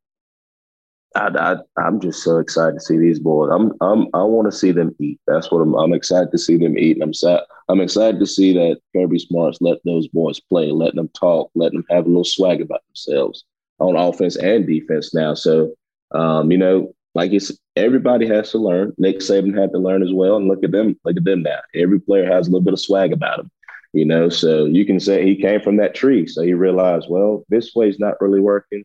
I, 1.16 1.58
I, 1.78 1.88
am 1.88 2.00
just 2.00 2.24
so 2.24 2.38
excited 2.38 2.76
to 2.76 2.80
see 2.80 2.98
these 2.98 3.20
boys. 3.20 3.50
I'm, 3.52 3.74
I'm, 3.82 4.08
I 4.14 4.24
want 4.24 4.50
to 4.50 4.58
see 4.58 4.72
them 4.72 4.96
eat. 5.00 5.20
That's 5.28 5.52
what 5.52 5.60
I'm. 5.60 5.74
I'm 5.76 5.94
excited 5.94 6.32
to 6.32 6.38
see 6.38 6.58
them 6.58 6.78
eat. 6.78 6.98
And 6.98 7.04
I'm 7.04 7.14
sad. 7.14 7.42
I'm 7.68 7.82
excited 7.82 8.20
to 8.20 8.28
see 8.28 8.54
that 8.54 8.80
Kirby 8.96 9.20
Smarts 9.20 9.60
let 9.62 9.80
those 9.84 10.08
boys 10.08 10.40
play, 10.40 10.72
letting 10.72 10.98
them 10.98 11.10
talk, 11.10 11.52
letting 11.56 11.80
them 11.80 11.86
have 11.90 12.06
a 12.06 12.08
little 12.08 12.24
swag 12.24 12.62
about 12.62 12.82
themselves 12.88 13.44
on 13.80 13.96
offense 13.96 14.38
and 14.38 14.66
defense 14.66 15.14
now. 15.14 15.34
So, 15.34 15.74
um, 16.12 16.52
you 16.52 16.58
know, 16.58 16.94
like 17.14 17.32
it's 17.32 17.52
everybody 17.76 18.28
has 18.28 18.52
to 18.52 18.58
learn. 18.58 18.94
Nick 18.98 19.20
Saban 19.20 19.58
had 19.58 19.72
to 19.74 19.80
learn 19.80 20.04
as 20.04 20.14
well. 20.14 20.38
And 20.38 20.48
look 20.48 20.64
at 20.64 20.72
them, 20.72 20.98
look 21.04 21.18
at 21.18 21.24
them 21.24 21.44
now. 21.44 21.60
Every 21.76 22.00
player 22.00 22.26
has 22.26 22.48
a 22.48 22.52
little 22.52 22.64
bit 22.64 22.74
of 22.74 22.80
swag 22.80 23.12
about 23.12 23.40
him. 23.40 23.52
You 23.94 24.06
know, 24.06 24.30
so 24.30 24.66
you 24.66 24.86
can 24.86 25.00
say 25.00 25.26
he 25.26 25.36
came 25.36 25.62
from 25.62 25.78
that 25.78 25.94
tree. 25.94 26.26
So 26.26 26.44
he 26.44 26.54
realized, 26.54 27.08
well, 27.10 27.44
this 27.50 27.76
way 27.76 27.90
is 27.90 28.00
not 28.00 28.22
really 28.22 28.40
working 28.40 28.84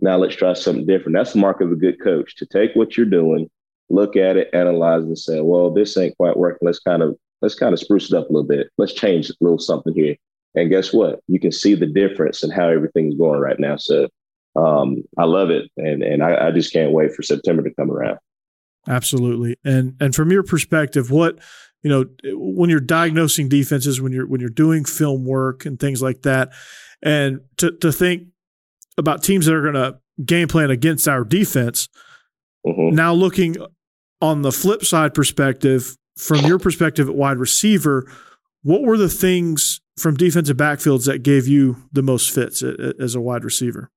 now 0.00 0.16
let's 0.16 0.36
try 0.36 0.52
something 0.54 0.86
different. 0.86 1.16
That's 1.16 1.32
the 1.32 1.38
mark 1.38 1.60
of 1.60 1.72
a 1.72 1.76
good 1.76 2.00
coach 2.00 2.36
to 2.36 2.46
take 2.46 2.74
what 2.74 2.96
you're 2.96 3.06
doing, 3.06 3.50
look 3.88 4.16
at 4.16 4.36
it, 4.36 4.50
analyze, 4.52 5.04
and 5.04 5.18
say, 5.18 5.40
well, 5.40 5.70
this 5.70 5.96
ain't 5.96 6.16
quite 6.16 6.36
working. 6.36 6.66
Let's 6.66 6.78
kind 6.78 7.02
of 7.02 7.16
let's 7.42 7.54
kind 7.54 7.72
of 7.72 7.78
spruce 7.80 8.12
it 8.12 8.16
up 8.16 8.28
a 8.28 8.32
little 8.32 8.48
bit. 8.48 8.68
Let's 8.78 8.92
change 8.92 9.30
a 9.30 9.34
little 9.40 9.58
something 9.58 9.94
here. 9.94 10.16
And 10.54 10.70
guess 10.70 10.92
what? 10.92 11.20
You 11.28 11.38
can 11.38 11.52
see 11.52 11.74
the 11.74 11.86
difference 11.86 12.42
in 12.42 12.50
how 12.50 12.68
everything's 12.68 13.14
going 13.14 13.40
right 13.40 13.58
now. 13.58 13.76
So 13.76 14.08
um, 14.56 15.04
I 15.16 15.24
love 15.24 15.50
it, 15.50 15.70
and 15.76 16.02
and 16.02 16.22
I, 16.22 16.48
I 16.48 16.50
just 16.50 16.72
can't 16.72 16.92
wait 16.92 17.14
for 17.14 17.22
September 17.22 17.62
to 17.62 17.74
come 17.74 17.90
around. 17.90 18.18
Absolutely. 18.88 19.56
And 19.64 19.96
and 20.00 20.14
from 20.14 20.32
your 20.32 20.42
perspective, 20.42 21.10
what 21.10 21.38
you 21.82 21.90
know 21.90 22.04
when 22.34 22.70
you're 22.70 22.80
diagnosing 22.80 23.48
defenses, 23.48 24.00
when 24.00 24.12
you're 24.12 24.26
when 24.26 24.40
you're 24.40 24.50
doing 24.50 24.84
film 24.84 25.24
work 25.24 25.64
and 25.64 25.78
things 25.78 26.02
like 26.02 26.22
that, 26.22 26.50
and 27.02 27.40
to 27.58 27.72
to 27.78 27.92
think 27.92 28.28
about 28.98 29.22
teams 29.22 29.46
that 29.46 29.54
are 29.54 29.62
going 29.62 29.74
to 29.74 29.98
game 30.24 30.48
plan 30.48 30.70
against 30.70 31.08
our 31.08 31.24
defense. 31.24 31.88
Mm-hmm. 32.66 32.94
Now, 32.94 33.12
looking 33.12 33.56
on 34.20 34.42
the 34.42 34.52
flip 34.52 34.84
side 34.84 35.14
perspective, 35.14 35.96
from 36.16 36.44
your 36.44 36.58
perspective 36.58 37.08
at 37.08 37.14
wide 37.14 37.38
receiver, 37.38 38.10
what 38.62 38.82
were 38.82 38.98
the 38.98 39.08
things 39.08 39.80
from 39.96 40.16
defensive 40.16 40.56
backfields 40.56 41.06
that 41.06 41.22
gave 41.22 41.46
you 41.46 41.76
the 41.92 42.02
most 42.02 42.30
fits 42.30 42.62
as 42.62 43.14
a 43.14 43.20
wide 43.20 43.44
receiver? 43.44 43.90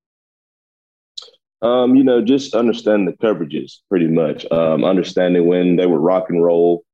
Um, 1.62 1.94
you 1.96 2.04
know, 2.04 2.22
just 2.22 2.54
understanding 2.54 3.06
the 3.06 3.26
coverages 3.26 3.78
pretty 3.88 4.06
much. 4.06 4.44
Um, 4.50 4.84
understanding 4.84 5.46
when 5.46 5.76
they 5.76 5.86
would 5.86 6.00
rock 6.00 6.26
and 6.28 6.42
roll. 6.44 6.84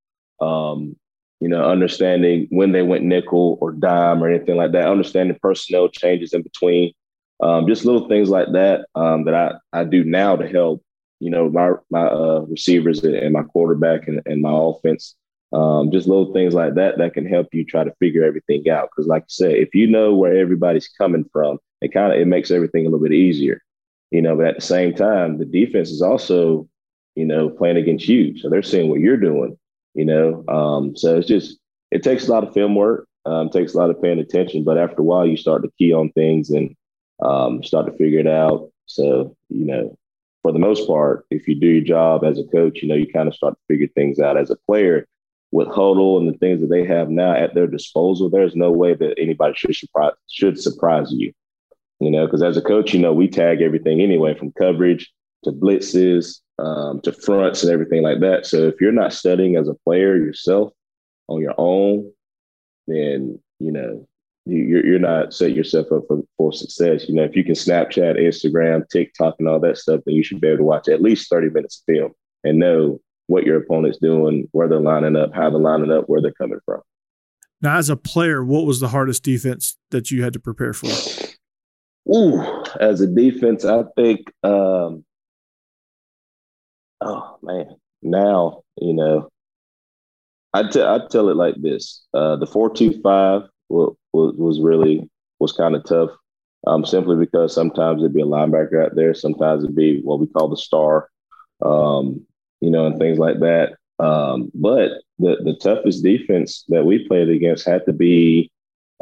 Um, 0.41 0.97
you 1.41 1.49
know, 1.49 1.65
understanding 1.65 2.49
when 2.51 2.73
they 2.73 2.83
went 2.83 3.05
nickel 3.05 3.57
or 3.63 3.73
dime 3.73 4.23
or 4.23 4.29
anything 4.29 4.57
like 4.57 4.73
that. 4.73 4.89
Understanding 4.89 5.39
personnel 5.41 5.89
changes 5.89 6.35
in 6.35 6.43
between 6.43 6.93
um, 7.43 7.67
just 7.67 7.85
little 7.85 8.09
things 8.09 8.29
like 8.29 8.53
that 8.53 8.87
um, 8.95 9.25
that 9.25 9.35
I, 9.35 9.53
I 9.73 9.85
do 9.85 10.05
now 10.05 10.37
to 10.37 10.47
help 10.47 10.83
you 11.21 11.31
know 11.31 11.51
my 11.51 11.73
my 11.91 12.07
uh, 12.07 12.41
receivers 12.49 13.03
and 13.03 13.33
my 13.33 13.43
quarterback 13.43 14.09
and, 14.09 14.21
and 14.27 14.43
my 14.43 14.53
offense 14.53 15.15
um, 15.53 15.91
just 15.91 16.07
little 16.07 16.33
things 16.33 16.55
like 16.55 16.75
that 16.75 16.99
that 16.99 17.15
can 17.15 17.27
help 17.27 17.49
you 17.53 17.65
try 17.65 17.85
to 17.85 17.95
figure 17.99 18.25
everything 18.25 18.69
out 18.69 18.89
because 18.91 19.07
like 19.07 19.23
you 19.23 19.31
said 19.31 19.53
if 19.53 19.75
you 19.75 19.87
know 19.87 20.15
where 20.15 20.37
everybody's 20.37 20.89
coming 20.89 21.25
from 21.33 21.59
it 21.81 21.93
kind 21.93 22.13
of 22.13 22.19
it 22.19 22.27
makes 22.27 22.51
everything 22.51 22.83
a 22.83 22.91
little 22.91 23.03
bit 23.03 23.13
easier 23.13 23.63
you 24.11 24.23
know 24.23 24.37
but 24.37 24.47
at 24.47 24.55
the 24.57 24.63
same 24.63 24.95
time 24.95 25.39
the 25.39 25.45
defense 25.45 25.91
is 25.91 26.03
also 26.03 26.69
you 27.17 27.25
know 27.25 27.49
playing 27.49 27.77
against 27.77 28.09
you 28.09 28.39
so 28.39 28.49
they're 28.49 28.63
seeing 28.63 28.89
what 28.89 29.01
you're 29.01 29.17
doing 29.17 29.59
you 29.95 30.05
know 30.05 30.45
um, 30.49 30.97
so 30.97 31.17
it's 31.17 31.29
just 31.29 31.59
it 31.91 32.03
takes 32.03 32.29
a 32.29 32.31
lot 32.31 32.47
of 32.47 32.55
film 32.55 32.75
work 32.75 33.07
um, 33.27 33.51
takes 33.51 33.75
a 33.75 33.79
lot 33.79 33.91
of 33.91 34.01
paying 34.01 34.19
attention 34.19 34.65
but 34.65 34.79
after 34.79 35.01
a 35.01 35.05
while 35.05 35.27
you 35.27 35.37
start 35.37 35.63
to 35.63 35.71
key 35.79 35.93
on 35.93 36.11
things 36.13 36.51
and 36.51 36.75
um, 37.23 37.63
start 37.63 37.87
to 37.87 37.93
figure 37.93 38.19
it 38.19 38.27
out. 38.27 38.71
So, 38.87 39.37
you 39.49 39.65
know, 39.65 39.97
for 40.43 40.53
the 40.53 40.59
most 40.59 40.87
part, 40.87 41.27
if 41.31 41.47
you 41.47 41.55
do 41.55 41.67
your 41.67 41.85
job 41.85 42.25
as 42.25 42.39
a 42.39 42.45
coach, 42.45 42.83
you 42.83 42.89
know, 42.89 42.95
you 42.95 43.07
kind 43.07 43.29
of 43.29 43.35
start 43.35 43.55
to 43.55 43.75
figure 43.75 43.89
things 43.95 44.19
out 44.19 44.37
as 44.37 44.51
a 44.51 44.57
player 44.67 45.07
with 45.53 45.69
Huddle 45.69 46.19
and 46.19 46.29
the 46.29 46.39
things 46.39 46.61
that 46.61 46.69
they 46.69 46.85
have 46.85 47.11
now 47.11 47.35
at 47.35 47.55
their 47.55 47.67
disposal. 47.67 48.31
There's 48.31 48.57
no 48.57 48.71
way 48.71 48.95
that 48.95 49.19
anybody 49.19 49.55
should 49.57 49.75
surprise, 49.77 50.13
should 50.31 50.59
surprise 50.59 51.13
you, 51.13 51.33
you 51.99 52.11
know, 52.11 52.27
because 52.27 52.43
as 52.43 52.57
a 52.57 52.63
coach, 52.63 52.95
you 52.95 53.01
know, 53.01 53.13
we 53.13 53.29
tag 53.29 53.61
everything 53.61 54.01
anyway 54.01 54.35
from 54.35 54.53
coverage 54.53 55.13
to 55.45 55.53
blitzes 55.53 56.41
um, 56.61 57.01
to 57.03 57.13
fronts 57.13 57.63
and 57.63 57.73
everything 57.73 58.03
like 58.03 58.21
that. 58.21 58.47
So 58.47 58.67
if 58.69 58.81
you're 58.81 58.93
not 58.93 59.13
studying 59.13 59.57
as 59.57 59.69
a 59.69 59.75
player 59.75 60.17
yourself 60.17 60.73
on 61.29 61.41
your 61.41 61.55
own, 61.59 62.13
then, 62.87 63.39
you 63.59 63.73
know, 63.73 64.07
you're, 64.47 64.85
you're 64.85 64.99
not 64.99 65.33
setting 65.33 65.57
yourself 65.57 65.91
up 65.93 66.03
for, 66.09 66.23
for 66.37 66.53
success. 66.53 67.09
You 67.09 67.15
know, 67.15 67.25
if 67.25 67.37
you 67.37 67.45
can 67.45 67.55
Snapchat, 67.55 68.19
Instagram, 68.19 68.89
TikTok, 68.89 69.37
and 69.39 69.49
all 69.49 69.61
that 69.61 69.79
stuff, 69.79 70.01
then 70.05 70.15
you 70.15 70.23
should 70.23 70.41
be 70.41 70.49
able 70.49 70.59
to 70.59 70.65
watch 70.65 70.89
at 70.89 71.03
least 71.03 71.31
30 71.31 71.51
minutes 71.51 71.83
of 71.87 71.95
film 71.95 72.13
and 72.45 72.59
know 72.59 73.01
what 73.27 73.45
your 73.45 73.59
opponent's 73.59 73.99
doing, 73.99 74.49
where 74.53 74.69
they're 74.69 74.81
lining 74.81 75.17
up, 75.17 75.35
how 75.35 75.51
they're 75.51 75.61
lining 75.61 75.93
up, 75.93 76.09
where 76.09 76.21
they're 76.21 76.33
coming 76.33 76.59
from. 76.65 76.81
Now, 77.63 77.77
as 77.77 77.91
a 77.91 77.97
player, 77.97 78.43
what 78.43 78.67
was 78.67 78.81
the 78.81 78.89
hardest 78.89 79.23
defense 79.23 79.77
that 79.91 80.11
you 80.11 80.23
had 80.23 80.33
to 80.33 80.41
prepare 80.41 80.73
for? 80.73 80.89
Ooh, 82.13 82.65
as 82.81 83.01
a 83.01 83.07
defense, 83.07 83.65
I 83.65 83.85
think, 83.95 84.33
um, 84.43 85.05
oh 87.01 87.39
man, 87.43 87.77
now, 88.03 88.63
you 88.77 88.95
know, 88.95 89.29
I, 90.53 90.63
t- 90.63 90.69
I 90.69 90.71
tell 90.71 90.89
I'd 90.89 91.11
tell 91.11 91.29
it 91.29 91.37
like 91.37 91.55
this 91.61 92.03
uh, 92.15 92.37
the 92.37 92.47
425 92.47 93.43
was, 93.69 93.97
was 94.13 94.61
really 94.61 95.09
was 95.39 95.53
kind 95.53 95.75
of 95.75 95.85
tough. 95.85 96.11
Um, 96.67 96.85
simply 96.85 97.17
because 97.17 97.55
sometimes 97.55 98.03
it'd 98.03 98.13
be 98.13 98.21
a 98.21 98.27
linebacker 98.27 98.85
out 98.85 98.95
there, 98.95 99.15
sometimes 99.15 99.65
it'd 99.65 99.75
be 99.75 100.03
what 100.03 100.21
we 100.21 100.27
call 100.27 100.49
the 100.49 100.59
star, 100.59 101.09
um, 101.65 102.27
you 102.61 102.71
know, 102.71 102.87
and 102.87 102.99
things 102.99 103.19
like 103.19 103.41
that. 103.41 103.77
Um, 103.99 104.51
but 104.55 104.91
the 105.19 105.37
the 105.43 105.57
toughest 105.61 106.03
defense 106.03 106.65
that 106.69 106.85
we 106.85 107.07
played 107.09 107.31
against 107.31 107.67
had 107.67 107.87
to 107.87 107.95
be 107.95 108.51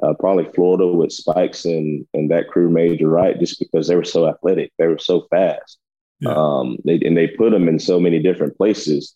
uh, 0.02 0.14
probably 0.20 0.44
Florida 0.54 0.86
with 0.86 1.10
Spikes 1.12 1.64
and 1.64 2.06
and 2.14 2.30
that 2.30 2.48
crew 2.48 2.70
major 2.70 3.08
right, 3.08 3.38
just 3.38 3.58
because 3.58 3.88
they 3.88 3.96
were 3.96 4.04
so 4.04 4.28
athletic, 4.28 4.72
they 4.78 4.86
were 4.86 4.98
so 4.98 5.26
fast. 5.30 5.78
Yeah. 6.20 6.34
Um, 6.34 6.78
they 6.84 7.00
and 7.04 7.16
they 7.16 7.28
put 7.28 7.50
them 7.50 7.68
in 7.68 7.78
so 7.78 8.00
many 8.00 8.20
different 8.20 8.56
places 8.56 9.14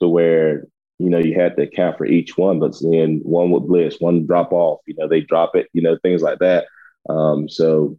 to 0.00 0.08
where 0.08 0.66
you 0.98 1.08
know 1.10 1.18
you 1.18 1.34
had 1.34 1.56
to 1.56 1.62
account 1.62 1.98
for 1.98 2.06
each 2.06 2.36
one. 2.36 2.58
But 2.58 2.74
then 2.80 3.20
one 3.22 3.50
would 3.50 3.66
blitz, 3.66 4.00
one 4.00 4.26
drop 4.26 4.52
off. 4.52 4.80
You 4.86 4.94
know 4.98 5.08
they 5.08 5.20
drop 5.20 5.54
it. 5.54 5.68
You 5.72 5.82
know 5.82 5.96
things 6.02 6.22
like 6.22 6.38
that. 6.40 6.66
Um, 7.08 7.48
so 7.48 7.98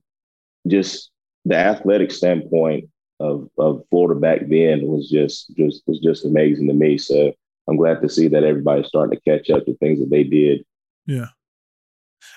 just 0.68 1.12
the 1.46 1.56
athletic 1.56 2.12
standpoint 2.12 2.90
of 3.20 3.50
of 3.58 3.84
Florida 3.90 4.20
back 4.20 4.42
then 4.48 4.86
was 4.86 5.10
just 5.10 5.56
just 5.56 5.84
was 5.88 6.00
just 6.00 6.26
amazing 6.26 6.68
to 6.68 6.74
me. 6.74 6.98
So 6.98 7.34
I'm 7.68 7.78
glad 7.78 8.02
to 8.02 8.10
see 8.10 8.28
that 8.28 8.44
everybody's 8.44 8.88
starting 8.88 9.18
to 9.18 9.24
catch 9.30 9.50
up 9.50 9.66
to 9.66 9.78
things 9.78 10.00
that 10.00 10.10
they 10.10 10.24
did. 10.24 10.66
Yeah. 11.06 11.28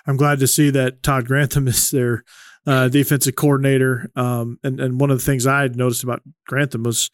I'm 0.07 0.17
glad 0.17 0.39
to 0.41 0.47
see 0.47 0.71
that 0.71 1.03
Todd 1.03 1.27
Grantham 1.27 1.69
is 1.69 1.91
their 1.91 2.25
uh, 2.67 2.89
defensive 2.89 3.37
coordinator. 3.37 4.11
Um, 4.17 4.59
and, 4.63 4.81
and 4.81 5.01
one 5.01 5.11
of 5.11 5.19
the 5.19 5.25
things 5.25 5.47
I 5.47 5.63
had 5.63 5.77
noticed 5.77 6.05
about 6.05 6.23
Grantham 6.47 6.83
was 6.83 7.11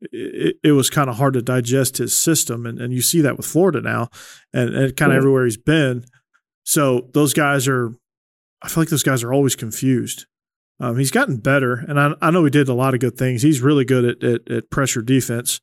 it, 0.00 0.56
it 0.62 0.72
was 0.72 0.90
kind 0.90 1.08
of 1.10 1.16
hard 1.16 1.34
to 1.34 1.42
digest 1.42 1.98
his 1.98 2.16
system. 2.16 2.66
And, 2.66 2.80
and 2.80 2.92
you 2.92 3.02
see 3.02 3.20
that 3.20 3.36
with 3.36 3.46
Florida 3.46 3.80
now 3.80 4.08
and, 4.52 4.74
and 4.74 4.96
kind 4.96 5.12
of 5.12 5.18
everywhere 5.18 5.44
he's 5.44 5.56
been. 5.56 6.04
So 6.64 7.08
those 7.12 7.34
guys 7.34 7.68
are, 7.68 7.92
I 8.62 8.68
feel 8.68 8.82
like 8.82 8.88
those 8.88 9.02
guys 9.02 9.22
are 9.22 9.32
always 9.32 9.56
confused. 9.56 10.26
Um, 10.80 10.98
he's 10.98 11.12
gotten 11.12 11.36
better, 11.36 11.74
and 11.74 12.00
I, 12.00 12.14
I, 12.20 12.30
know 12.32 12.42
he 12.42 12.50
did 12.50 12.68
a 12.68 12.74
lot 12.74 12.94
of 12.94 13.00
good 13.00 13.16
things. 13.16 13.42
He's 13.42 13.60
really 13.60 13.84
good 13.84 14.04
at, 14.04 14.24
at, 14.24 14.50
at 14.50 14.70
pressure 14.70 15.02
defense, 15.02 15.60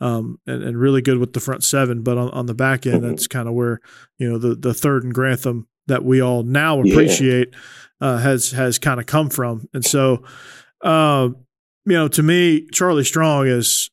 um, 0.00 0.40
and, 0.48 0.64
and, 0.64 0.76
really 0.76 1.00
good 1.00 1.18
with 1.18 1.32
the 1.32 1.40
front 1.40 1.62
seven. 1.62 2.02
But 2.02 2.18
on, 2.18 2.30
on 2.30 2.46
the 2.46 2.54
back 2.54 2.84
end, 2.84 3.04
that's 3.04 3.28
kind 3.28 3.46
of 3.46 3.54
where 3.54 3.78
you 4.18 4.28
know 4.28 4.36
the 4.36 4.56
the 4.56 4.74
third 4.74 5.04
and 5.04 5.14
Grantham 5.14 5.68
that 5.86 6.04
we 6.04 6.20
all 6.20 6.42
now 6.42 6.80
appreciate. 6.80 7.54
Uh, 8.00 8.18
has 8.18 8.52
has 8.52 8.78
kind 8.78 9.00
of 9.00 9.06
come 9.06 9.30
from. 9.30 9.68
And 9.72 9.84
so, 9.84 10.22
uh, 10.82 11.28
you 11.84 11.92
know, 11.92 12.08
to 12.08 12.22
me, 12.22 12.66
Charlie 12.72 13.04
Strong 13.04 13.46
is 13.48 13.90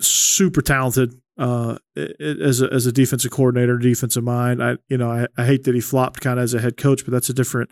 super 0.00 0.62
talented 0.62 1.14
uh, 1.38 1.78
as 2.20 2.60
a 2.60 2.72
as 2.72 2.86
a 2.86 2.92
defensive 2.92 3.30
coordinator, 3.30 3.78
defensive 3.78 4.24
mind. 4.24 4.62
I 4.62 4.76
you 4.88 4.98
know 4.98 5.10
I, 5.10 5.26
I 5.36 5.46
hate 5.46 5.64
that 5.64 5.74
he 5.74 5.80
flopped 5.80 6.20
kind 6.20 6.38
of 6.38 6.42
as 6.42 6.52
a 6.52 6.60
head 6.60 6.76
coach, 6.76 7.04
but 7.04 7.12
that's 7.12 7.28
a 7.28 7.32
different 7.32 7.70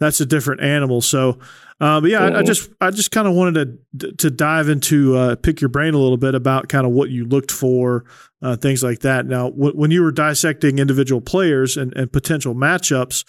that's 0.00 0.20
a 0.20 0.26
different 0.26 0.62
animal. 0.62 1.02
So, 1.02 1.38
uh, 1.78 2.00
but 2.00 2.10
yeah, 2.10 2.24
I, 2.24 2.38
I, 2.38 2.42
just 2.42 2.70
I 2.80 2.90
just 2.90 3.10
kind 3.10 3.28
of 3.28 3.34
wanted 3.34 3.78
to 3.98 4.12
to 4.12 4.30
dive 4.30 4.70
into 4.70 5.14
uh, 5.16 5.36
pick 5.36 5.60
your 5.60 5.68
brain 5.68 5.92
a 5.92 5.98
little 5.98 6.16
bit 6.16 6.34
about 6.34 6.70
kind 6.70 6.86
of 6.86 6.92
what 6.92 7.10
you 7.10 7.26
looked 7.26 7.52
for, 7.52 8.06
uh, 8.40 8.56
things 8.56 8.82
like 8.82 9.00
that. 9.00 9.26
Now, 9.26 9.50
w- 9.50 9.74
when 9.74 9.90
you 9.90 10.02
were 10.02 10.12
dissecting 10.12 10.78
individual 10.78 11.20
players 11.20 11.76
and, 11.76 11.94
and 11.94 12.10
potential 12.10 12.54
matchups, 12.54 13.24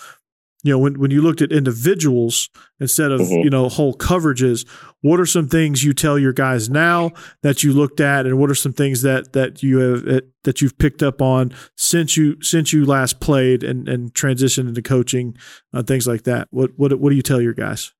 you 0.63 0.71
know, 0.71 0.79
when, 0.79 0.97
when 0.97 1.11
you 1.11 1.21
looked 1.21 1.41
at 1.41 1.51
individuals 1.51 2.49
instead 2.79 3.11
of, 3.11 3.19
mm-hmm. 3.19 3.43
you 3.43 3.49
know, 3.49 3.67
whole 3.67 3.93
coverages, 3.93 4.65
what 5.01 5.19
are 5.19 5.25
some 5.25 5.47
things 5.47 5.83
you 5.83 5.93
tell 5.93 6.17
your 6.17 6.31
guys 6.31 6.69
now 6.69 7.11
that 7.41 7.63
you 7.63 7.73
looked 7.73 7.99
at 7.99 8.25
and 8.25 8.39
what 8.39 8.49
are 8.49 8.55
some 8.55 8.71
things 8.71 9.01
that, 9.01 9.33
that 9.33 9.61
you 9.61 9.79
have, 9.79 10.07
eh, 10.07 10.21
that 10.45 10.61
you've 10.61 10.77
picked 10.77 11.03
up 11.03 11.21
on 11.21 11.53
since 11.75 12.15
you, 12.15 12.41
since 12.41 12.71
you 12.71 12.85
last 12.85 13.19
played 13.19 13.61
and, 13.63 13.89
and 13.89 14.13
transitioned 14.13 14.69
into 14.69 14.81
coaching, 14.81 15.37
uh, 15.73 15.83
things 15.83 16.07
like 16.07 16.23
that? 16.23 16.47
What, 16.51 16.71
what, 16.77 16.97
what 16.97 17.09
do 17.09 17.15
you 17.17 17.21
tell 17.21 17.41
your 17.41 17.53
guys? 17.53 17.91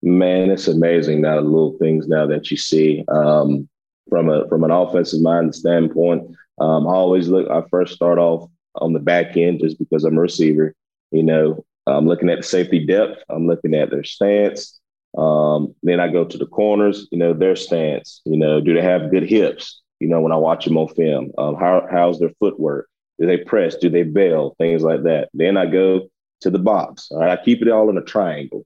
Man, 0.00 0.50
it's 0.50 0.68
amazing 0.68 1.20
now, 1.20 1.36
the 1.36 1.42
little 1.42 1.76
things 1.78 2.06
now 2.06 2.26
that 2.28 2.52
you 2.52 2.56
see, 2.56 3.04
um, 3.08 3.68
from 4.08 4.30
a, 4.30 4.48
from 4.48 4.62
an 4.62 4.70
offensive 4.70 5.20
mind 5.20 5.52
standpoint. 5.52 6.22
Um, 6.60 6.86
I 6.86 6.92
always 6.92 7.28
look, 7.28 7.50
I 7.50 7.62
first 7.68 7.94
start 7.94 8.18
off 8.18 8.48
on 8.76 8.92
the 8.92 9.00
back 9.00 9.36
end 9.36 9.60
just 9.60 9.78
because 9.78 10.04
I'm 10.04 10.16
a 10.16 10.20
receiver. 10.20 10.74
You 11.10 11.22
know, 11.22 11.64
I'm 11.86 12.06
looking 12.06 12.28
at 12.28 12.38
the 12.38 12.44
safety 12.44 12.84
depth. 12.84 13.22
I'm 13.28 13.46
looking 13.46 13.74
at 13.74 13.90
their 13.90 14.04
stance. 14.04 14.78
Um, 15.16 15.74
then 15.82 16.00
I 16.00 16.08
go 16.08 16.24
to 16.24 16.38
the 16.38 16.46
corners. 16.46 17.08
You 17.10 17.18
know, 17.18 17.32
their 17.32 17.56
stance. 17.56 18.20
You 18.24 18.36
know, 18.36 18.60
do 18.60 18.74
they 18.74 18.82
have 18.82 19.10
good 19.10 19.28
hips? 19.28 19.80
You 20.00 20.08
know, 20.08 20.20
when 20.20 20.32
I 20.32 20.36
watch 20.36 20.64
them 20.64 20.76
on 20.76 20.88
film, 20.88 21.32
um, 21.38 21.56
how 21.56 21.86
how's 21.90 22.18
their 22.18 22.32
footwork? 22.38 22.88
Do 23.18 23.26
they 23.26 23.38
press? 23.38 23.76
Do 23.76 23.88
they 23.90 24.04
bail? 24.04 24.54
Things 24.58 24.82
like 24.82 25.02
that. 25.04 25.28
Then 25.34 25.56
I 25.56 25.66
go 25.66 26.08
to 26.42 26.50
the 26.50 26.58
box. 26.58 27.08
All 27.10 27.18
right, 27.18 27.36
I 27.36 27.42
keep 27.42 27.62
it 27.62 27.68
all 27.68 27.90
in 27.90 27.98
a 27.98 28.02
triangle. 28.02 28.64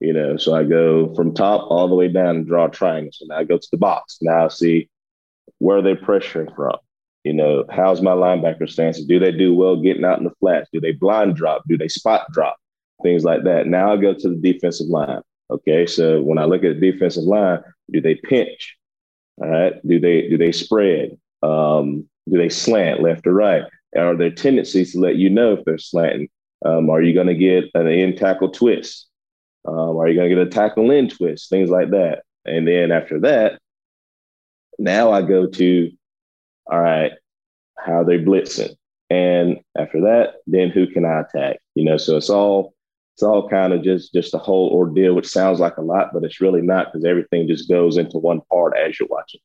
You 0.00 0.12
know, 0.12 0.36
so 0.36 0.54
I 0.54 0.62
go 0.62 1.12
from 1.14 1.34
top 1.34 1.70
all 1.70 1.88
the 1.88 1.94
way 1.94 2.08
down 2.08 2.36
and 2.36 2.46
draw 2.46 2.66
a 2.66 2.70
triangle. 2.70 3.10
So 3.12 3.24
now 3.28 3.38
I 3.38 3.44
go 3.44 3.58
to 3.58 3.68
the 3.72 3.78
box. 3.78 4.18
Now 4.20 4.44
I 4.44 4.48
see 4.48 4.88
where 5.58 5.82
they're 5.82 5.96
pressuring 5.96 6.54
from. 6.54 6.76
You 7.28 7.34
know, 7.34 7.66
how's 7.68 8.00
my 8.00 8.12
linebacker 8.12 8.70
stance? 8.70 9.04
Do 9.04 9.18
they 9.18 9.32
do 9.32 9.54
well 9.54 9.76
getting 9.76 10.02
out 10.02 10.16
in 10.16 10.24
the 10.24 10.32
flats? 10.40 10.70
Do 10.72 10.80
they 10.80 10.92
blind 10.92 11.36
drop? 11.36 11.62
Do 11.68 11.76
they 11.76 11.86
spot 11.86 12.26
drop? 12.32 12.56
Things 13.02 13.22
like 13.22 13.44
that. 13.44 13.66
Now 13.66 13.92
I 13.92 13.98
go 13.98 14.14
to 14.14 14.30
the 14.30 14.52
defensive 14.52 14.86
line. 14.86 15.20
Okay, 15.50 15.84
so 15.84 16.22
when 16.22 16.38
I 16.38 16.46
look 16.46 16.64
at 16.64 16.80
the 16.80 16.90
defensive 16.90 17.24
line, 17.24 17.60
do 17.92 18.00
they 18.00 18.14
pinch? 18.14 18.78
All 19.42 19.48
right. 19.50 19.74
Do 19.86 20.00
they 20.00 20.26
do 20.30 20.38
they 20.38 20.52
spread? 20.52 21.18
Um, 21.42 22.08
do 22.30 22.38
they 22.38 22.48
slant 22.48 23.02
left 23.02 23.26
or 23.26 23.34
right? 23.34 23.64
Are 23.94 24.16
there 24.16 24.30
tendencies 24.30 24.92
to 24.92 24.98
let 24.98 25.16
you 25.16 25.28
know 25.28 25.52
if 25.52 25.66
they're 25.66 25.76
slanting? 25.76 26.30
Um, 26.64 26.88
are 26.88 27.02
you 27.02 27.12
going 27.12 27.26
to 27.26 27.34
get 27.34 27.64
an 27.74 27.88
end 27.88 28.16
tackle 28.16 28.52
twist? 28.52 29.06
Um, 29.66 29.98
are 29.98 30.08
you 30.08 30.14
going 30.14 30.30
to 30.30 30.34
get 30.34 30.46
a 30.46 30.50
tackle 30.50 30.90
in 30.90 31.10
twist? 31.10 31.50
Things 31.50 31.68
like 31.68 31.90
that. 31.90 32.22
And 32.46 32.66
then 32.66 32.90
after 32.90 33.20
that, 33.20 33.60
now 34.78 35.12
I 35.12 35.20
go 35.20 35.46
to 35.46 35.90
all 36.70 36.80
right, 36.80 37.12
how 37.76 38.00
are 38.00 38.04
they 38.04 38.18
blitzing? 38.18 38.74
And 39.10 39.60
after 39.76 40.02
that, 40.02 40.34
then 40.46 40.70
who 40.70 40.86
can 40.86 41.04
I 41.04 41.20
attack? 41.20 41.60
You 41.74 41.84
know, 41.84 41.96
so 41.96 42.16
it's 42.16 42.30
all 42.30 42.74
it's 43.14 43.22
all 43.22 43.48
kind 43.48 43.72
of 43.72 43.82
just 43.82 44.12
just 44.12 44.34
a 44.34 44.38
whole 44.38 44.70
ordeal, 44.70 45.14
which 45.14 45.26
sounds 45.26 45.60
like 45.60 45.76
a 45.76 45.82
lot, 45.82 46.10
but 46.12 46.24
it's 46.24 46.40
really 46.40 46.62
not 46.62 46.92
because 46.92 47.04
everything 47.04 47.48
just 47.48 47.68
goes 47.68 47.96
into 47.96 48.18
one 48.18 48.40
part 48.52 48.76
as 48.76 48.98
you're 48.98 49.08
watching, 49.10 49.40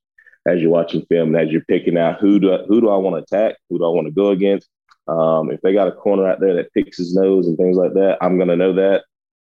as 0.47 0.61
you're 0.61 0.69
watching 0.69 1.05
film, 1.07 1.33
and 1.33 1.43
as 1.43 1.51
you're 1.51 1.65
picking 1.65 1.97
out 1.97 2.19
who 2.19 2.39
do 2.39 2.53
I, 2.53 2.57
who 2.67 2.81
do 2.81 2.89
I 2.89 2.97
want 2.97 3.15
to 3.15 3.35
attack, 3.35 3.57
who 3.69 3.79
do 3.79 3.85
I 3.85 3.89
want 3.89 4.07
to 4.07 4.13
go 4.13 4.29
against. 4.29 4.69
Um, 5.07 5.51
if 5.51 5.59
they 5.61 5.73
got 5.73 5.87
a 5.87 5.91
corner 5.91 6.27
out 6.27 6.39
there 6.39 6.55
that 6.55 6.73
picks 6.73 6.97
his 6.97 7.15
nose 7.15 7.47
and 7.47 7.57
things 7.57 7.77
like 7.77 7.93
that, 7.93 8.17
I'm 8.21 8.37
gonna 8.37 8.55
know 8.55 8.73
that, 8.73 9.03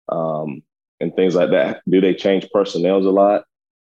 um, 0.08 0.62
and 1.00 1.14
things 1.16 1.34
like 1.34 1.50
that. 1.50 1.82
Do 1.88 2.00
they 2.00 2.14
change 2.14 2.48
personnels 2.52 3.06
a 3.06 3.10
lot? 3.10 3.44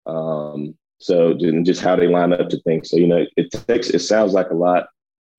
Um, 0.07 0.77
so 1.03 1.35
just 1.65 1.81
how 1.81 1.97
they 1.97 2.07
line 2.07 2.33
up 2.33 2.49
to 2.49 2.61
things. 2.61 2.91
So 2.91 2.97
you 2.97 3.07
know, 3.07 3.27
it 3.37 3.51
takes 3.51 3.91
it 3.91 4.01
sounds 4.01 4.33
like 4.33 4.51
a 4.51 4.55
lot, 4.55 4.87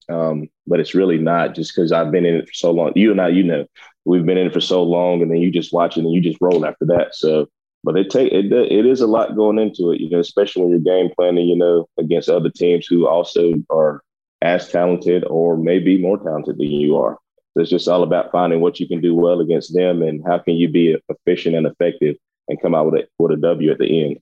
um, 0.10 0.50
but 0.68 0.80
it's 0.80 0.94
really 0.94 1.18
not. 1.18 1.56
Just 1.56 1.76
because 1.76 1.92
I've 1.92 2.12
been 2.12 2.26
in 2.26 2.36
it 2.36 2.48
for 2.48 2.54
so 2.54 2.72
long. 2.72 2.92
You 2.96 3.12
and 3.12 3.22
I, 3.22 3.30
you 3.30 3.44
know, 3.44 3.66
we've 4.06 4.26
been 4.26 4.38
in 4.38 4.48
it 4.48 4.54
for 4.54 4.62
so 4.62 4.84
long, 4.84 5.22
and 5.22 5.32
then 5.32 5.38
you 5.40 5.52
just 5.52 5.74
watch 5.74 5.98
it 5.98 6.02
and 6.02 6.14
you 6.14 6.22
just 6.22 6.40
roll 6.42 6.66
after 6.66 6.86
that. 6.88 7.16
So, 7.16 7.48
but 7.84 7.98
it 7.98 8.10
take 8.10 8.32
it 8.32 8.52
it 8.52 8.86
is 8.86 9.02
a 9.02 9.08
lot 9.08 9.36
going 9.36 9.58
into 9.58 9.92
it. 9.92 10.02
You 10.02 10.10
know, 10.10 10.20
especially 10.20 10.64
when 10.64 10.72
you're 10.72 10.80
game 10.80 11.12
planning. 11.16 11.48
You 11.48 11.56
know, 11.56 11.88
against 11.98 12.30
other 12.30 12.50
teams 12.50 12.86
who 12.86 13.08
also 13.08 13.54
are 13.70 14.02
as 14.42 14.70
talented 14.70 15.24
or 15.30 15.56
maybe 15.56 16.02
more 16.02 16.18
talented 16.18 16.58
than 16.58 16.68
you 16.68 16.98
are. 16.98 17.18
So 17.54 17.62
it's 17.62 17.70
just 17.70 17.88
all 17.88 18.04
about 18.04 18.32
finding 18.32 18.60
what 18.60 18.80
you 18.80 18.88
can 18.88 19.00
do 19.00 19.16
well 19.16 19.40
against 19.40 19.74
them 19.74 20.02
and 20.02 20.22
how 20.28 20.40
can 20.40 20.56
you 20.56 20.68
be 20.68 20.98
efficient 21.08 21.56
and 21.56 21.66
effective 21.66 22.18
and 22.50 22.62
come 22.62 22.76
out 22.76 22.92
with 22.92 23.02
a 23.02 23.08
with 23.20 23.32
a 23.32 23.38
W 23.38 23.72
at 23.72 23.78
the 23.78 24.04
end. 24.06 24.18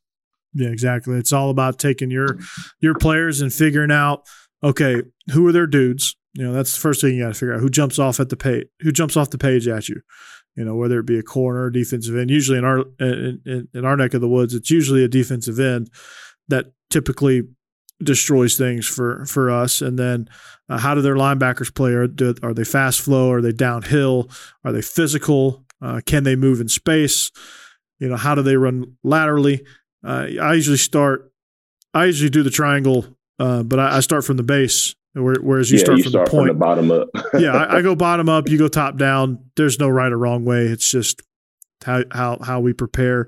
Yeah, 0.53 0.69
exactly. 0.69 1.17
It's 1.17 1.31
all 1.31 1.49
about 1.49 1.79
taking 1.79 2.11
your 2.11 2.37
your 2.79 2.95
players 2.95 3.41
and 3.41 3.53
figuring 3.53 3.91
out, 3.91 4.27
okay, 4.63 5.01
who 5.31 5.47
are 5.47 5.51
their 5.51 5.67
dudes? 5.67 6.15
You 6.33 6.45
know, 6.45 6.53
that's 6.53 6.73
the 6.73 6.79
first 6.79 7.01
thing 7.01 7.15
you 7.15 7.23
got 7.23 7.29
to 7.29 7.33
figure 7.33 7.53
out. 7.53 7.59
Who 7.59 7.69
jumps 7.69 7.99
off 7.99 8.19
at 8.19 8.29
the 8.29 8.37
page? 8.37 8.67
Who 8.81 8.91
jumps 8.91 9.17
off 9.17 9.29
the 9.29 9.37
page 9.37 9.67
at 9.67 9.89
you? 9.89 10.01
You 10.55 10.65
know, 10.65 10.75
whether 10.75 10.99
it 10.99 11.05
be 11.05 11.17
a 11.17 11.23
corner, 11.23 11.69
defensive 11.69 12.15
end. 12.15 12.29
Usually 12.29 12.57
in 12.57 12.65
our 12.65 12.79
in, 12.99 13.67
in, 13.73 13.85
our 13.85 13.95
neck 13.95 14.13
of 14.13 14.21
the 14.21 14.27
woods, 14.27 14.53
it's 14.53 14.69
usually 14.69 15.03
a 15.03 15.07
defensive 15.07 15.59
end 15.59 15.89
that 16.49 16.73
typically 16.89 17.43
destroys 18.03 18.57
things 18.57 18.87
for 18.87 19.25
for 19.25 19.49
us. 19.49 19.81
And 19.81 19.97
then, 19.97 20.29
uh, 20.67 20.77
how 20.77 20.93
do 20.95 21.01
their 21.01 21.15
linebackers 21.15 21.73
play? 21.73 21.93
Are 21.93 22.07
do, 22.07 22.35
are 22.43 22.53
they 22.53 22.65
fast 22.65 23.01
flow? 23.01 23.31
Are 23.31 23.41
they 23.41 23.53
downhill? 23.53 24.29
Are 24.65 24.73
they 24.73 24.81
physical? 24.81 25.65
Uh, 25.81 26.01
can 26.05 26.23
they 26.23 26.35
move 26.35 26.59
in 26.59 26.67
space? 26.67 27.31
You 27.99 28.09
know, 28.09 28.17
how 28.17 28.35
do 28.35 28.41
they 28.41 28.57
run 28.57 28.97
laterally? 29.03 29.65
Uh, 30.03 30.27
I 30.41 30.53
usually 30.53 30.77
start. 30.77 31.31
I 31.93 32.05
usually 32.05 32.29
do 32.29 32.43
the 32.43 32.49
triangle, 32.49 33.05
uh, 33.39 33.63
but 33.63 33.79
I, 33.79 33.97
I, 33.97 33.99
start 33.99 34.23
from 34.23 34.37
the 34.37 34.43
base, 34.43 34.95
whereas 35.13 35.69
you 35.69 35.77
yeah, 35.77 35.83
start 35.83 35.97
you 35.97 36.03
from 36.03 36.11
start 36.11 36.25
the 36.27 36.31
point. 36.31 36.47
From 36.47 36.57
the 36.57 36.59
bottom 36.59 36.91
up. 36.91 37.09
yeah, 37.39 37.53
I, 37.53 37.77
I, 37.77 37.81
go 37.83 37.95
bottom 37.95 38.29
up. 38.29 38.49
You 38.49 38.57
go 38.57 38.67
top 38.67 38.97
down. 38.97 39.43
There's 39.55 39.79
no 39.79 39.89
right 39.89 40.11
or 40.11 40.17
wrong 40.17 40.45
way. 40.45 40.65
It's 40.65 40.89
just 40.89 41.21
how 41.83 42.03
how 42.11 42.39
how 42.41 42.59
we 42.61 42.73
prepare. 42.73 43.27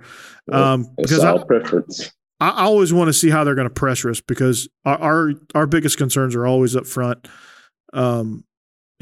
Um, 0.51 0.87
because 0.97 1.23
all 1.23 1.41
I, 1.41 1.43
preference. 1.43 2.11
I 2.39 2.63
always 2.65 2.91
want 2.91 3.07
to 3.07 3.13
see 3.13 3.29
how 3.29 3.43
they're 3.43 3.55
going 3.55 3.69
to 3.69 3.73
pressure 3.73 4.09
us 4.09 4.19
because 4.19 4.67
our, 4.83 4.97
our, 4.97 5.31
our 5.55 5.65
biggest 5.65 5.97
concerns 5.97 6.35
are 6.35 6.45
always 6.45 6.75
up 6.75 6.85
front. 6.85 7.25
Um, 7.93 8.43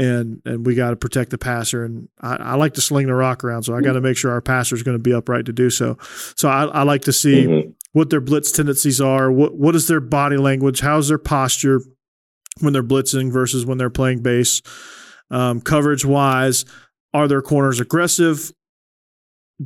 and 0.01 0.41
and 0.45 0.65
we 0.65 0.73
got 0.73 0.89
to 0.89 0.95
protect 0.95 1.29
the 1.29 1.37
passer. 1.37 1.85
And 1.85 2.09
I, 2.19 2.35
I, 2.35 2.55
like 2.55 2.73
to 2.73 2.81
sling 2.81 3.05
the 3.05 3.13
rock 3.13 3.43
around, 3.43 3.63
so 3.63 3.75
I 3.75 3.81
got 3.81 3.93
to 3.93 4.01
make 4.01 4.17
sure 4.17 4.31
our 4.31 4.41
passer 4.41 4.75
is 4.75 4.81
going 4.81 4.97
to 4.97 5.01
be 5.01 5.13
upright 5.13 5.45
to 5.45 5.53
do 5.53 5.69
so. 5.69 5.97
So 6.35 6.49
I, 6.49 6.65
I 6.65 6.83
like 6.83 7.03
to 7.03 7.13
see 7.13 7.45
mm-hmm. 7.45 7.69
what 7.93 8.09
their 8.09 8.19
blitz 8.19 8.51
tendencies 8.51 8.99
are, 8.99 9.31
what 9.31 9.55
what 9.55 9.75
is 9.75 9.87
their 9.87 9.99
body 9.99 10.37
language, 10.37 10.81
how's 10.81 11.09
their 11.09 11.19
posture 11.19 11.81
when 12.59 12.73
they're 12.73 12.83
blitzing 12.83 13.31
versus 13.31 13.65
when 13.65 13.77
they're 13.77 13.89
playing 13.91 14.23
base. 14.23 14.61
Um, 15.29 15.61
coverage 15.61 16.03
wise, 16.03 16.65
are 17.13 17.27
their 17.27 17.41
corners 17.41 17.79
aggressive? 17.79 18.51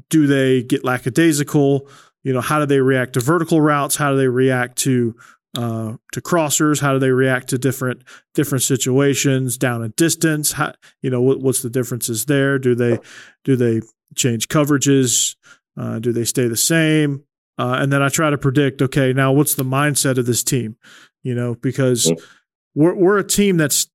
Do 0.10 0.28
they 0.28 0.64
get 0.64 0.84
lackadaisical? 0.84 1.88
You 2.24 2.34
know, 2.34 2.42
how 2.42 2.60
do 2.60 2.66
they 2.66 2.82
react 2.82 3.14
to 3.14 3.22
vertical 3.22 3.62
routes? 3.62 3.96
How 3.96 4.12
do 4.12 4.18
they 4.18 4.28
react 4.28 4.78
to 4.80 5.16
uh, 5.58 5.98
to 6.12 6.22
crossers? 6.22 6.82
How 6.82 6.94
do 6.94 7.00
they 7.00 7.12
react 7.12 7.50
to 7.50 7.58
different 7.58 8.04
different 8.34 8.64
situations 8.64 9.58
down 9.58 9.84
a 9.84 9.90
distance? 9.90 10.54
How, 10.54 10.74
you 11.02 11.10
know, 11.10 11.22
what, 11.22 11.40
what's 11.40 11.62
the 11.62 11.70
differences 11.70 12.26
there? 12.26 12.60
Do 12.60 12.76
they 12.76 13.00
do 13.44 13.56
they 13.56 13.82
change 14.16 14.48
coverages? 14.48 15.36
Uh, 15.78 16.00
do 16.00 16.12
they 16.12 16.26
stay 16.26 16.48
the 16.48 16.58
same? 16.58 17.24
Uh, 17.58 17.78
and 17.80 17.92
then 17.92 18.02
I 18.02 18.10
try 18.10 18.30
to 18.30 18.38
predict. 18.38 18.82
Okay, 18.82 19.14
now 19.14 19.32
what's 19.32 19.56
the 19.56 19.64
mindset 19.64 20.18
of 20.18 20.26
this 20.26 20.44
team? 20.44 20.76
You 21.24 21.36
know, 21.36 21.56
because 21.56 22.12
mm. 22.12 22.22
we're 22.74 22.96
we're 22.96 23.18
a 23.18 23.28
team 23.28 23.58
that's 23.58 23.88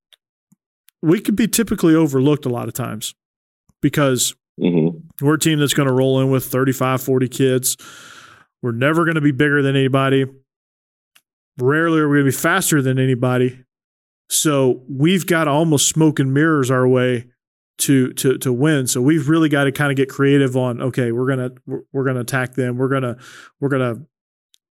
we 1.03 1.21
could 1.21 1.37
be 1.37 1.49
typically 1.49 1.95
overlooked 1.95 2.47
a 2.47 2.51
lot 2.51 2.69
of 2.69 2.75
times 2.75 3.15
because 3.81 4.35
mm-hmm. 4.61 4.99
we're 5.25 5.35
a 5.35 5.39
team 5.39 5.59
that's 5.59 5.75
going 5.75 5.89
to 5.89 5.93
roll 5.95 6.21
in 6.21 6.31
with 6.31 6.45
35, 6.45 7.03
40 7.03 7.29
kids. 7.29 7.77
We're 8.63 8.73
never 8.73 9.05
going 9.05 9.15
to 9.15 9.23
be 9.23 9.33
bigger 9.33 9.63
than 9.63 9.77
anybody. 9.77 10.27
Rarely 11.61 12.01
are 12.01 12.09
we 12.09 12.19
going 12.19 12.27
to 12.27 12.37
be 12.37 12.37
faster 12.37 12.83
than 12.83 12.99
anybody. 12.99 13.65
So 14.29 14.83
we've 14.89 15.27
got 15.27 15.45
to 15.45 15.51
almost 15.51 15.89
smoke 15.89 16.19
and 16.19 16.33
mirrors 16.33 16.71
our 16.71 16.87
way 16.87 17.27
to 17.79 18.13
to 18.13 18.39
to 18.39 18.53
win. 18.53 18.87
So 18.87 19.01
we've 19.01 19.29
really 19.29 19.49
got 19.49 19.65
to 19.65 19.73
kind 19.73 19.91
of 19.91 19.97
get 19.97 20.09
creative 20.09 20.57
on. 20.57 20.81
Okay, 20.81 21.13
we're 21.13 21.27
gonna 21.27 21.51
we're, 21.93 22.05
gonna 22.05 22.21
attack 22.21 22.55
them. 22.55 22.77
We're 22.77 22.89
gonna 22.89 23.17
we're 23.59 23.71
gonna 23.71 24.03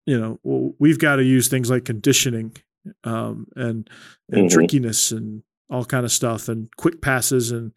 you 0.07 0.19
know 0.19 0.75
we've 0.79 0.99
got 0.99 1.17
to 1.17 1.25
use 1.25 1.49
things 1.49 1.69
like 1.69 1.85
conditioning 1.85 2.57
um, 3.05 3.47
and 3.57 3.89
and 4.31 4.49
mm-hmm. 4.49 4.55
trickiness 4.55 5.13
and 5.13 5.43
all 5.69 5.85
kind 5.85 6.05
of 6.05 6.13
stuff 6.13 6.49
and 6.49 6.69
quick 6.77 7.01
passes 7.01 7.51
and 7.51 7.73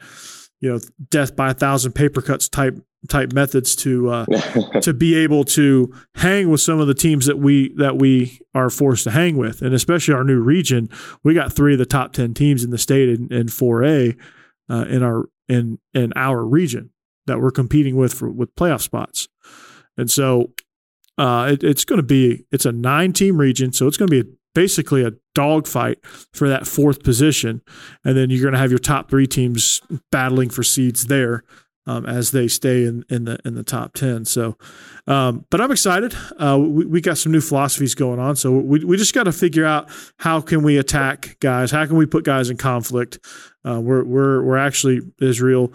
you 0.59 0.71
know 0.71 0.79
death 1.09 1.35
by 1.35 1.51
a 1.51 1.53
thousand 1.53 1.93
paper 1.93 2.21
cuts 2.21 2.47
type 2.47 2.77
type 3.07 3.33
methods 3.33 3.75
to 3.77 4.09
uh, 4.09 4.25
to 4.81 4.93
be 4.93 5.15
able 5.15 5.43
to 5.43 5.93
hang 6.15 6.49
with 6.49 6.61
some 6.61 6.79
of 6.79 6.87
the 6.87 6.93
teams 6.93 7.25
that 7.25 7.37
we 7.37 7.73
that 7.75 7.97
we 7.97 8.39
are 8.53 8.69
forced 8.69 9.03
to 9.05 9.11
hang 9.11 9.37
with, 9.37 9.61
and 9.61 9.73
especially 9.73 10.13
our 10.13 10.23
new 10.23 10.39
region. 10.39 10.89
We 11.23 11.33
got 11.33 11.53
three 11.53 11.73
of 11.73 11.79
the 11.79 11.85
top 11.85 12.13
ten 12.13 12.33
teams 12.33 12.63
in 12.63 12.71
the 12.71 12.77
state 12.77 13.09
in, 13.09 13.31
in 13.31 13.47
4A 13.47 14.17
uh, 14.69 14.85
in 14.89 15.03
our 15.03 15.25
in 15.47 15.79
in 15.93 16.13
our 16.15 16.45
region 16.45 16.91
that 17.27 17.39
we're 17.39 17.51
competing 17.51 17.95
with 17.95 18.13
for 18.13 18.29
with 18.29 18.55
playoff 18.55 18.81
spots, 18.81 19.27
and 19.97 20.09
so 20.09 20.51
uh, 21.17 21.49
it, 21.53 21.63
it's 21.63 21.85
going 21.85 21.97
to 21.99 22.03
be 22.03 22.45
it's 22.51 22.65
a 22.65 22.71
nine 22.71 23.13
team 23.13 23.37
region, 23.37 23.71
so 23.71 23.87
it's 23.87 23.97
going 23.97 24.09
to 24.09 24.23
be 24.23 24.29
a, 24.29 24.33
basically 24.53 25.03
a 25.03 25.11
dogfight 25.33 25.99
for 26.33 26.47
that 26.47 26.65
fourth 26.67 27.03
position, 27.03 27.61
and 28.03 28.17
then 28.17 28.29
you're 28.29 28.41
going 28.41 28.53
to 28.53 28.59
have 28.59 28.71
your 28.71 28.79
top 28.79 29.09
three 29.09 29.27
teams 29.27 29.81
battling 30.11 30.49
for 30.49 30.63
seeds 30.63 31.05
there 31.05 31.43
um, 31.87 32.05
as 32.05 32.31
they 32.31 32.47
stay 32.47 32.85
in, 32.85 33.05
in 33.09 33.25
the 33.25 33.37
in 33.45 33.55
the 33.55 33.63
top 33.63 33.93
ten. 33.93 34.25
So, 34.25 34.57
um, 35.07 35.45
but 35.49 35.61
I'm 35.61 35.71
excited. 35.71 36.15
Uh, 36.37 36.57
we, 36.59 36.85
we 36.85 37.01
got 37.01 37.17
some 37.17 37.31
new 37.31 37.41
philosophies 37.41 37.95
going 37.95 38.19
on, 38.19 38.35
so 38.35 38.51
we 38.51 38.83
we 38.83 38.97
just 38.97 39.13
got 39.13 39.23
to 39.23 39.31
figure 39.31 39.65
out 39.65 39.89
how 40.17 40.41
can 40.41 40.63
we 40.63 40.77
attack 40.77 41.37
guys, 41.39 41.71
how 41.71 41.85
can 41.85 41.95
we 41.95 42.05
put 42.05 42.23
guys 42.23 42.49
in 42.49 42.57
conflict. 42.57 43.19
Uh, 43.63 43.79
we're 43.81 44.03
we're 44.03 44.43
we're 44.43 44.57
actually 44.57 45.01
Israel. 45.19 45.73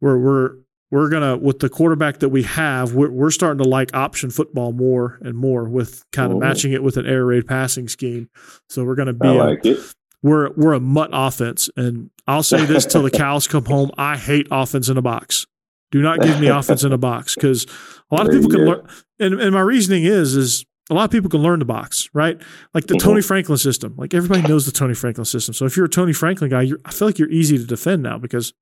We're 0.00 0.18
we're 0.18 0.54
we're 0.90 1.08
gonna 1.10 1.36
with 1.36 1.58
the 1.58 1.68
quarterback 1.68 2.20
that 2.20 2.30
we 2.30 2.44
have, 2.44 2.94
we're, 2.94 3.10
we're 3.10 3.30
starting 3.30 3.62
to 3.62 3.68
like 3.68 3.94
option 3.94 4.30
football 4.30 4.72
more 4.72 5.18
and 5.22 5.36
more 5.36 5.68
with 5.68 6.04
kind 6.12 6.32
of 6.32 6.38
mm-hmm. 6.38 6.48
matching 6.48 6.72
it 6.72 6.82
with 6.82 6.96
an 6.96 7.06
air 7.06 7.26
raid 7.26 7.46
passing 7.46 7.88
scheme. 7.88 8.30
So 8.68 8.84
we're 8.84 8.94
gonna 8.94 9.12
be 9.12 9.28
like 9.28 9.64
a, 9.66 9.76
we're 10.22 10.50
we're 10.52 10.72
a 10.72 10.80
mutt 10.80 11.10
offense, 11.12 11.70
and 11.76 12.10
I'll 12.26 12.42
say 12.42 12.64
this 12.64 12.86
till 12.86 13.02
the 13.02 13.10
cows 13.24 13.46
come 13.46 13.64
home: 13.64 13.90
I 13.96 14.16
hate 14.16 14.48
offense 14.50 14.88
in 14.88 14.96
a 14.96 15.02
box. 15.02 15.46
Do 15.90 16.02
not 16.02 16.20
give 16.20 16.38
me 16.40 16.48
offense 16.48 16.84
in 16.84 16.92
a 16.92 16.98
box 16.98 17.34
because 17.34 17.66
a 18.10 18.14
lot 18.14 18.26
of 18.26 18.32
people 18.32 18.50
can 18.50 18.64
learn. 18.64 18.86
And, 19.18 19.40
and 19.40 19.54
my 19.54 19.60
reasoning 19.60 20.04
is 20.04 20.36
is 20.36 20.64
a 20.90 20.94
lot 20.94 21.04
of 21.04 21.10
people 21.10 21.30
can 21.30 21.40
learn 21.40 21.58
the 21.58 21.64
box, 21.64 22.08
right? 22.12 22.40
Like 22.74 22.86
the 22.86 22.94
mm-hmm. 22.94 23.08
Tony 23.08 23.22
Franklin 23.22 23.58
system. 23.58 23.94
Like 23.96 24.14
everybody 24.14 24.46
knows 24.46 24.66
the 24.66 24.72
Tony 24.72 24.94
Franklin 24.94 25.24
system. 25.24 25.54
So 25.54 25.64
if 25.64 25.76
you're 25.76 25.86
a 25.86 25.90
Tony 25.90 26.12
Franklin 26.12 26.50
guy, 26.50 26.70
I 26.84 26.90
feel 26.90 27.08
like 27.08 27.18
you're 27.18 27.30
easy 27.30 27.58
to 27.58 27.64
defend 27.64 28.02
now 28.02 28.18
because 28.18 28.52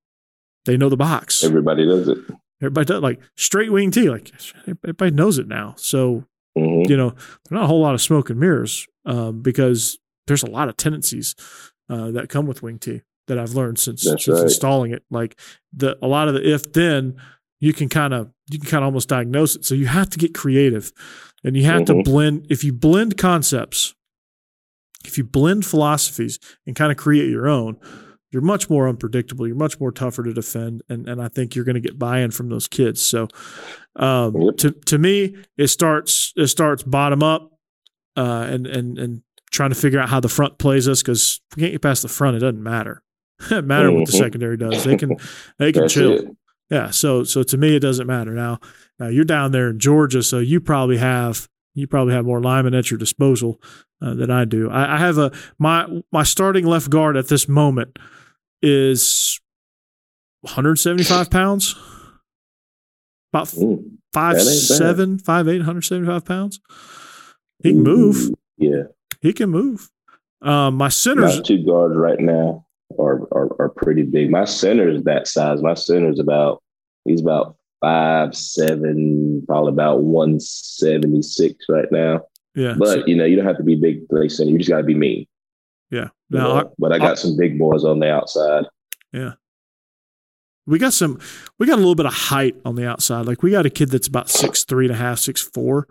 they 0.67 0.77
know 0.77 0.89
the 0.89 0.97
box. 0.97 1.43
Everybody 1.43 1.85
does 1.85 2.09
it. 2.09 2.19
Everybody 2.61 2.87
does 2.87 3.03
like 3.03 3.21
straight 3.37 3.73
wing 3.73 3.91
T. 3.91 4.09
Like 4.09 4.33
everybody 4.67 5.11
knows 5.11 5.39
it 5.39 5.49
now. 5.49 5.75
So 5.79 6.25
mm-hmm. 6.57 6.91
you 6.91 6.97
know, 6.97 7.11
there's 7.11 7.51
not 7.51 7.65
a 7.65 7.67
whole 7.67 7.81
lot 7.81 7.95
of 7.95 8.03
smoke 8.03 8.31
and 8.31 8.39
mirrors 8.39 8.87
um, 9.05 9.43
because 9.43 9.99
there's 10.27 10.43
a 10.43 10.51
lot 10.51 10.68
of 10.68 10.77
tendencies 10.77 11.35
uh, 11.89 12.11
that 12.12 12.29
come 12.29 12.47
with 12.47 12.62
wing 12.62 12.79
T 12.79 13.03
that 13.27 13.39
I've 13.39 13.55
learned 13.55 13.79
since, 13.79 14.03
since 14.03 14.29
right. 14.29 14.43
installing 14.43 14.93
it. 14.93 15.05
Like 15.11 15.39
the 15.72 15.99
a 16.03 16.07
lot 16.07 16.29
of 16.29 16.35
the 16.35 16.49
if 16.49 16.72
then 16.72 17.16
you 17.61 17.72
can 17.72 17.89
kind 17.89 18.14
of 18.14 18.31
you 18.51 18.59
can 18.59 18.68
kind 18.68 18.83
of 18.83 18.87
almost 18.87 19.09
diagnose 19.09 19.57
it. 19.57 19.64
So 19.64 19.74
you 19.74 19.87
have 19.87 20.11
to 20.11 20.18
get 20.18 20.35
creative, 20.35 20.93
and 21.45 21.57
you 21.57 21.64
have 21.64 21.83
mm-hmm. 21.83 21.99
to 21.99 22.03
blend. 22.03 22.47
If 22.51 22.64
you 22.64 22.72
blend 22.72 23.16
concepts, 23.16 23.95
if 25.05 25.18
you 25.18 25.24
blend 25.24 25.66
philosophies 25.66 26.39
and 26.66 26.77
kind 26.77 26.91
of 26.91 26.99
create 26.99 27.31
your 27.31 27.49
own, 27.49 27.79
you're 28.31 28.43
much 28.43 28.68
more 28.68 28.89
unpredictable. 28.89 29.47
You're 29.47 29.57
much 29.57 29.81
more 29.81 29.93
tougher 29.93 30.22
to 30.22 30.33
defend, 30.33 30.83
and 30.89 31.09
and 31.09 31.22
I 31.22 31.29
think 31.29 31.55
you're 31.55 31.64
going 31.64 31.74
to 31.74 31.81
get 31.81 31.99
buy-in 31.99 32.31
from 32.31 32.49
those 32.49 32.68
kids. 32.68 33.01
So, 33.03 33.29
um, 33.97 34.55
to 34.59 34.72
to 34.72 34.99
me, 34.99 35.37
it 35.57 35.68
starts 35.68 36.33
it 36.37 36.49
starts 36.49 36.83
bottom 36.83 37.22
up, 37.22 37.51
uh, 38.16 38.47
and 38.49 38.66
and 38.66 38.99
and 38.99 39.22
trying 39.51 39.70
to 39.70 39.76
figure 39.76 39.99
out 40.01 40.09
how 40.09 40.20
the 40.20 40.28
front 40.28 40.59
plays 40.59 40.88
us 40.88 41.03
because 41.03 41.40
if 41.51 41.57
we 41.57 41.62
can't 41.62 41.72
get 41.72 41.82
past 41.82 42.03
the 42.03 42.09
front, 42.09 42.36
it 42.36 42.40
doesn't 42.40 42.62
matter. 42.62 43.03
it 43.51 43.64
matter 43.64 43.88
mm-hmm. 43.88 43.99
what 43.99 44.07
the 44.07 44.12
mm-hmm. 44.12 44.24
secondary 44.24 44.57
does. 44.57 44.84
They 44.84 44.97
can 44.97 45.16
they 45.59 45.72
can 45.72 45.88
chill. 45.88 46.12
It. 46.12 46.36
Yeah. 46.70 46.90
So 46.90 47.24
so 47.24 47.42
to 47.42 47.57
me, 47.57 47.76
it 47.76 47.80
doesn't 47.80 48.07
matter. 48.07 48.32
Now 48.32 48.61
now 48.99 49.09
you're 49.09 49.24
down 49.24 49.53
there 49.53 49.70
in 49.70 49.78
Georgia, 49.78 50.22
so 50.22 50.38
you 50.38 50.61
probably 50.61 50.97
have 50.99 51.49
you 51.74 51.86
probably 51.86 52.14
have 52.14 52.24
more 52.24 52.40
linemen 52.40 52.74
at 52.74 52.90
your 52.90 52.99
disposal 52.99 53.61
uh, 54.03 54.14
than 54.14 54.30
I 54.30 54.44
do. 54.44 54.70
I, 54.70 54.94
I 54.94 54.99
have 54.99 55.18
a 55.18 55.30
my 55.59 55.86
my 56.11 56.22
starting 56.22 56.66
left 56.66 56.90
guard 56.90 57.16
at 57.16 57.28
this 57.28 57.49
moment 57.49 57.99
is 58.62 59.40
175 60.40 61.30
pounds, 61.30 61.74
about 63.32 63.53
five 64.12 64.40
seven, 64.40 65.18
five 65.18 65.49
eight, 65.49 65.59
175 65.59 66.24
pounds. 66.24 66.61
He 67.62 67.72
can 67.72 67.82
move. 67.82 68.30
Yeah, 68.57 68.84
he 69.21 69.33
can 69.33 69.51
move. 69.51 69.91
Um, 70.43 70.75
my 70.75 70.89
centers 70.89 71.41
two 71.43 71.64
guards 71.64 71.97
right 71.97 72.21
now 72.21 72.67
are, 72.99 73.23
are 73.33 73.57
are 73.61 73.69
pretty 73.71 74.03
big. 74.03 74.31
My 74.31 74.45
center 74.45 74.89
is 74.89 75.03
that 75.05 75.27
size. 75.27 75.62
My 75.62 75.75
center 75.75 76.11
is 76.11 76.19
about 76.19 76.62
he's 77.05 77.21
about 77.21 77.57
five 77.81 78.35
seven, 78.35 79.43
probably 79.47 79.73
about 79.73 80.03
one 80.03 80.39
seventy 80.41 81.23
six 81.23 81.64
right 81.69 81.91
now. 81.91 82.23
Yeah, 82.55 82.75
but 82.79 82.87
so, 82.87 83.07
you 83.07 83.17
know 83.17 83.25
you 83.25 83.37
don't 83.37 83.47
have 83.47 83.59
to 83.59 83.64
be 83.64 83.77
big 83.77 84.09
play 84.09 84.29
center. 84.29 84.51
You 84.51 84.59
just 84.59 84.71
got 84.71 84.79
to 84.79 84.85
be 84.85 84.95
mean. 84.95 85.27
Yeah. 85.91 86.09
Now, 86.31 86.61
I, 86.61 86.64
but 86.79 86.93
I 86.93 86.99
got 86.99 87.12
I, 87.12 87.14
some 87.14 87.37
big 87.37 87.59
boys 87.59 87.85
on 87.85 88.01
the 88.01 88.11
outside. 88.11 88.64
Yeah. 89.12 89.35
We 90.67 90.79
got 90.79 90.93
some. 90.93 91.21
We 91.59 91.67
got 91.67 91.75
a 91.75 91.77
little 91.77 91.95
bit 91.95 92.07
of 92.07 92.12
height 92.12 92.57
on 92.64 92.75
the 92.75 92.89
outside. 92.89 93.27
Like 93.27 93.43
we 93.43 93.53
got 93.53 93.67
a 93.67 93.71
kid 93.71 93.91
that's 93.91 94.09
about 94.09 94.29
six 94.29 94.64
three 94.64 94.87
and 94.87 94.95
a 94.95 94.99
half, 94.99 95.21
six 95.21 95.41
four. 95.41 95.87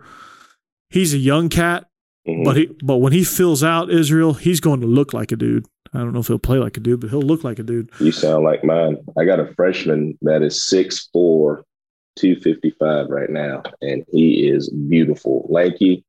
He's 0.90 1.14
a 1.14 1.18
young 1.18 1.48
cat, 1.48 1.88
mm-hmm. 2.26 2.44
but 2.44 2.56
he 2.56 2.66
but 2.82 2.96
when 2.96 3.12
he 3.12 3.24
fills 3.24 3.62
out 3.62 3.90
Israel, 3.90 4.34
he's 4.34 4.60
going 4.60 4.80
to 4.80 4.86
look 4.86 5.12
like 5.12 5.32
a 5.32 5.36
dude. 5.36 5.66
I 5.94 5.98
don't 5.98 6.12
know 6.12 6.20
if 6.20 6.26
he'll 6.26 6.38
play 6.38 6.58
like 6.58 6.76
a 6.76 6.80
dude, 6.80 7.00
but 7.00 7.10
he'll 7.10 7.22
look 7.22 7.44
like 7.44 7.58
a 7.58 7.62
dude. 7.62 7.90
You 8.00 8.12
sound 8.12 8.44
like 8.44 8.64
mine. 8.64 8.98
I 9.18 9.24
got 9.24 9.40
a 9.40 9.52
freshman 9.54 10.18
that 10.22 10.42
is 10.42 10.62
six 10.62 11.08
four, 11.12 11.64
two 12.16 12.36
fifty 12.36 12.70
five 12.78 13.08
right 13.08 13.30
now, 13.30 13.62
and 13.80 14.04
he 14.10 14.48
is 14.48 14.68
beautiful, 14.68 15.46
lanky, 15.48 16.04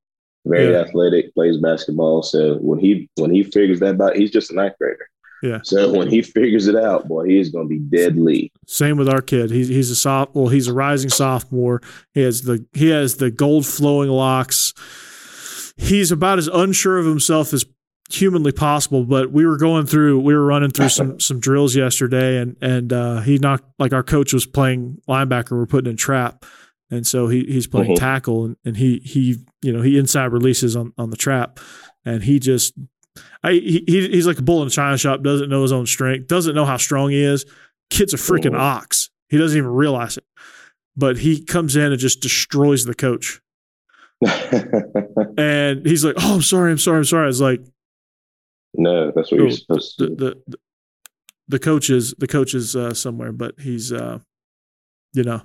very 0.45 0.73
yeah. 0.73 0.81
athletic, 0.81 1.33
plays 1.33 1.57
basketball. 1.57 2.23
So 2.23 2.55
when 2.55 2.79
he 2.79 3.09
when 3.15 3.31
he 3.31 3.43
figures 3.43 3.79
that 3.79 4.01
out, 4.01 4.15
he's 4.15 4.31
just 4.31 4.51
a 4.51 4.55
ninth 4.55 4.75
grader. 4.79 5.09
Yeah. 5.43 5.59
So 5.63 5.93
when 5.93 6.09
he 6.09 6.21
figures 6.21 6.67
it 6.67 6.75
out, 6.75 7.07
boy, 7.07 7.25
he 7.25 7.39
is 7.39 7.49
going 7.49 7.65
to 7.65 7.69
be 7.69 7.79
deadly. 7.79 8.51
Same 8.65 8.97
with 8.97 9.07
our 9.07 9.21
kid. 9.21 9.51
He's 9.51 9.67
he's 9.67 9.91
a 9.91 9.95
soft. 9.95 10.33
Well, 10.33 10.47
he's 10.47 10.67
a 10.67 10.73
rising 10.73 11.09
sophomore. 11.09 11.81
He 12.13 12.23
has 12.23 12.41
the 12.41 12.65
he 12.73 12.89
has 12.89 13.17
the 13.17 13.29
gold 13.29 13.65
flowing 13.65 14.09
locks. 14.09 14.73
He's 15.77 16.11
about 16.11 16.39
as 16.39 16.47
unsure 16.47 16.97
of 16.97 17.05
himself 17.05 17.53
as 17.53 17.65
humanly 18.09 18.51
possible. 18.51 19.03
But 19.03 19.31
we 19.31 19.45
were 19.45 19.57
going 19.57 19.85
through, 19.85 20.19
we 20.19 20.33
were 20.33 20.45
running 20.45 20.71
through 20.71 20.89
some 20.89 21.19
some 21.19 21.39
drills 21.39 21.75
yesterday, 21.75 22.37
and 22.37 22.55
and 22.61 22.93
uh, 22.93 23.21
he 23.21 23.37
knocked 23.37 23.65
like 23.79 23.93
our 23.93 24.03
coach 24.03 24.33
was 24.33 24.45
playing 24.45 25.01
linebacker. 25.07 25.51
We're 25.51 25.65
putting 25.65 25.89
in 25.89 25.97
trap, 25.97 26.45
and 26.89 27.05
so 27.05 27.27
he 27.27 27.43
he's 27.45 27.67
playing 27.67 27.91
mm-hmm. 27.91 27.99
tackle, 27.99 28.45
and, 28.45 28.57
and 28.65 28.77
he 28.77 28.99
he 29.03 29.37
you 29.61 29.71
know 29.71 29.81
he 29.81 29.97
inside 29.97 30.27
releases 30.27 30.75
on 30.75 30.93
on 30.97 31.09
the 31.09 31.17
trap, 31.17 31.59
and 32.05 32.23
he 32.23 32.39
just. 32.39 32.73
I, 33.43 33.53
he, 33.53 33.83
he's 33.87 34.27
like 34.27 34.37
a 34.37 34.43
bull 34.43 34.61
in 34.61 34.67
a 34.67 34.71
china 34.71 34.95
shop. 34.95 35.23
Doesn't 35.23 35.49
know 35.49 35.63
his 35.63 35.71
own 35.71 35.87
strength. 35.87 36.27
Doesn't 36.27 36.53
know 36.53 36.65
how 36.65 36.77
strong 36.77 37.09
he 37.09 37.23
is. 37.23 37.47
Kid's 37.89 38.13
a 38.13 38.17
freaking 38.17 38.51
mm-hmm. 38.51 38.61
ox. 38.61 39.09
He 39.29 39.39
doesn't 39.39 39.57
even 39.57 39.71
realize 39.71 40.17
it. 40.17 40.23
But 40.95 41.17
he 41.17 41.43
comes 41.43 41.75
in 41.75 41.91
and 41.91 41.99
just 41.99 42.21
destroys 42.21 42.85
the 42.85 42.93
coach. 42.93 43.41
and 45.37 45.85
he's 45.85 46.03
like, 46.03 46.15
"Oh, 46.17 46.35
I'm 46.35 46.41
sorry, 46.41 46.71
I'm 46.71 46.77
sorry, 46.77 46.97
I'm 46.97 47.03
sorry." 47.03 47.23
I 47.23 47.27
was 47.27 47.41
like, 47.41 47.61
"No, 48.73 49.11
that's 49.11 49.31
what 49.31 49.39
oh, 49.39 49.43
you're 49.43 49.51
supposed 49.51 49.97
to." 49.99 50.07
The, 50.07 50.15
do. 50.15 50.43
the, 50.47 50.57
the 51.47 51.59
coach 51.59 51.89
is 51.89 52.13
the 52.17 52.27
coach 52.27 52.53
is 52.53 52.75
uh, 52.75 52.93
somewhere, 52.93 53.31
but 53.31 53.59
he's 53.59 53.93
uh, 53.93 54.19
you 55.13 55.23
know, 55.23 55.41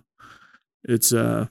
it's 0.85 1.13
uh, 1.13 1.47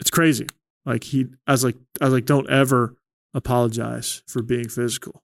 it's 0.00 0.10
crazy. 0.10 0.46
Like 0.84 1.04
he, 1.04 1.26
I 1.46 1.52
was 1.52 1.64
like, 1.64 1.76
I 2.00 2.04
was 2.04 2.14
like, 2.14 2.26
don't 2.26 2.50
ever 2.50 2.96
apologize 3.32 4.22
for 4.26 4.42
being 4.42 4.68
physical. 4.68 5.22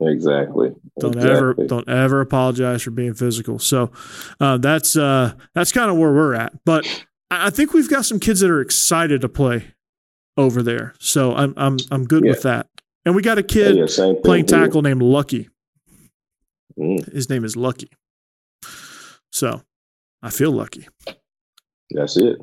Exactly. 0.00 0.72
Don't 0.98 1.14
exactly. 1.14 1.36
ever 1.36 1.54
don't 1.66 1.88
ever 1.88 2.20
apologize 2.20 2.82
for 2.82 2.90
being 2.90 3.14
physical. 3.14 3.58
So 3.58 3.90
uh, 4.38 4.58
that's 4.58 4.96
uh, 4.96 5.34
that's 5.54 5.72
kind 5.72 5.90
of 5.90 5.98
where 5.98 6.12
we're 6.12 6.34
at. 6.34 6.64
But 6.64 7.04
I 7.30 7.50
think 7.50 7.72
we've 7.72 7.90
got 7.90 8.04
some 8.04 8.18
kids 8.18 8.40
that 8.40 8.50
are 8.50 8.60
excited 8.60 9.20
to 9.20 9.28
play 9.28 9.74
over 10.40 10.62
there. 10.62 10.94
So 10.98 11.34
I'm 11.34 11.54
I'm 11.56 11.78
I'm 11.90 12.04
good 12.04 12.24
yeah. 12.24 12.30
with 12.30 12.42
that. 12.42 12.66
And 13.04 13.14
we 13.14 13.22
got 13.22 13.38
a 13.38 13.42
kid 13.42 13.76
yeah, 13.76 14.12
playing 14.22 14.46
tackle 14.46 14.82
named 14.82 15.02
Lucky. 15.02 15.48
Mm. 16.78 17.12
His 17.12 17.30
name 17.30 17.44
is 17.44 17.56
Lucky. 17.56 17.90
So 19.32 19.62
I 20.22 20.30
feel 20.30 20.52
lucky. 20.52 20.86
That's 21.90 22.16
it. 22.16 22.38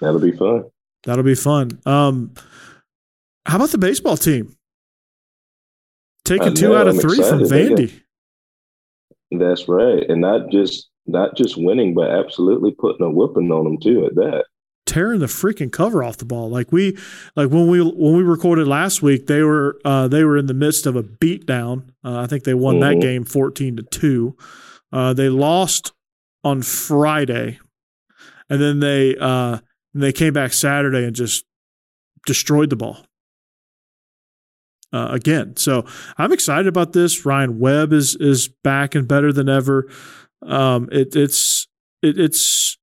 That'll 0.00 0.20
be 0.20 0.32
fun. 0.32 0.64
That'll 1.04 1.24
be 1.24 1.34
fun. 1.34 1.80
Um, 1.86 2.32
how 3.46 3.56
about 3.56 3.70
the 3.70 3.78
baseball 3.78 4.16
team? 4.16 4.56
Taking 6.24 6.54
two 6.54 6.76
out 6.76 6.86
of 6.86 6.96
I'm 6.96 7.00
three 7.00 7.18
excited. 7.18 7.48
from 7.48 7.56
Vandy. 7.56 8.00
That's 9.32 9.68
right, 9.68 10.08
and 10.08 10.20
not 10.20 10.50
just 10.50 10.88
not 11.06 11.36
just 11.36 11.56
winning, 11.56 11.94
but 11.94 12.10
absolutely 12.10 12.72
putting 12.72 13.06
a 13.06 13.10
whooping 13.10 13.50
on 13.50 13.64
them 13.64 13.78
too. 13.78 14.06
At 14.06 14.14
that, 14.16 14.44
tearing 14.90 15.20
the 15.20 15.26
freaking 15.26 15.70
cover 15.70 16.02
off 16.02 16.16
the 16.16 16.24
ball. 16.24 16.50
Like 16.50 16.72
we, 16.72 16.98
like 17.36 17.48
when 17.48 17.68
we 17.68 17.80
when 17.80 18.16
we 18.16 18.24
recorded 18.24 18.66
last 18.66 19.02
week, 19.02 19.28
they 19.28 19.42
were 19.42 19.78
uh, 19.84 20.08
they 20.08 20.24
were 20.24 20.36
in 20.36 20.46
the 20.46 20.54
midst 20.54 20.84
of 20.84 20.96
a 20.96 21.02
beatdown. 21.02 21.90
Uh, 22.04 22.18
I 22.18 22.26
think 22.26 22.42
they 22.42 22.54
won 22.54 22.80
mm-hmm. 22.80 22.98
that 22.98 23.00
game 23.00 23.24
fourteen 23.24 23.76
to 23.76 23.84
two. 23.84 24.36
Uh, 24.92 25.12
they 25.12 25.28
lost 25.28 25.92
on 26.42 26.62
Friday, 26.62 27.60
and 28.50 28.60
then 28.60 28.80
they 28.80 29.16
uh, 29.16 29.58
they 29.94 30.12
came 30.12 30.32
back 30.32 30.52
Saturday 30.52 31.04
and 31.04 31.14
just 31.14 31.44
destroyed 32.26 32.68
the 32.70 32.76
ball 32.76 32.98
uh, 34.92 35.08
again. 35.12 35.56
So 35.56 35.86
I'm 36.18 36.32
excited 36.32 36.66
about 36.66 36.92
this. 36.92 37.24
Ryan 37.24 37.60
Webb 37.60 37.92
is 37.92 38.16
is 38.16 38.48
back 38.48 38.96
and 38.96 39.06
better 39.06 39.32
than 39.32 39.48
ever. 39.48 39.88
Um, 40.42 40.88
it, 40.90 41.14
it's 41.14 41.68
it, 42.02 42.18
it's 42.18 42.76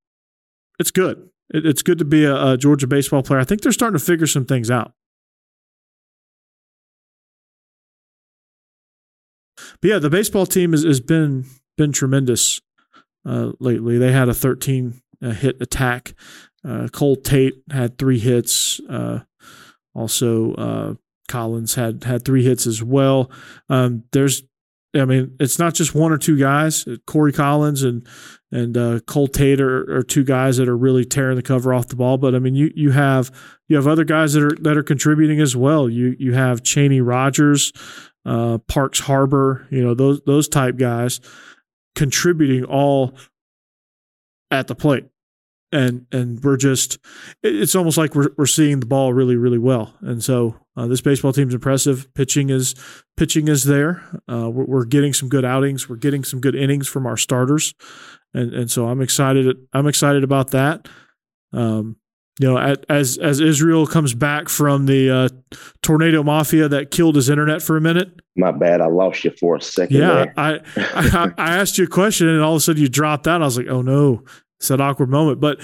it's 0.80 0.91
good. 0.91 1.30
It, 1.54 1.66
it's 1.66 1.82
good 1.82 2.00
to 2.00 2.06
be 2.06 2.26
a, 2.26 2.52
a 2.54 2.58
Georgia 2.58 2.88
baseball 2.88 3.24
player. 3.24 3.39
I 3.39 3.43
think 3.43 3.62
they're 3.62 3.72
starting 3.72 3.98
to 3.98 4.06
figure 4.06 4.28
some 4.28 4.45
things 4.45 4.72
out. 4.72 4.93
But 9.82 9.89
yeah, 9.89 10.00
the 10.00 10.10
baseball 10.10 10.45
team 10.45 10.72
has, 10.72 10.84
has 10.84 11.00
been 11.00 11.45
been 11.78 11.91
tremendous 11.91 12.62
uh, 13.26 13.52
lately. 13.60 13.98
They 13.98 14.12
had 14.12 14.30
a 14.30 14.34
13 14.34 15.02
uh, 15.22 15.30
hit 15.32 15.62
attack. 15.62 16.14
Uh, 16.68 16.88
Cole 16.91 17.16
Tate 17.16 17.62
had 17.72 17.98
three 17.98 18.20
hits. 18.20 18.80
Uh, 18.89 19.22
also, 19.93 20.54
uh, 20.54 20.93
Collins 21.28 21.76
had 21.76 22.04
had 22.04 22.26
three 22.26 22.43
hits 22.43 22.66
as 22.66 22.82
well. 22.82 23.30
Um, 23.70 24.04
there's, 24.12 24.43
I 24.96 25.06
mean, 25.06 25.36
it's 25.40 25.60
not 25.60 25.74
just 25.74 25.94
one 25.94 26.12
or 26.12 26.18
two 26.18 26.38
guys. 26.38 26.88
Corey 27.06 27.34
Collins 27.34 27.84
and 27.84 28.08
and 28.52 28.78
uh, 28.78 29.00
Cole 29.02 29.28
Tate 29.28 29.60
are, 29.60 29.98
are, 29.98 30.04
two 30.04 30.24
guys 30.24 30.56
that 30.56 30.70
are 30.70 30.78
really 30.78 31.04
tearing 31.04 31.36
the 31.36 31.44
cover 31.44 31.74
off 31.74 31.90
the 31.90 31.98
ball. 31.98 32.18
But 32.18 32.34
I 32.34 32.40
mean, 32.40 32.56
you 32.56 32.72
you 32.76 32.92
have 32.92 33.30
you 33.68 33.76
have 33.76 33.88
other 33.88 34.06
guys 34.06 34.34
that 34.34 34.44
are 34.44 34.56
that 34.62 34.78
are 34.78 34.84
contributing 34.84 35.42
as 35.42 35.56
well. 35.56 35.90
You 35.90 36.16
you 36.18 36.34
have 36.34 36.64
Chaney 36.64 37.02
Rogers, 37.02 37.74
uh, 38.26 38.60
Parks 38.60 39.00
Harbor, 39.00 39.68
you 39.70 39.84
know 39.84 39.94
those 39.94 40.22
those 40.26 40.48
type 40.48 40.78
guys 40.78 41.20
contributing 41.96 42.64
all 42.64 43.14
at 44.52 44.68
the 44.68 44.76
plate 44.76 45.06
and 45.72 46.05
and 46.11 46.43
we're 46.43 46.57
just 46.57 46.97
it's 47.43 47.76
almost 47.76 47.97
like 47.97 48.15
we're 48.15 48.30
we're 48.38 48.45
seeing 48.45 48.80
the 48.80 48.86
ball 48.86 49.13
really 49.13 49.36
really 49.36 49.57
well. 49.57 49.93
And 50.01 50.24
so 50.24 50.55
uh, 50.76 50.88
this 50.88 51.01
baseball 51.01 51.34
team's 51.34 51.53
impressive. 51.53 52.13
Pitching 52.13 52.49
is 52.49 52.76
pitching 53.18 53.47
is 53.47 53.63
there. 53.63 54.03
Uh, 54.32 54.49
we're, 54.49 54.65
we're, 54.65 54.86
getting 54.86 55.13
some 55.13 55.28
good 55.28 55.43
outings. 55.43 55.89
We're 55.89 55.95
getting 55.95 56.24
some 56.24 56.39
good 56.39 56.55
innings 56.55 56.88
from 56.88 57.05
our 57.05 57.18
starters. 57.18 57.74
And 58.34 58.53
and 58.53 58.72
so 58.72 58.88
I'm 58.88 59.01
excited 59.01 59.57
I'm 59.74 59.88
excited 59.88 60.24
about 60.24 60.51
that. 60.51 60.88
Um, 61.53 61.97
you 62.39 62.47
know 62.47 62.76
as 62.88 63.18
as 63.18 63.39
Israel 63.39 63.88
comes 63.88 64.13
back 64.13 64.47
from 64.47 64.86
the 64.86 65.09
uh, 65.09 65.30
tornado 65.82 66.24
mafia 66.24 66.68
that 66.70 66.91
killed 66.91 67.15
his 67.15 67.30
internet 67.30 67.61
for 67.61 67.78
a 67.78 67.82
minute. 67.82 68.09
My 68.36 68.51
bad. 68.51 68.82
I 68.82 68.86
lost 68.86 69.24
you 69.24 69.32
for 69.32 69.55
a 69.55 69.61
second 69.61 69.97
yeah 69.97 70.26
I, 70.38 70.59
I 70.78 71.32
I 71.38 71.57
asked 71.57 71.78
you 71.78 71.86
a 71.86 71.88
question 71.88 72.28
and 72.28 72.41
all 72.41 72.53
of 72.53 72.57
a 72.57 72.59
sudden 72.61 72.82
you 72.82 72.89
dropped 72.89 73.28
out. 73.28 73.41
I 73.41 73.45
was 73.45 73.57
like 73.57 73.68
oh 73.68 73.82
no 73.82 74.24
it's 74.60 74.68
that 74.70 74.82
awkward 74.82 75.10
moment. 75.10 75.39
But 75.39 75.60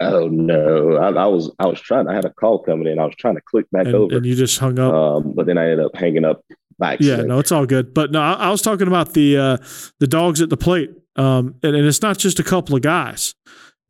oh 0.00 0.28
no, 0.28 0.96
I, 0.96 1.08
I, 1.08 1.26
was 1.26 1.50
I 1.58 1.66
was 1.66 1.80
trying. 1.80 2.08
I 2.08 2.14
had 2.14 2.24
a 2.24 2.32
call 2.32 2.60
coming 2.60 2.86
in. 2.86 2.98
I 2.98 3.04
was 3.04 3.14
trying 3.16 3.34
to 3.34 3.40
click 3.40 3.66
back 3.70 3.86
and, 3.86 3.94
over, 3.94 4.16
and 4.16 4.26
you 4.26 4.34
just 4.34 4.58
hung 4.58 4.78
up. 4.78 4.92
Um, 4.92 5.32
but 5.34 5.46
then 5.46 5.58
I 5.58 5.70
ended 5.70 5.86
up 5.86 5.96
hanging 5.96 6.24
up. 6.24 6.44
Back 6.80 7.00
yeah, 7.00 7.22
no, 7.22 7.40
it's 7.40 7.50
all 7.50 7.66
good. 7.66 7.92
But 7.92 8.12
no, 8.12 8.20
I, 8.20 8.34
I 8.34 8.50
was 8.50 8.62
talking 8.62 8.86
about 8.86 9.12
the 9.12 9.36
uh, 9.36 9.56
the 9.98 10.06
dogs 10.06 10.40
at 10.40 10.48
the 10.48 10.56
plate, 10.56 10.92
um, 11.16 11.56
and, 11.64 11.74
and 11.74 11.84
it's 11.84 12.02
not 12.02 12.18
just 12.18 12.38
a 12.38 12.44
couple 12.44 12.76
of 12.76 12.82
guys. 12.82 13.34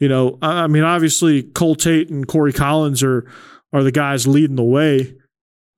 You 0.01 0.09
know, 0.09 0.39
I, 0.41 0.63
I 0.63 0.67
mean, 0.69 0.85
obviously 0.85 1.43
Cole 1.43 1.75
Tate 1.75 2.09
and 2.09 2.27
Corey 2.27 2.55
Collins 2.55 3.03
are 3.03 3.31
are 3.75 3.83
the 3.83 3.93
guys 3.93 4.27
leading 4.27 4.57
the 4.57 4.65
way. 4.65 5.15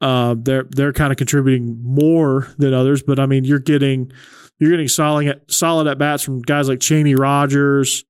Uh, 0.00 0.34
they're 0.38 0.66
they're 0.70 0.92
kind 0.92 1.10
of 1.10 1.16
contributing 1.16 1.80
more 1.82 2.46
than 2.58 2.72
others, 2.72 3.02
but 3.02 3.18
I 3.18 3.26
mean, 3.26 3.44
you're 3.44 3.58
getting 3.58 4.12
you're 4.58 4.70
getting 4.70 4.88
solid 4.88 5.40
solid 5.48 5.86
at 5.86 5.98
bats 5.98 6.22
from 6.22 6.42
guys 6.42 6.68
like 6.68 6.80
Chaney 6.80 7.14
Rogers, 7.14 8.04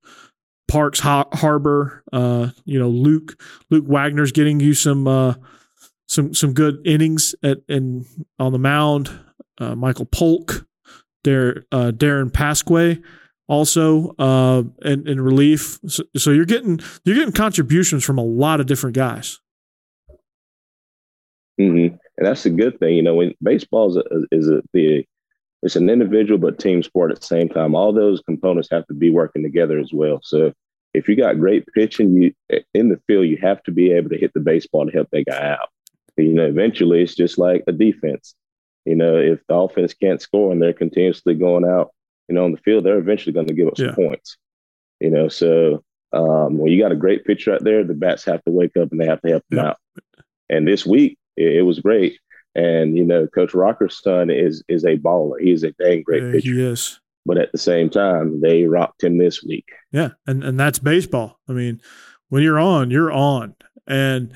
Parks 0.71 1.01
Harbor. 1.01 2.01
Uh, 2.13 2.49
you 2.63 2.79
know, 2.79 2.87
Luke 2.87 3.41
Luke 3.69 3.85
Wagner's 3.85 4.31
getting 4.31 4.61
you 4.61 4.73
some 4.73 5.05
uh, 5.05 5.33
some 6.07 6.33
some 6.33 6.53
good 6.53 6.79
innings 6.85 7.35
at 7.43 7.57
and 7.67 8.05
on 8.39 8.53
the 8.53 8.59
mound. 8.59 9.11
Uh, 9.57 9.75
Michael 9.75 10.05
Polk, 10.05 10.65
Dar, 11.23 11.65
uh, 11.71 11.91
Darren 11.93 12.31
Pasquay 12.31 13.03
also 13.47 14.15
uh, 14.17 14.63
in, 14.83 15.07
in 15.07 15.19
relief. 15.19 15.77
So, 15.85 16.03
so, 16.15 16.31
you're 16.31 16.45
getting 16.45 16.79
you're 17.03 17.17
getting 17.17 17.33
contributions 17.33 18.05
from 18.05 18.17
a 18.17 18.23
lot 18.23 18.61
of 18.61 18.65
different 18.65 18.95
guys. 18.95 19.39
Mm-hmm. 21.59 21.95
And 22.17 22.27
that's 22.27 22.45
a 22.45 22.49
good 22.49 22.79
thing, 22.79 22.95
you 22.95 23.03
know. 23.03 23.15
When 23.15 23.33
baseball 23.43 23.89
is 23.89 23.97
a, 23.97 24.03
is 24.31 24.47
a, 24.49 24.61
the 24.71 25.05
it's 25.63 25.75
an 25.75 25.89
individual 25.89 26.39
but 26.39 26.59
team 26.59 26.81
sport 26.81 27.11
at 27.11 27.19
the 27.19 27.25
same 27.25 27.49
time. 27.49 27.75
All 27.75 27.91
those 27.91 28.21
components 28.21 28.69
have 28.71 28.87
to 28.87 28.93
be 28.93 29.09
working 29.09 29.43
together 29.43 29.77
as 29.79 29.91
well. 29.93 30.21
So 30.23 30.53
if 30.93 31.07
you 31.07 31.15
got 31.15 31.39
great 31.39 31.65
pitching, 31.73 32.13
you 32.13 32.33
in 32.73 32.89
the 32.89 33.01
field, 33.07 33.27
you 33.27 33.37
have 33.41 33.63
to 33.63 33.71
be 33.71 33.91
able 33.91 34.09
to 34.09 34.17
hit 34.17 34.33
the 34.33 34.39
baseball 34.39 34.85
to 34.85 34.91
help 34.91 35.09
that 35.11 35.25
guy 35.25 35.51
out. 35.51 35.69
You 36.17 36.33
know, 36.33 36.45
eventually 36.45 37.01
it's 37.01 37.15
just 37.15 37.37
like 37.37 37.63
a 37.67 37.71
defense. 37.71 38.35
You 38.85 38.95
know, 38.95 39.17
if 39.17 39.39
the 39.47 39.55
offense 39.55 39.93
can't 39.93 40.21
score 40.21 40.51
and 40.51 40.61
they're 40.61 40.73
continuously 40.73 41.35
going 41.35 41.65
out, 41.65 41.91
you 42.27 42.35
know, 42.35 42.45
on 42.45 42.51
the 42.51 42.57
field, 42.57 42.83
they're 42.83 42.99
eventually 42.99 43.33
going 43.33 43.47
to 43.47 43.53
give 43.53 43.67
up 43.67 43.77
some 43.77 43.93
points. 43.93 44.37
You 44.99 45.09
know, 45.09 45.29
so 45.29 45.83
um, 46.13 46.57
when 46.57 46.71
you 46.71 46.81
got 46.81 46.91
a 46.91 46.95
great 46.95 47.25
pitcher 47.25 47.53
out 47.53 47.63
there, 47.63 47.83
the 47.83 47.93
bats 47.93 48.25
have 48.25 48.43
to 48.43 48.51
wake 48.51 48.77
up 48.77 48.91
and 48.91 48.99
they 48.99 49.07
have 49.07 49.21
to 49.21 49.29
help 49.29 49.43
them 49.49 49.59
yeah. 49.59 49.69
out. 49.69 49.77
And 50.49 50.67
this 50.67 50.85
week, 50.85 51.17
it, 51.37 51.57
it 51.57 51.61
was 51.61 51.79
great. 51.79 52.19
And 52.53 52.97
you 52.97 53.05
know, 53.05 53.27
Coach 53.27 53.53
Rocker's 53.53 54.01
son 54.01 54.29
is 54.29 54.63
is 54.67 54.83
a 54.83 54.97
baller. 54.97 55.39
He's 55.39 55.63
a 55.63 55.71
dang 55.71 56.03
great 56.03 56.23
yeah, 56.23 56.31
pitcher. 56.31 56.53
He 56.53 56.63
is. 56.63 57.00
But 57.25 57.37
at 57.37 57.51
the 57.51 57.57
same 57.57 57.89
time, 57.89 58.41
they 58.41 58.63
rocked 58.63 59.03
him 59.03 59.17
this 59.17 59.43
week. 59.43 59.69
Yeah, 59.91 60.09
and 60.25 60.43
and 60.43 60.59
that's 60.59 60.79
baseball. 60.79 61.39
I 61.47 61.53
mean, 61.53 61.81
when 62.29 62.43
you're 62.43 62.59
on, 62.59 62.89
you're 62.89 63.11
on, 63.11 63.55
and 63.87 64.33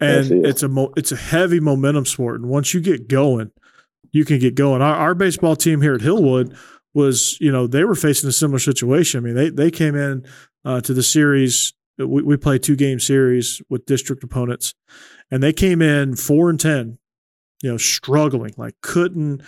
and 0.00 0.30
it. 0.30 0.46
it's 0.46 0.62
a 0.62 0.68
mo- 0.68 0.92
it's 0.96 1.12
a 1.12 1.16
heavy 1.16 1.60
momentum 1.60 2.06
sport. 2.06 2.40
And 2.40 2.48
once 2.48 2.72
you 2.72 2.80
get 2.80 3.08
going, 3.08 3.50
you 4.12 4.24
can 4.24 4.38
get 4.38 4.54
going. 4.54 4.80
Our, 4.80 4.94
our 4.94 5.14
baseball 5.14 5.56
team 5.56 5.82
here 5.82 5.94
at 5.94 6.00
Hillwood 6.00 6.56
was, 6.94 7.38
you 7.40 7.52
know, 7.52 7.66
they 7.66 7.84
were 7.84 7.94
facing 7.94 8.28
a 8.28 8.32
similar 8.32 8.58
situation. 8.58 9.18
I 9.18 9.22
mean, 9.22 9.34
they 9.34 9.50
they 9.50 9.70
came 9.70 9.94
in 9.94 10.24
uh, 10.64 10.80
to 10.80 10.94
the 10.94 11.02
series. 11.02 11.74
We, 11.98 12.22
we 12.22 12.38
play 12.38 12.58
two 12.58 12.76
game 12.76 12.98
series 12.98 13.60
with 13.68 13.84
district 13.84 14.24
opponents, 14.24 14.74
and 15.30 15.42
they 15.42 15.52
came 15.52 15.82
in 15.82 16.16
four 16.16 16.48
and 16.48 16.58
ten 16.58 16.98
you 17.62 17.70
know, 17.70 17.76
struggling, 17.76 18.52
like 18.56 18.74
couldn't, 18.82 19.42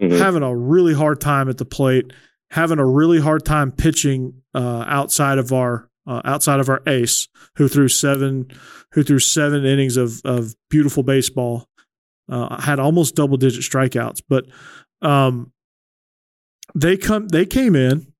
mm-hmm. 0.00 0.16
having 0.16 0.42
a 0.42 0.56
really 0.56 0.94
hard 0.94 1.20
time 1.20 1.48
at 1.48 1.58
the 1.58 1.64
plate, 1.64 2.12
having 2.50 2.78
a 2.78 2.86
really 2.86 3.20
hard 3.20 3.44
time 3.44 3.72
pitching 3.72 4.42
uh, 4.54 4.84
outside 4.86 5.38
of 5.38 5.52
our 5.52 5.88
uh, 6.06 6.22
outside 6.24 6.60
of 6.60 6.68
our 6.68 6.82
ace, 6.86 7.28
who 7.56 7.66
threw 7.66 7.88
seven, 7.88 8.46
who 8.92 9.02
threw 9.02 9.18
seven 9.18 9.64
innings 9.64 9.96
of 9.96 10.20
of 10.24 10.54
beautiful 10.70 11.02
baseball, 11.02 11.68
uh, 12.28 12.60
had 12.60 12.78
almost 12.78 13.14
double 13.14 13.36
digit 13.36 13.62
strikeouts, 13.62 14.22
but 14.28 14.46
um, 15.02 15.52
they 16.74 16.96
come 16.96 17.28
they 17.28 17.46
came 17.46 17.74
in 17.74 18.12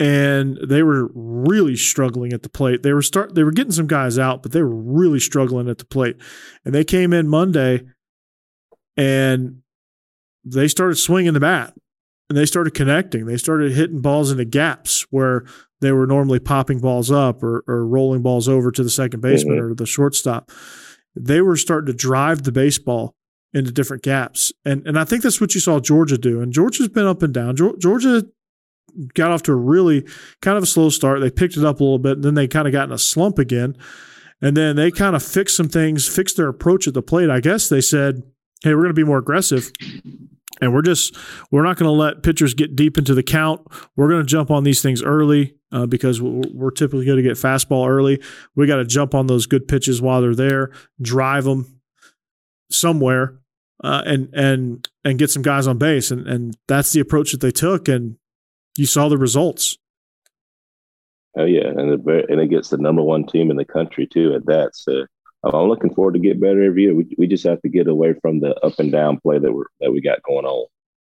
and 0.00 0.58
they 0.66 0.82
were 0.82 1.10
really 1.14 1.76
struggling 1.76 2.32
at 2.32 2.42
the 2.42 2.48
plate. 2.48 2.82
They 2.82 2.92
were 2.92 3.02
start 3.02 3.34
they 3.34 3.44
were 3.44 3.52
getting 3.52 3.72
some 3.72 3.86
guys 3.86 4.18
out, 4.18 4.42
but 4.42 4.52
they 4.52 4.62
were 4.62 4.74
really 4.74 5.20
struggling 5.20 5.68
at 5.68 5.78
the 5.78 5.84
plate. 5.84 6.16
And 6.64 6.74
they 6.74 6.84
came 6.84 7.12
in 7.12 7.28
Monday 7.28 7.82
and 8.96 9.62
they 10.44 10.68
started 10.68 10.96
swinging 10.96 11.32
the 11.32 11.40
bat 11.40 11.74
and 12.28 12.38
they 12.38 12.46
started 12.46 12.74
connecting. 12.74 13.26
They 13.26 13.36
started 13.36 13.72
hitting 13.72 14.00
balls 14.00 14.30
into 14.30 14.44
gaps 14.44 15.06
where 15.10 15.44
they 15.80 15.92
were 15.92 16.06
normally 16.06 16.38
popping 16.38 16.80
balls 16.80 17.10
up 17.10 17.42
or, 17.42 17.64
or 17.66 17.86
rolling 17.86 18.22
balls 18.22 18.48
over 18.48 18.70
to 18.70 18.82
the 18.82 18.90
second 18.90 19.20
baseman 19.20 19.56
mm-hmm. 19.56 19.72
or 19.72 19.74
the 19.74 19.86
shortstop. 19.86 20.50
They 21.14 21.40
were 21.40 21.56
starting 21.56 21.86
to 21.86 21.92
drive 21.92 22.42
the 22.42 22.52
baseball 22.52 23.14
into 23.52 23.70
different 23.70 24.02
gaps. 24.02 24.52
And 24.64 24.86
and 24.86 24.98
I 24.98 25.04
think 25.04 25.22
that's 25.22 25.40
what 25.40 25.54
you 25.54 25.60
saw 25.60 25.80
Georgia 25.80 26.18
do. 26.18 26.40
And 26.40 26.52
Georgia's 26.52 26.88
been 26.88 27.06
up 27.06 27.22
and 27.22 27.32
down. 27.32 27.56
Georgia 27.56 28.24
got 29.14 29.30
off 29.30 29.42
to 29.44 29.52
a 29.52 29.56
really 29.56 30.06
kind 30.42 30.56
of 30.56 30.62
a 30.62 30.66
slow 30.66 30.90
start. 30.90 31.20
They 31.20 31.30
picked 31.30 31.56
it 31.56 31.64
up 31.64 31.80
a 31.80 31.84
little 31.84 31.98
bit, 31.98 32.16
and 32.16 32.24
then 32.24 32.34
they 32.34 32.48
kind 32.48 32.66
of 32.66 32.72
got 32.72 32.88
in 32.88 32.92
a 32.92 32.98
slump 32.98 33.38
again. 33.38 33.76
And 34.42 34.56
then 34.56 34.76
they 34.76 34.90
kind 34.90 35.16
of 35.16 35.22
fixed 35.22 35.56
some 35.56 35.68
things, 35.68 36.08
fixed 36.08 36.36
their 36.36 36.48
approach 36.48 36.86
at 36.88 36.94
the 36.94 37.02
plate. 37.02 37.30
I 37.30 37.40
guess 37.40 37.68
they 37.68 37.80
said, 37.80 38.22
"Hey, 38.62 38.74
we're 38.74 38.82
going 38.82 38.88
to 38.88 38.94
be 38.94 39.04
more 39.04 39.18
aggressive." 39.18 39.70
And 40.64 40.74
we're 40.74 40.82
just 40.82 41.16
we're 41.50 41.62
not 41.62 41.76
going 41.76 41.88
to 41.88 41.92
let 41.92 42.22
pitchers 42.22 42.54
get 42.54 42.74
deep 42.74 42.98
into 42.98 43.14
the 43.14 43.22
count. 43.22 43.66
We're 43.96 44.08
going 44.08 44.22
to 44.22 44.26
jump 44.26 44.50
on 44.50 44.64
these 44.64 44.82
things 44.82 45.02
early 45.02 45.54
uh, 45.70 45.86
because 45.86 46.20
we're 46.20 46.70
typically 46.70 47.04
going 47.04 47.18
to 47.18 47.22
get 47.22 47.36
fastball 47.36 47.88
early. 47.88 48.20
We 48.56 48.66
got 48.66 48.76
to 48.76 48.84
jump 48.84 49.14
on 49.14 49.26
those 49.26 49.46
good 49.46 49.68
pitches 49.68 50.00
while 50.00 50.20
they're 50.20 50.34
there, 50.34 50.72
drive 51.00 51.44
them 51.44 51.80
somewhere, 52.70 53.38
uh, 53.82 54.02
and 54.06 54.28
and 54.32 54.88
and 55.04 55.18
get 55.18 55.30
some 55.30 55.42
guys 55.42 55.66
on 55.66 55.78
base. 55.78 56.10
And 56.10 56.26
and 56.26 56.56
that's 56.66 56.92
the 56.92 57.00
approach 57.00 57.32
that 57.32 57.40
they 57.40 57.50
took. 57.50 57.88
And 57.88 58.16
you 58.76 58.86
saw 58.86 59.08
the 59.08 59.18
results. 59.18 59.78
Oh 61.36 61.44
yeah, 61.44 61.66
and 61.66 61.90
it, 61.90 62.30
and 62.30 62.40
it 62.40 62.48
gets 62.50 62.70
the 62.70 62.78
number 62.78 63.02
one 63.02 63.26
team 63.26 63.50
in 63.50 63.56
the 63.56 63.64
country 63.64 64.06
too 64.06 64.34
at 64.34 64.46
that. 64.46 64.70
So 64.74 65.06
I'm 65.44 65.68
looking 65.68 65.94
forward 65.94 66.14
to 66.14 66.20
get 66.20 66.40
better 66.40 66.62
every 66.62 66.82
year. 66.82 66.94
We 66.94 67.14
we 67.18 67.26
just 67.26 67.44
have 67.44 67.60
to 67.62 67.68
get 67.68 67.88
away 67.88 68.14
from 68.20 68.40
the 68.40 68.54
up 68.60 68.78
and 68.78 68.90
down 68.90 69.20
play 69.20 69.38
that 69.38 69.52
we 69.52 69.62
that 69.80 69.92
we 69.92 70.00
got 70.00 70.22
going 70.22 70.46
on. 70.46 70.66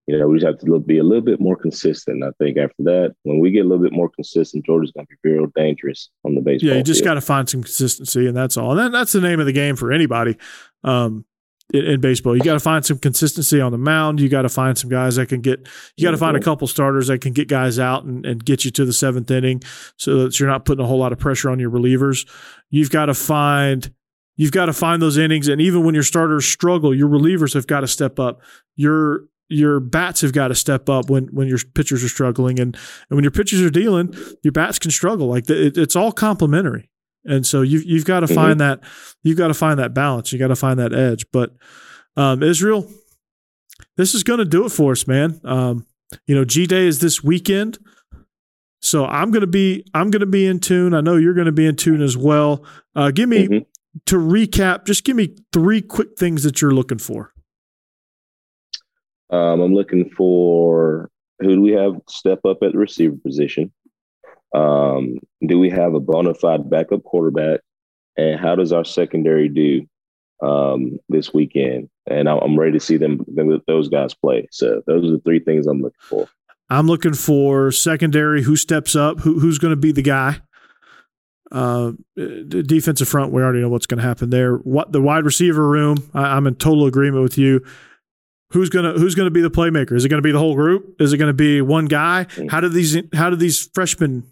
You 0.07 0.19
know, 0.19 0.29
we 0.29 0.39
just 0.39 0.47
have 0.47 0.59
to 0.61 0.79
be 0.81 0.99
a 0.99 1.03
little 1.03 1.25
bit 1.25 1.41
more 1.41 1.57
consistent. 1.57 2.23
I 2.23 2.31
think 2.39 2.57
after 2.59 2.85
that, 2.85 3.15
when 3.25 3.41
we 3.41 3.51
get 3.51 3.65
a 3.65 3.69
little 3.69 3.83
bit 3.83 3.93
more 3.93 4.09
consistent, 4.09 4.65
Georgia's 4.65 4.93
going 4.93 5.07
to 5.07 5.17
be 5.23 5.31
real 5.31 5.47
dangerous 5.57 6.11
on 6.25 6.37
the 6.37 6.41
baseball. 6.41 6.71
Yeah, 6.71 6.77
you 6.77 6.85
just 6.85 7.03
got 7.03 7.15
to 7.15 7.21
find 7.21 7.49
some 7.49 7.65
consistency, 7.65 8.29
and 8.29 8.37
that's 8.37 8.57
all. 8.57 8.71
And 8.71 8.79
that, 8.79 8.93
that's 8.93 9.11
the 9.11 9.21
name 9.21 9.41
of 9.41 9.47
the 9.47 9.53
game 9.53 9.75
for 9.75 9.91
anybody. 9.91 10.37
Um, 10.85 11.25
in, 11.73 11.85
in 11.85 12.01
baseball. 12.01 12.37
You 12.37 12.43
got 12.43 12.53
to 12.55 12.61
find 12.61 12.85
some 12.85 12.99
consistency 12.99 13.61
on 13.61 13.73
the 13.73 13.79
mound. 13.79 14.21
You 14.21 14.29
got 14.29 14.43
to 14.43 14.49
find 14.49 14.79
some 14.79 14.91
guys 14.91 15.17
that 15.17 15.29
can 15.29 15.41
get. 15.41 15.67
You 15.97 16.05
got 16.05 16.13
to 16.13 16.17
find 16.17 16.37
a 16.37 16.41
couple 16.41 16.69
starters 16.69 17.09
that 17.09 17.21
can 17.21 17.33
get 17.33 17.49
guys 17.49 17.79
out 17.79 18.05
and, 18.05 18.25
and 18.25 18.45
get 18.45 18.65
you 18.65 18.71
to 18.73 18.85
the 18.85 18.93
seventh 18.93 19.31
inning, 19.31 19.63
so 19.97 20.25
that 20.25 20.39
you're 20.39 20.49
not 20.49 20.65
putting 20.65 20.85
a 20.85 20.87
whole 20.87 20.99
lot 20.99 21.13
of 21.13 21.19
pressure 21.19 21.51
on 21.51 21.59
your 21.59 21.71
relievers. 21.71 22.29
You've 22.71 22.91
got 22.91 23.07
to 23.07 23.15
find. 23.15 23.93
You've 24.37 24.53
got 24.53 24.67
to 24.67 24.73
find 24.73 25.01
those 25.01 25.17
innings, 25.17 25.49
and 25.49 25.61
even 25.61 25.85
when 25.85 25.95
your 25.95 26.05
starters 26.05 26.45
struggle, 26.45 26.95
your 26.95 27.09
relievers 27.09 27.55
have 27.55 27.67
got 27.67 27.81
to 27.81 27.89
step 27.89 28.19
up. 28.19 28.41
Your 28.75 29.25
your 29.49 29.81
bats 29.81 30.21
have 30.23 30.33
got 30.33 30.49
to 30.49 30.55
step 30.55 30.89
up 30.89 31.09
when 31.09 31.27
when 31.29 31.49
your 31.49 31.59
pitchers 31.75 32.05
are 32.05 32.09
struggling, 32.09 32.61
and 32.61 32.75
and 33.09 33.17
when 33.17 33.25
your 33.25 33.31
pitchers 33.31 33.63
are 33.63 33.71
dealing, 33.71 34.15
your 34.43 34.53
bats 34.53 34.79
can 34.79 34.91
struggle. 34.91 35.29
Like 35.29 35.49
it, 35.49 35.79
it's 35.79 35.97
all 35.97 36.13
complementary. 36.13 36.91
And 37.25 37.47
so 37.47 37.63
you've 37.63 37.85
you've 37.85 38.05
got 38.05 38.21
to 38.21 38.27
mm-hmm. 38.27 38.35
find 38.35 38.61
that 38.61 38.81
you've 39.23 39.39
got 39.39 39.49
to 39.49 39.55
find 39.55 39.79
that 39.79 39.95
balance. 39.95 40.33
You 40.33 40.39
got 40.39 40.49
to 40.49 40.57
find 40.57 40.79
that 40.79 40.93
edge. 40.93 41.27
But 41.33 41.55
um, 42.17 42.43
Israel, 42.43 42.89
this 43.97 44.15
is 44.15 44.23
going 44.23 44.39
to 44.39 44.45
do 44.45 44.65
it 44.65 44.71
for 44.71 44.93
us, 44.93 45.07
man. 45.07 45.41
Um, 45.45 45.87
you 46.27 46.35
know, 46.35 46.45
G 46.45 46.67
Day 46.67 46.87
is 46.87 47.01
this 47.01 47.23
weekend, 47.25 47.79
so 48.81 49.07
I'm 49.07 49.33
gonna 49.33 49.47
be 49.47 49.85
I'm 49.93 50.11
gonna 50.11 50.27
be 50.27 50.47
in 50.47 50.61
tune. 50.61 50.95
I 50.95 51.01
know 51.01 51.17
you're 51.17 51.35
going 51.35 51.47
to 51.47 51.53
be 51.53 51.67
in 51.67 51.77
tune 51.77 52.01
as 52.01 52.17
well. 52.17 52.65
Uh, 52.95 53.11
give 53.11 53.29
me 53.29 53.49
mm-hmm. 53.49 53.59
To 54.07 54.17
recap. 54.17 54.85
Just 54.85 55.05
give 55.05 55.17
me 55.17 55.37
three 55.53 55.81
quick 55.81 56.19
things 56.19 56.43
that 56.43 56.61
you're 56.61 56.75
looking 56.75 56.99
for. 56.99 57.33
Um, 59.31 59.61
I'm 59.61 59.75
looking 59.75 60.09
for 60.11 61.11
who 61.41 61.57
do 61.57 61.61
we 61.61 61.73
have 61.73 61.97
step 62.09 62.45
up 62.45 62.59
at 62.63 62.73
the 62.73 62.79
receiver 62.79 63.17
position? 63.17 63.73
Um, 64.55 65.19
do 65.47 65.59
we 65.59 65.71
have 65.71 65.95
a 65.95 66.01
bona 66.01 66.35
fide 66.35 66.71
backup 66.71 67.03
quarterback? 67.05 67.61
And 68.17 68.41
how 68.41 68.55
does 68.55 68.73
our 68.73 68.85
secondary 68.85 69.49
do 69.49 69.87
um, 70.43 70.99
this 71.09 71.35
weekend? 71.35 71.91
And 72.07 72.29
I'm 72.29 72.59
ready 72.59 72.73
to 72.73 72.81
see 72.81 72.97
them, 72.97 73.25
those 73.67 73.89
guys 73.89 74.15
play. 74.15 74.47
So 74.51 74.83
those 74.87 75.05
are 75.05 75.13
the 75.13 75.21
three 75.25 75.41
things 75.41 75.67
I'm 75.67 75.83
looking 75.83 75.99
for. 76.01 76.29
I'm 76.71 76.87
looking 76.87 77.15
for 77.15 77.71
secondary. 77.71 78.43
Who 78.43 78.57
steps 78.57 78.97
up? 78.97 79.21
Who, 79.21 79.39
who's 79.39 79.59
going 79.59 79.73
to 79.73 79.77
be 79.77 79.93
the 79.93 80.03
guy? 80.03 80.41
Uh, 81.53 81.93
defensive 82.17 83.09
front, 83.09 83.33
we 83.33 83.41
already 83.41 83.61
know 83.61 83.69
what's 83.69 83.87
going 83.87 83.99
to 83.99 84.07
happen 84.07 84.31
there. 84.31 84.57
What 84.57 84.93
the 84.93 85.01
wide 85.01 85.25
receiver 85.25 85.67
room? 85.67 86.11
I, 86.13 86.37
I'm 86.37 86.47
in 86.47 86.57
total 86.57 86.87
agreement 86.87 87.23
with 87.23 87.39
you 87.39 87.65
who's 88.51 88.71
gonna 88.71 88.93
who's 88.93 89.17
gonna 89.17 89.31
be 89.31 89.41
the 89.41 89.51
playmaker? 89.51 89.93
Is 89.93 90.05
it 90.05 90.09
gonna 90.09 90.23
be 90.23 90.31
the 90.31 90.39
whole 90.39 90.55
group? 90.55 91.01
Is 91.01 91.13
it 91.13 91.19
gonna 91.19 91.33
be 91.33 91.61
one 91.61 91.87
guy? 91.87 92.27
Mm. 92.31 92.51
How 92.51 92.61
do 92.61 92.69
these 92.69 92.97
how 93.13 93.29
do 93.29 93.37
these 93.37 93.69
freshmen 93.75 94.23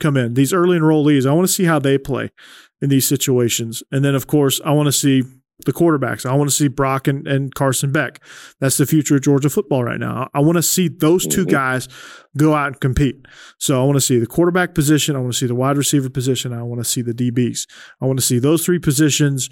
come 0.00 0.16
in, 0.16 0.34
these 0.34 0.52
early 0.52 0.78
enrollees. 0.78 1.28
I 1.28 1.32
want 1.32 1.46
to 1.46 1.52
see 1.52 1.64
how 1.64 1.78
they 1.78 1.98
play 1.98 2.30
in 2.80 2.88
these 2.88 3.06
situations. 3.06 3.82
And 3.90 4.04
then, 4.04 4.14
of 4.14 4.26
course, 4.26 4.60
I 4.64 4.72
want 4.72 4.86
to 4.86 4.92
see 4.92 5.24
the 5.66 5.72
quarterbacks. 5.72 6.24
I 6.24 6.34
want 6.34 6.50
to 6.50 6.54
see 6.54 6.68
Brock 6.68 7.08
and, 7.08 7.26
and 7.26 7.54
Carson 7.54 7.90
Beck. 7.90 8.22
That's 8.60 8.76
the 8.76 8.86
future 8.86 9.16
of 9.16 9.22
Georgia 9.22 9.50
football 9.50 9.82
right 9.82 9.98
now. 9.98 10.30
I 10.32 10.40
want 10.40 10.56
to 10.56 10.62
see 10.62 10.88
those 10.88 11.26
2 11.26 11.42
mm-hmm. 11.42 11.50
guys 11.50 11.88
go 12.36 12.54
out 12.54 12.68
and 12.68 12.80
compete. 12.80 13.26
So 13.58 13.80
I 13.80 13.84
want 13.84 13.96
to 13.96 14.00
see 14.00 14.18
the 14.18 14.26
quarterback 14.26 14.74
position. 14.74 15.16
I 15.16 15.18
want 15.18 15.32
to 15.32 15.38
see 15.38 15.46
the 15.46 15.56
wide 15.56 15.76
receiver 15.76 16.10
position. 16.10 16.52
I 16.52 16.62
want 16.62 16.80
to 16.80 16.84
see 16.84 17.02
the 17.02 17.12
DBs. 17.12 17.66
I 18.00 18.06
want 18.06 18.18
to 18.18 18.24
see 18.24 18.38
those 18.38 18.64
three 18.64 18.78
positions, 18.78 19.50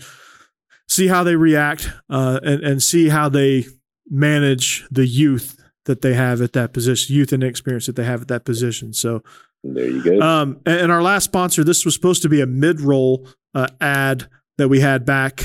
see 0.88 1.08
how 1.08 1.24
they 1.24 1.34
react, 1.34 1.90
uh, 2.08 2.38
and, 2.42 2.62
and 2.62 2.82
see 2.82 3.08
how 3.08 3.28
they 3.28 3.66
manage 4.08 4.86
the 4.90 5.06
youth 5.06 5.60
that 5.86 6.02
they 6.02 6.14
have 6.14 6.40
at 6.40 6.52
that 6.52 6.72
position, 6.72 7.16
youth 7.16 7.32
and 7.32 7.42
experience 7.42 7.86
that 7.86 7.96
they 7.96 8.04
have 8.04 8.22
at 8.22 8.28
that 8.28 8.44
position. 8.44 8.92
So 8.92 9.22
there 9.64 9.88
you 9.88 10.02
go. 10.02 10.20
Um, 10.20 10.60
and 10.66 10.92
our 10.92 11.02
last 11.02 11.24
sponsor, 11.24 11.64
this 11.64 11.84
was 11.84 11.94
supposed 11.94 12.22
to 12.22 12.28
be 12.28 12.40
a 12.40 12.46
mid-roll 12.46 13.28
uh, 13.54 13.68
ad 13.80 14.28
that 14.58 14.68
we 14.68 14.80
had 14.80 15.04
back, 15.04 15.44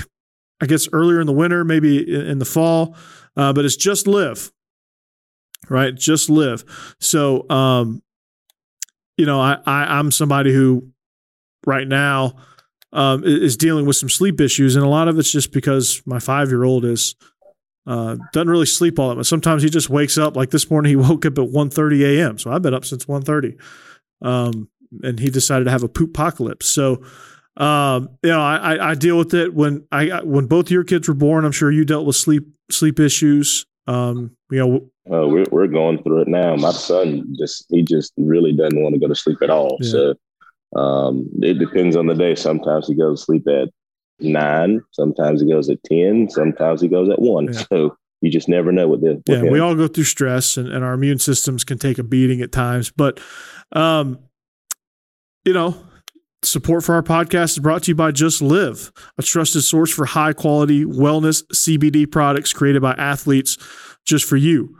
I 0.61 0.67
guess 0.67 0.87
earlier 0.93 1.19
in 1.19 1.27
the 1.27 1.33
winter, 1.33 1.63
maybe 1.63 2.13
in, 2.13 2.39
the 2.39 2.45
fall, 2.45 2.95
uh, 3.35 3.51
but 3.51 3.65
it's 3.65 3.75
just 3.75 4.07
live, 4.07 4.51
right? 5.69 5.93
Just 5.95 6.29
live. 6.29 6.63
So, 6.99 7.49
um, 7.49 8.03
you 9.17 9.25
know, 9.25 9.41
I, 9.41 9.57
I 9.65 9.97
I'm 9.97 10.11
somebody 10.11 10.53
who 10.53 10.87
right 11.65 11.87
now 11.87 12.35
um, 12.93 13.23
is 13.23 13.57
dealing 13.57 13.85
with 13.85 13.95
some 13.95 14.09
sleep 14.09 14.39
issues, 14.39 14.75
and 14.75 14.85
a 14.85 14.89
lot 14.89 15.07
of 15.07 15.17
it's 15.17 15.31
just 15.31 15.51
because 15.51 16.01
my 16.05 16.19
five 16.19 16.49
year 16.49 16.63
old 16.63 16.85
is 16.85 17.15
uh, 17.87 18.17
doesn't 18.31 18.49
really 18.49 18.65
sleep 18.65 18.99
all 18.99 19.09
that 19.09 19.15
much. 19.15 19.25
Sometimes 19.25 19.63
he 19.63 19.69
just 19.69 19.89
wakes 19.89 20.17
up. 20.17 20.35
Like 20.35 20.51
this 20.51 20.69
morning, 20.69 20.91
he 20.91 20.95
woke 20.97 21.25
up 21.25 21.37
at 21.39 21.45
1.30 21.45 22.17
a.m. 22.17 22.37
So 22.37 22.51
I've 22.51 22.61
been 22.61 22.73
up 22.73 22.85
since 22.85 23.05
1.30 23.05 23.59
um, 24.21 24.69
and 25.01 25.19
he 25.19 25.29
decided 25.29 25.65
to 25.65 25.71
have 25.71 25.83
a 25.83 25.89
poop 25.89 26.11
apocalypse. 26.11 26.67
So, 26.67 27.03
um, 27.57 28.09
you 28.23 28.29
know, 28.29 28.41
I, 28.41 28.91
I 28.91 28.95
deal 28.95 29.17
with 29.17 29.33
it 29.33 29.53
when 29.53 29.85
I 29.91 30.21
when 30.23 30.47
both 30.47 30.71
your 30.71 30.83
kids 30.83 31.07
were 31.07 31.13
born. 31.13 31.45
I'm 31.45 31.51
sure 31.51 31.71
you 31.71 31.85
dealt 31.85 32.05
with 32.05 32.15
sleep 32.15 32.47
sleep 32.69 32.99
issues. 32.99 33.65
Um, 33.87 34.35
you 34.49 34.59
know, 34.59 34.91
we're 35.05 35.45
we're 35.51 35.67
going 35.67 36.01
through 36.03 36.21
it 36.21 36.27
now. 36.27 36.55
My 36.55 36.71
son 36.71 37.35
just 37.37 37.65
he 37.69 37.83
just 37.83 38.13
really 38.17 38.53
doesn't 38.53 38.81
want 38.81 38.93
to 38.93 38.99
go 38.99 39.07
to 39.07 39.15
sleep 39.15 39.39
at 39.41 39.49
all. 39.49 39.77
Yeah. 39.81 39.91
So, 39.91 40.79
um, 40.79 41.29
it 41.41 41.59
depends 41.59 41.95
on 41.95 42.07
the 42.07 42.15
day. 42.15 42.35
Sometimes 42.35 42.87
he 42.87 42.95
goes 42.95 43.19
to 43.19 43.25
sleep 43.25 43.47
at 43.47 43.69
nine. 44.19 44.81
Sometimes 44.91 45.41
he 45.41 45.49
goes 45.49 45.69
at 45.69 45.83
ten. 45.83 46.29
Sometimes 46.29 46.81
he 46.81 46.87
goes 46.87 47.09
at 47.09 47.19
one. 47.19 47.51
Yeah. 47.51 47.63
So 47.69 47.97
you 48.21 48.31
just 48.31 48.47
never 48.47 48.71
know 48.71 48.87
what 48.87 49.01
the 49.01 49.21
yeah. 49.27 49.41
We 49.41 49.59
all 49.59 49.75
go 49.75 49.87
through 49.87 50.05
stress, 50.05 50.55
and, 50.55 50.69
and 50.69 50.85
our 50.85 50.93
immune 50.93 51.19
systems 51.19 51.63
can 51.63 51.79
take 51.79 51.97
a 51.97 52.03
beating 52.03 52.41
at 52.41 52.51
times. 52.51 52.91
But 52.91 53.19
um, 53.73 54.19
you 55.43 55.53
know, 55.53 55.75
support 56.43 56.83
for 56.83 56.95
our 56.95 57.03
podcast 57.03 57.51
is 57.51 57.59
brought 57.59 57.83
to 57.83 57.91
you 57.91 57.95
by 57.95 58.11
Just 58.11 58.41
Live, 58.41 58.91
a 59.17 59.23
trusted 59.23 59.63
source 59.63 59.91
for 59.93 60.05
high 60.05 60.33
quality 60.33 60.85
wellness 60.85 61.43
CBD 61.53 62.09
products 62.09 62.53
created 62.53 62.81
by 62.81 62.93
athletes 62.93 63.57
just 64.05 64.25
for 64.25 64.37
you. 64.37 64.77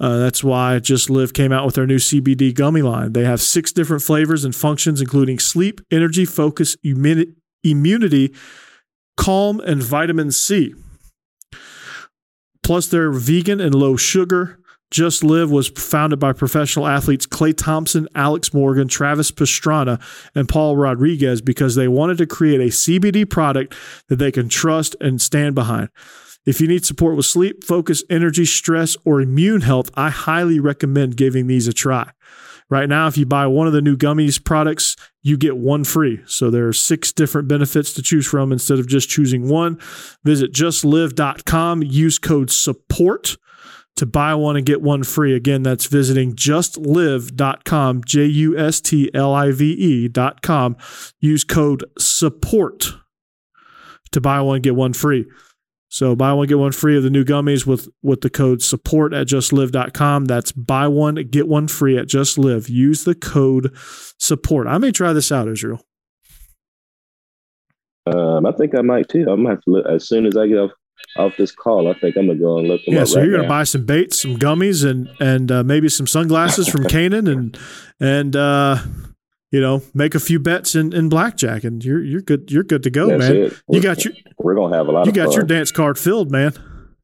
Uh, 0.00 0.18
that's 0.18 0.44
why 0.44 0.78
Just 0.78 1.10
Live 1.10 1.32
came 1.32 1.52
out 1.52 1.66
with 1.66 1.74
their 1.74 1.86
new 1.86 1.96
CBD 1.96 2.54
gummy 2.54 2.82
line. 2.82 3.12
They 3.14 3.24
have 3.24 3.40
six 3.40 3.72
different 3.72 4.02
flavors 4.02 4.44
and 4.44 4.54
functions, 4.54 5.00
including 5.00 5.38
sleep, 5.38 5.80
energy, 5.90 6.24
focus, 6.24 6.76
immunity, 6.84 8.34
calm, 9.16 9.60
and 9.60 9.82
vitamin 9.82 10.30
C. 10.30 10.74
Plus, 12.62 12.86
they're 12.86 13.10
vegan 13.10 13.60
and 13.60 13.74
low 13.74 13.96
sugar. 13.96 14.57
Just 14.90 15.22
Live 15.22 15.50
was 15.50 15.68
founded 15.68 16.18
by 16.18 16.32
professional 16.32 16.86
athletes 16.86 17.26
Klay 17.26 17.54
Thompson, 17.54 18.08
Alex 18.14 18.54
Morgan, 18.54 18.88
Travis 18.88 19.30
Pastrana, 19.30 20.00
and 20.34 20.48
Paul 20.48 20.76
Rodriguez 20.76 21.42
because 21.42 21.74
they 21.74 21.88
wanted 21.88 22.18
to 22.18 22.26
create 22.26 22.60
a 22.60 22.72
CBD 22.72 23.28
product 23.28 23.74
that 24.08 24.16
they 24.16 24.32
can 24.32 24.48
trust 24.48 24.96
and 25.00 25.20
stand 25.20 25.54
behind. 25.54 25.90
If 26.46 26.60
you 26.62 26.68
need 26.68 26.86
support 26.86 27.16
with 27.16 27.26
sleep, 27.26 27.64
focus, 27.64 28.02
energy, 28.08 28.46
stress, 28.46 28.96
or 29.04 29.20
immune 29.20 29.60
health, 29.60 29.90
I 29.94 30.08
highly 30.08 30.58
recommend 30.58 31.18
giving 31.18 31.46
these 31.46 31.68
a 31.68 31.74
try. 31.74 32.10
Right 32.70 32.88
now, 32.88 33.06
if 33.06 33.18
you 33.18 33.26
buy 33.26 33.46
one 33.46 33.66
of 33.66 33.72
the 33.72 33.82
new 33.82 33.96
gummies 33.96 34.42
products, 34.42 34.96
you 35.22 35.36
get 35.36 35.56
one 35.56 35.84
free. 35.84 36.22
So 36.26 36.50
there 36.50 36.66
are 36.68 36.72
six 36.72 37.12
different 37.12 37.48
benefits 37.48 37.92
to 37.94 38.02
choose 38.02 38.26
from 38.26 38.52
instead 38.52 38.78
of 38.78 38.86
just 38.86 39.08
choosing 39.08 39.48
one. 39.48 39.78
Visit 40.24 40.52
justlive.com, 40.52 41.82
use 41.82 42.18
code 42.18 42.50
SUPPORT 42.50 43.36
to 43.98 44.06
buy 44.06 44.34
one 44.34 44.56
and 44.56 44.64
get 44.64 44.80
one 44.80 45.02
free. 45.02 45.34
Again, 45.34 45.64
that's 45.64 45.86
visiting 45.86 46.34
justlive.com, 46.34 48.04
J 48.04 48.24
U 48.24 48.56
S 48.56 48.80
T 48.80 49.10
L 49.12 49.34
I 49.34 49.50
V 49.50 49.72
E.com. 49.72 50.76
Use 51.20 51.44
code 51.44 51.84
SUPPORT 51.98 52.94
to 54.12 54.20
buy 54.20 54.40
one, 54.40 54.62
get 54.62 54.76
one 54.76 54.92
free. 54.92 55.26
So 55.88 56.14
buy 56.14 56.32
one, 56.32 56.46
get 56.46 56.58
one 56.58 56.72
free 56.72 56.96
of 56.96 57.02
the 57.02 57.10
new 57.10 57.24
gummies 57.24 57.66
with, 57.66 57.88
with 58.02 58.20
the 58.20 58.30
code 58.30 58.62
support 58.62 59.12
at 59.12 59.26
justlive.com. 59.26 60.26
That's 60.26 60.52
buy 60.52 60.86
one, 60.86 61.16
get 61.30 61.48
one 61.48 61.66
free 61.66 61.98
at 61.98 62.06
justlive. 62.06 62.68
Use 62.68 63.04
the 63.04 63.14
code 63.14 63.74
support. 64.18 64.66
I 64.68 64.78
may 64.78 64.92
try 64.92 65.12
this 65.12 65.32
out, 65.32 65.48
Israel. 65.48 65.80
Um, 68.06 68.46
I 68.46 68.52
think 68.52 68.78
I 68.78 68.82
might 68.82 69.08
too. 69.08 69.26
I 69.28 69.34
might 69.34 69.50
have 69.50 69.62
to 69.62 69.70
look 69.70 69.86
as 69.86 70.06
soon 70.06 70.24
as 70.24 70.36
I 70.36 70.46
get 70.46 70.58
off 70.58 70.70
off 71.16 71.36
this 71.36 71.52
call. 71.52 71.88
I 71.90 71.94
think 71.98 72.16
I'm 72.16 72.26
gonna 72.26 72.38
go 72.38 72.58
and 72.58 72.68
look 72.68 72.80
Yeah, 72.86 73.04
so 73.04 73.16
right 73.16 73.24
you're 73.24 73.32
gonna 73.36 73.48
now. 73.48 73.54
buy 73.54 73.64
some 73.64 73.84
baits, 73.84 74.22
some 74.22 74.36
gummies, 74.36 74.88
and 74.88 75.08
and 75.20 75.50
uh, 75.50 75.64
maybe 75.64 75.88
some 75.88 76.06
sunglasses 76.06 76.68
from 76.68 76.84
Canaan, 76.84 77.26
and 77.26 77.58
and 78.00 78.36
uh, 78.36 78.78
you 79.50 79.60
know 79.60 79.82
make 79.94 80.14
a 80.14 80.20
few 80.20 80.38
bets 80.38 80.74
in, 80.74 80.92
in 80.92 81.08
blackjack, 81.08 81.64
and 81.64 81.84
you're 81.84 82.02
you're 82.02 82.20
good. 82.20 82.50
You're 82.50 82.62
good 82.64 82.82
to 82.84 82.90
go, 82.90 83.08
That's 83.08 83.20
man. 83.20 83.36
it. 83.36 83.52
You 83.52 83.58
We're- 83.68 83.82
got 83.82 84.04
your 84.04 84.14
We're 84.38 84.54
gonna 84.54 84.76
have 84.76 84.86
a 84.88 84.92
lot 84.92 85.06
you 85.06 85.12
got 85.12 85.26
fun. 85.26 85.34
your 85.34 85.44
dance 85.44 85.72
card 85.72 85.98
filled, 85.98 86.30
man. 86.30 86.52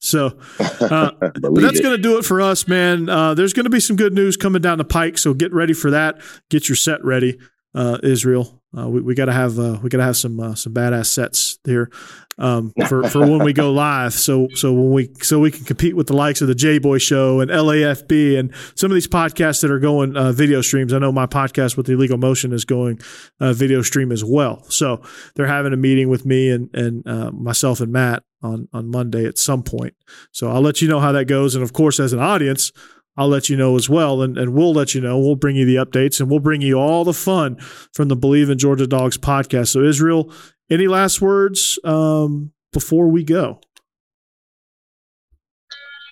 So, 0.00 0.38
uh, 0.58 1.12
but 1.20 1.54
that's 1.54 1.80
going 1.80 1.96
to 1.96 2.02
do 2.02 2.18
it 2.18 2.26
for 2.26 2.42
us, 2.42 2.68
man. 2.68 3.08
Uh, 3.08 3.32
there's 3.32 3.54
going 3.54 3.64
to 3.64 3.70
be 3.70 3.80
some 3.80 3.96
good 3.96 4.12
news 4.12 4.36
coming 4.36 4.60
down 4.60 4.76
the 4.76 4.84
pike, 4.84 5.16
so 5.16 5.32
get 5.32 5.50
ready 5.50 5.72
for 5.72 5.90
that. 5.92 6.20
Get 6.50 6.68
your 6.68 6.76
set 6.76 7.02
ready, 7.02 7.38
uh, 7.74 8.00
Israel. 8.02 8.60
Uh, 8.76 8.88
we 8.88 9.00
we 9.00 9.14
got 9.14 9.26
to 9.26 9.32
have 9.32 9.58
uh, 9.58 9.78
we 9.82 9.88
got 9.88 9.98
to 9.98 10.04
have 10.04 10.16
some 10.16 10.40
uh, 10.40 10.54
some 10.54 10.74
badass 10.74 11.06
sets 11.06 11.58
here 11.64 11.90
um, 12.38 12.72
for 12.88 13.08
for 13.08 13.20
when 13.20 13.42
we 13.44 13.52
go 13.52 13.72
live. 13.72 14.12
So 14.12 14.48
so 14.54 14.72
when 14.72 14.92
we 14.92 15.10
so 15.22 15.38
we 15.38 15.50
can 15.50 15.64
compete 15.64 15.96
with 15.96 16.06
the 16.06 16.16
likes 16.16 16.40
of 16.40 16.48
the 16.48 16.54
J 16.54 16.78
Boy 16.78 16.98
Show 16.98 17.40
and 17.40 17.50
LAFB 17.50 18.38
and 18.38 18.52
some 18.74 18.90
of 18.90 18.94
these 18.94 19.06
podcasts 19.06 19.60
that 19.62 19.70
are 19.70 19.78
going 19.78 20.16
uh, 20.16 20.32
video 20.32 20.60
streams. 20.60 20.92
I 20.92 20.98
know 20.98 21.12
my 21.12 21.26
podcast 21.26 21.76
with 21.76 21.86
the 21.86 21.92
Illegal 21.92 22.18
Motion 22.18 22.52
is 22.52 22.64
going 22.64 23.00
uh, 23.40 23.52
video 23.52 23.82
stream 23.82 24.10
as 24.10 24.24
well. 24.24 24.64
So 24.68 25.02
they're 25.34 25.46
having 25.46 25.72
a 25.72 25.76
meeting 25.76 26.08
with 26.08 26.26
me 26.26 26.50
and 26.50 26.74
and 26.74 27.06
uh, 27.06 27.30
myself 27.30 27.80
and 27.80 27.92
Matt 27.92 28.22
on 28.42 28.68
on 28.72 28.90
Monday 28.90 29.26
at 29.26 29.38
some 29.38 29.62
point. 29.62 29.94
So 30.32 30.50
I'll 30.50 30.62
let 30.62 30.82
you 30.82 30.88
know 30.88 31.00
how 31.00 31.12
that 31.12 31.26
goes. 31.26 31.54
And 31.54 31.62
of 31.62 31.72
course, 31.72 32.00
as 32.00 32.12
an 32.12 32.20
audience, 32.20 32.72
I'll 33.16 33.28
let 33.28 33.48
you 33.48 33.56
know 33.56 33.76
as 33.76 33.88
well, 33.88 34.22
and, 34.22 34.36
and 34.36 34.54
we'll 34.54 34.72
let 34.72 34.94
you 34.94 35.00
know. 35.00 35.18
We'll 35.18 35.36
bring 35.36 35.56
you 35.56 35.64
the 35.64 35.76
updates, 35.76 36.20
and 36.20 36.30
we'll 36.30 36.40
bring 36.40 36.60
you 36.60 36.78
all 36.78 37.04
the 37.04 37.12
fun 37.12 37.56
from 37.92 38.08
the 38.08 38.16
Bleav 38.16 38.50
in 38.50 38.58
Georgia 38.58 38.86
Dogs 38.86 39.16
podcast. 39.16 39.68
So 39.68 39.82
Israel, 39.82 40.32
any 40.70 40.88
last 40.88 41.20
words 41.20 41.78
um, 41.84 42.52
before 42.72 43.08
we 43.08 43.22
go? 43.22 43.60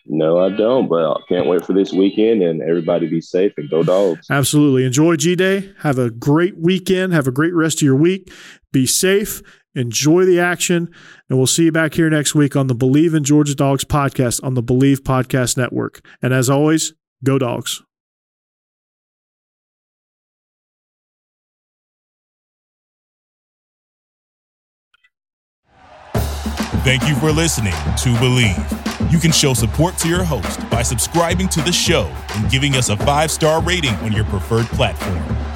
No, 0.07 0.39
I 0.39 0.51
don't. 0.51 0.89
But 0.89 1.05
I 1.05 1.21
can't 1.29 1.47
wait 1.47 1.65
for 1.65 1.73
this 1.73 1.93
weekend 1.93 2.43
and 2.43 2.61
everybody 2.61 3.09
be 3.09 3.21
safe 3.21 3.53
and 3.57 3.71
go 3.71 3.83
dogs. 3.83 4.27
Absolutely. 4.31 4.85
Enjoy 4.85 5.17
G 5.17 5.37
Day. 5.37 5.73
Have 5.81 5.99
a 5.99 6.11
great 6.11 6.59
weekend. 6.59 7.13
Have 7.13 7.29
a 7.29 7.33
great 7.33 7.55
rest 7.55 7.79
of 7.79 7.83
your 7.83 7.97
week. 7.97 8.33
Be 8.73 8.85
safe. 8.85 9.43
Enjoy 9.75 10.25
the 10.25 10.41
action. 10.41 10.91
And 11.29 11.39
we'll 11.39 11.47
see 11.47 11.65
you 11.65 11.73
back 11.73 11.95
here 11.95 12.11
next 12.11 12.35
week 12.35 12.57
on 12.57 12.67
the 12.67 12.75
Bleav 12.75 13.15
in 13.15 13.25
Georgia 13.25 13.55
Dogs 13.55 13.85
podcast 13.85 14.43
on 14.45 14.55
the 14.55 14.63
Bleav 14.63 14.99
Podcast 14.99 15.57
Network. 15.57 16.05
And 16.21 16.35
as 16.35 16.51
always, 16.51 16.93
go 17.25 17.39
dogs. 17.39 17.83
Thank 26.85 27.09
you 27.09 27.15
for 27.15 27.31
listening 27.31 27.73
to 27.73 28.09
Bleav. 28.19 29.13
You 29.13 29.19
can 29.19 29.31
show 29.31 29.55
support 29.55 29.97
to 29.99 30.09
your 30.09 30.25
host 30.25 30.69
by 30.69 30.83
subscribing 30.83 31.49
to 31.51 31.61
the 31.63 31.71
show 31.71 32.13
and 32.35 32.51
giving 32.51 32.75
us 32.75 32.89
a 32.89 32.97
five 32.97 33.31
star 33.31 33.63
rating 33.63 33.95
on 33.97 34.11
your 34.11 34.25
preferred 34.25 34.67
platform. 34.67 35.52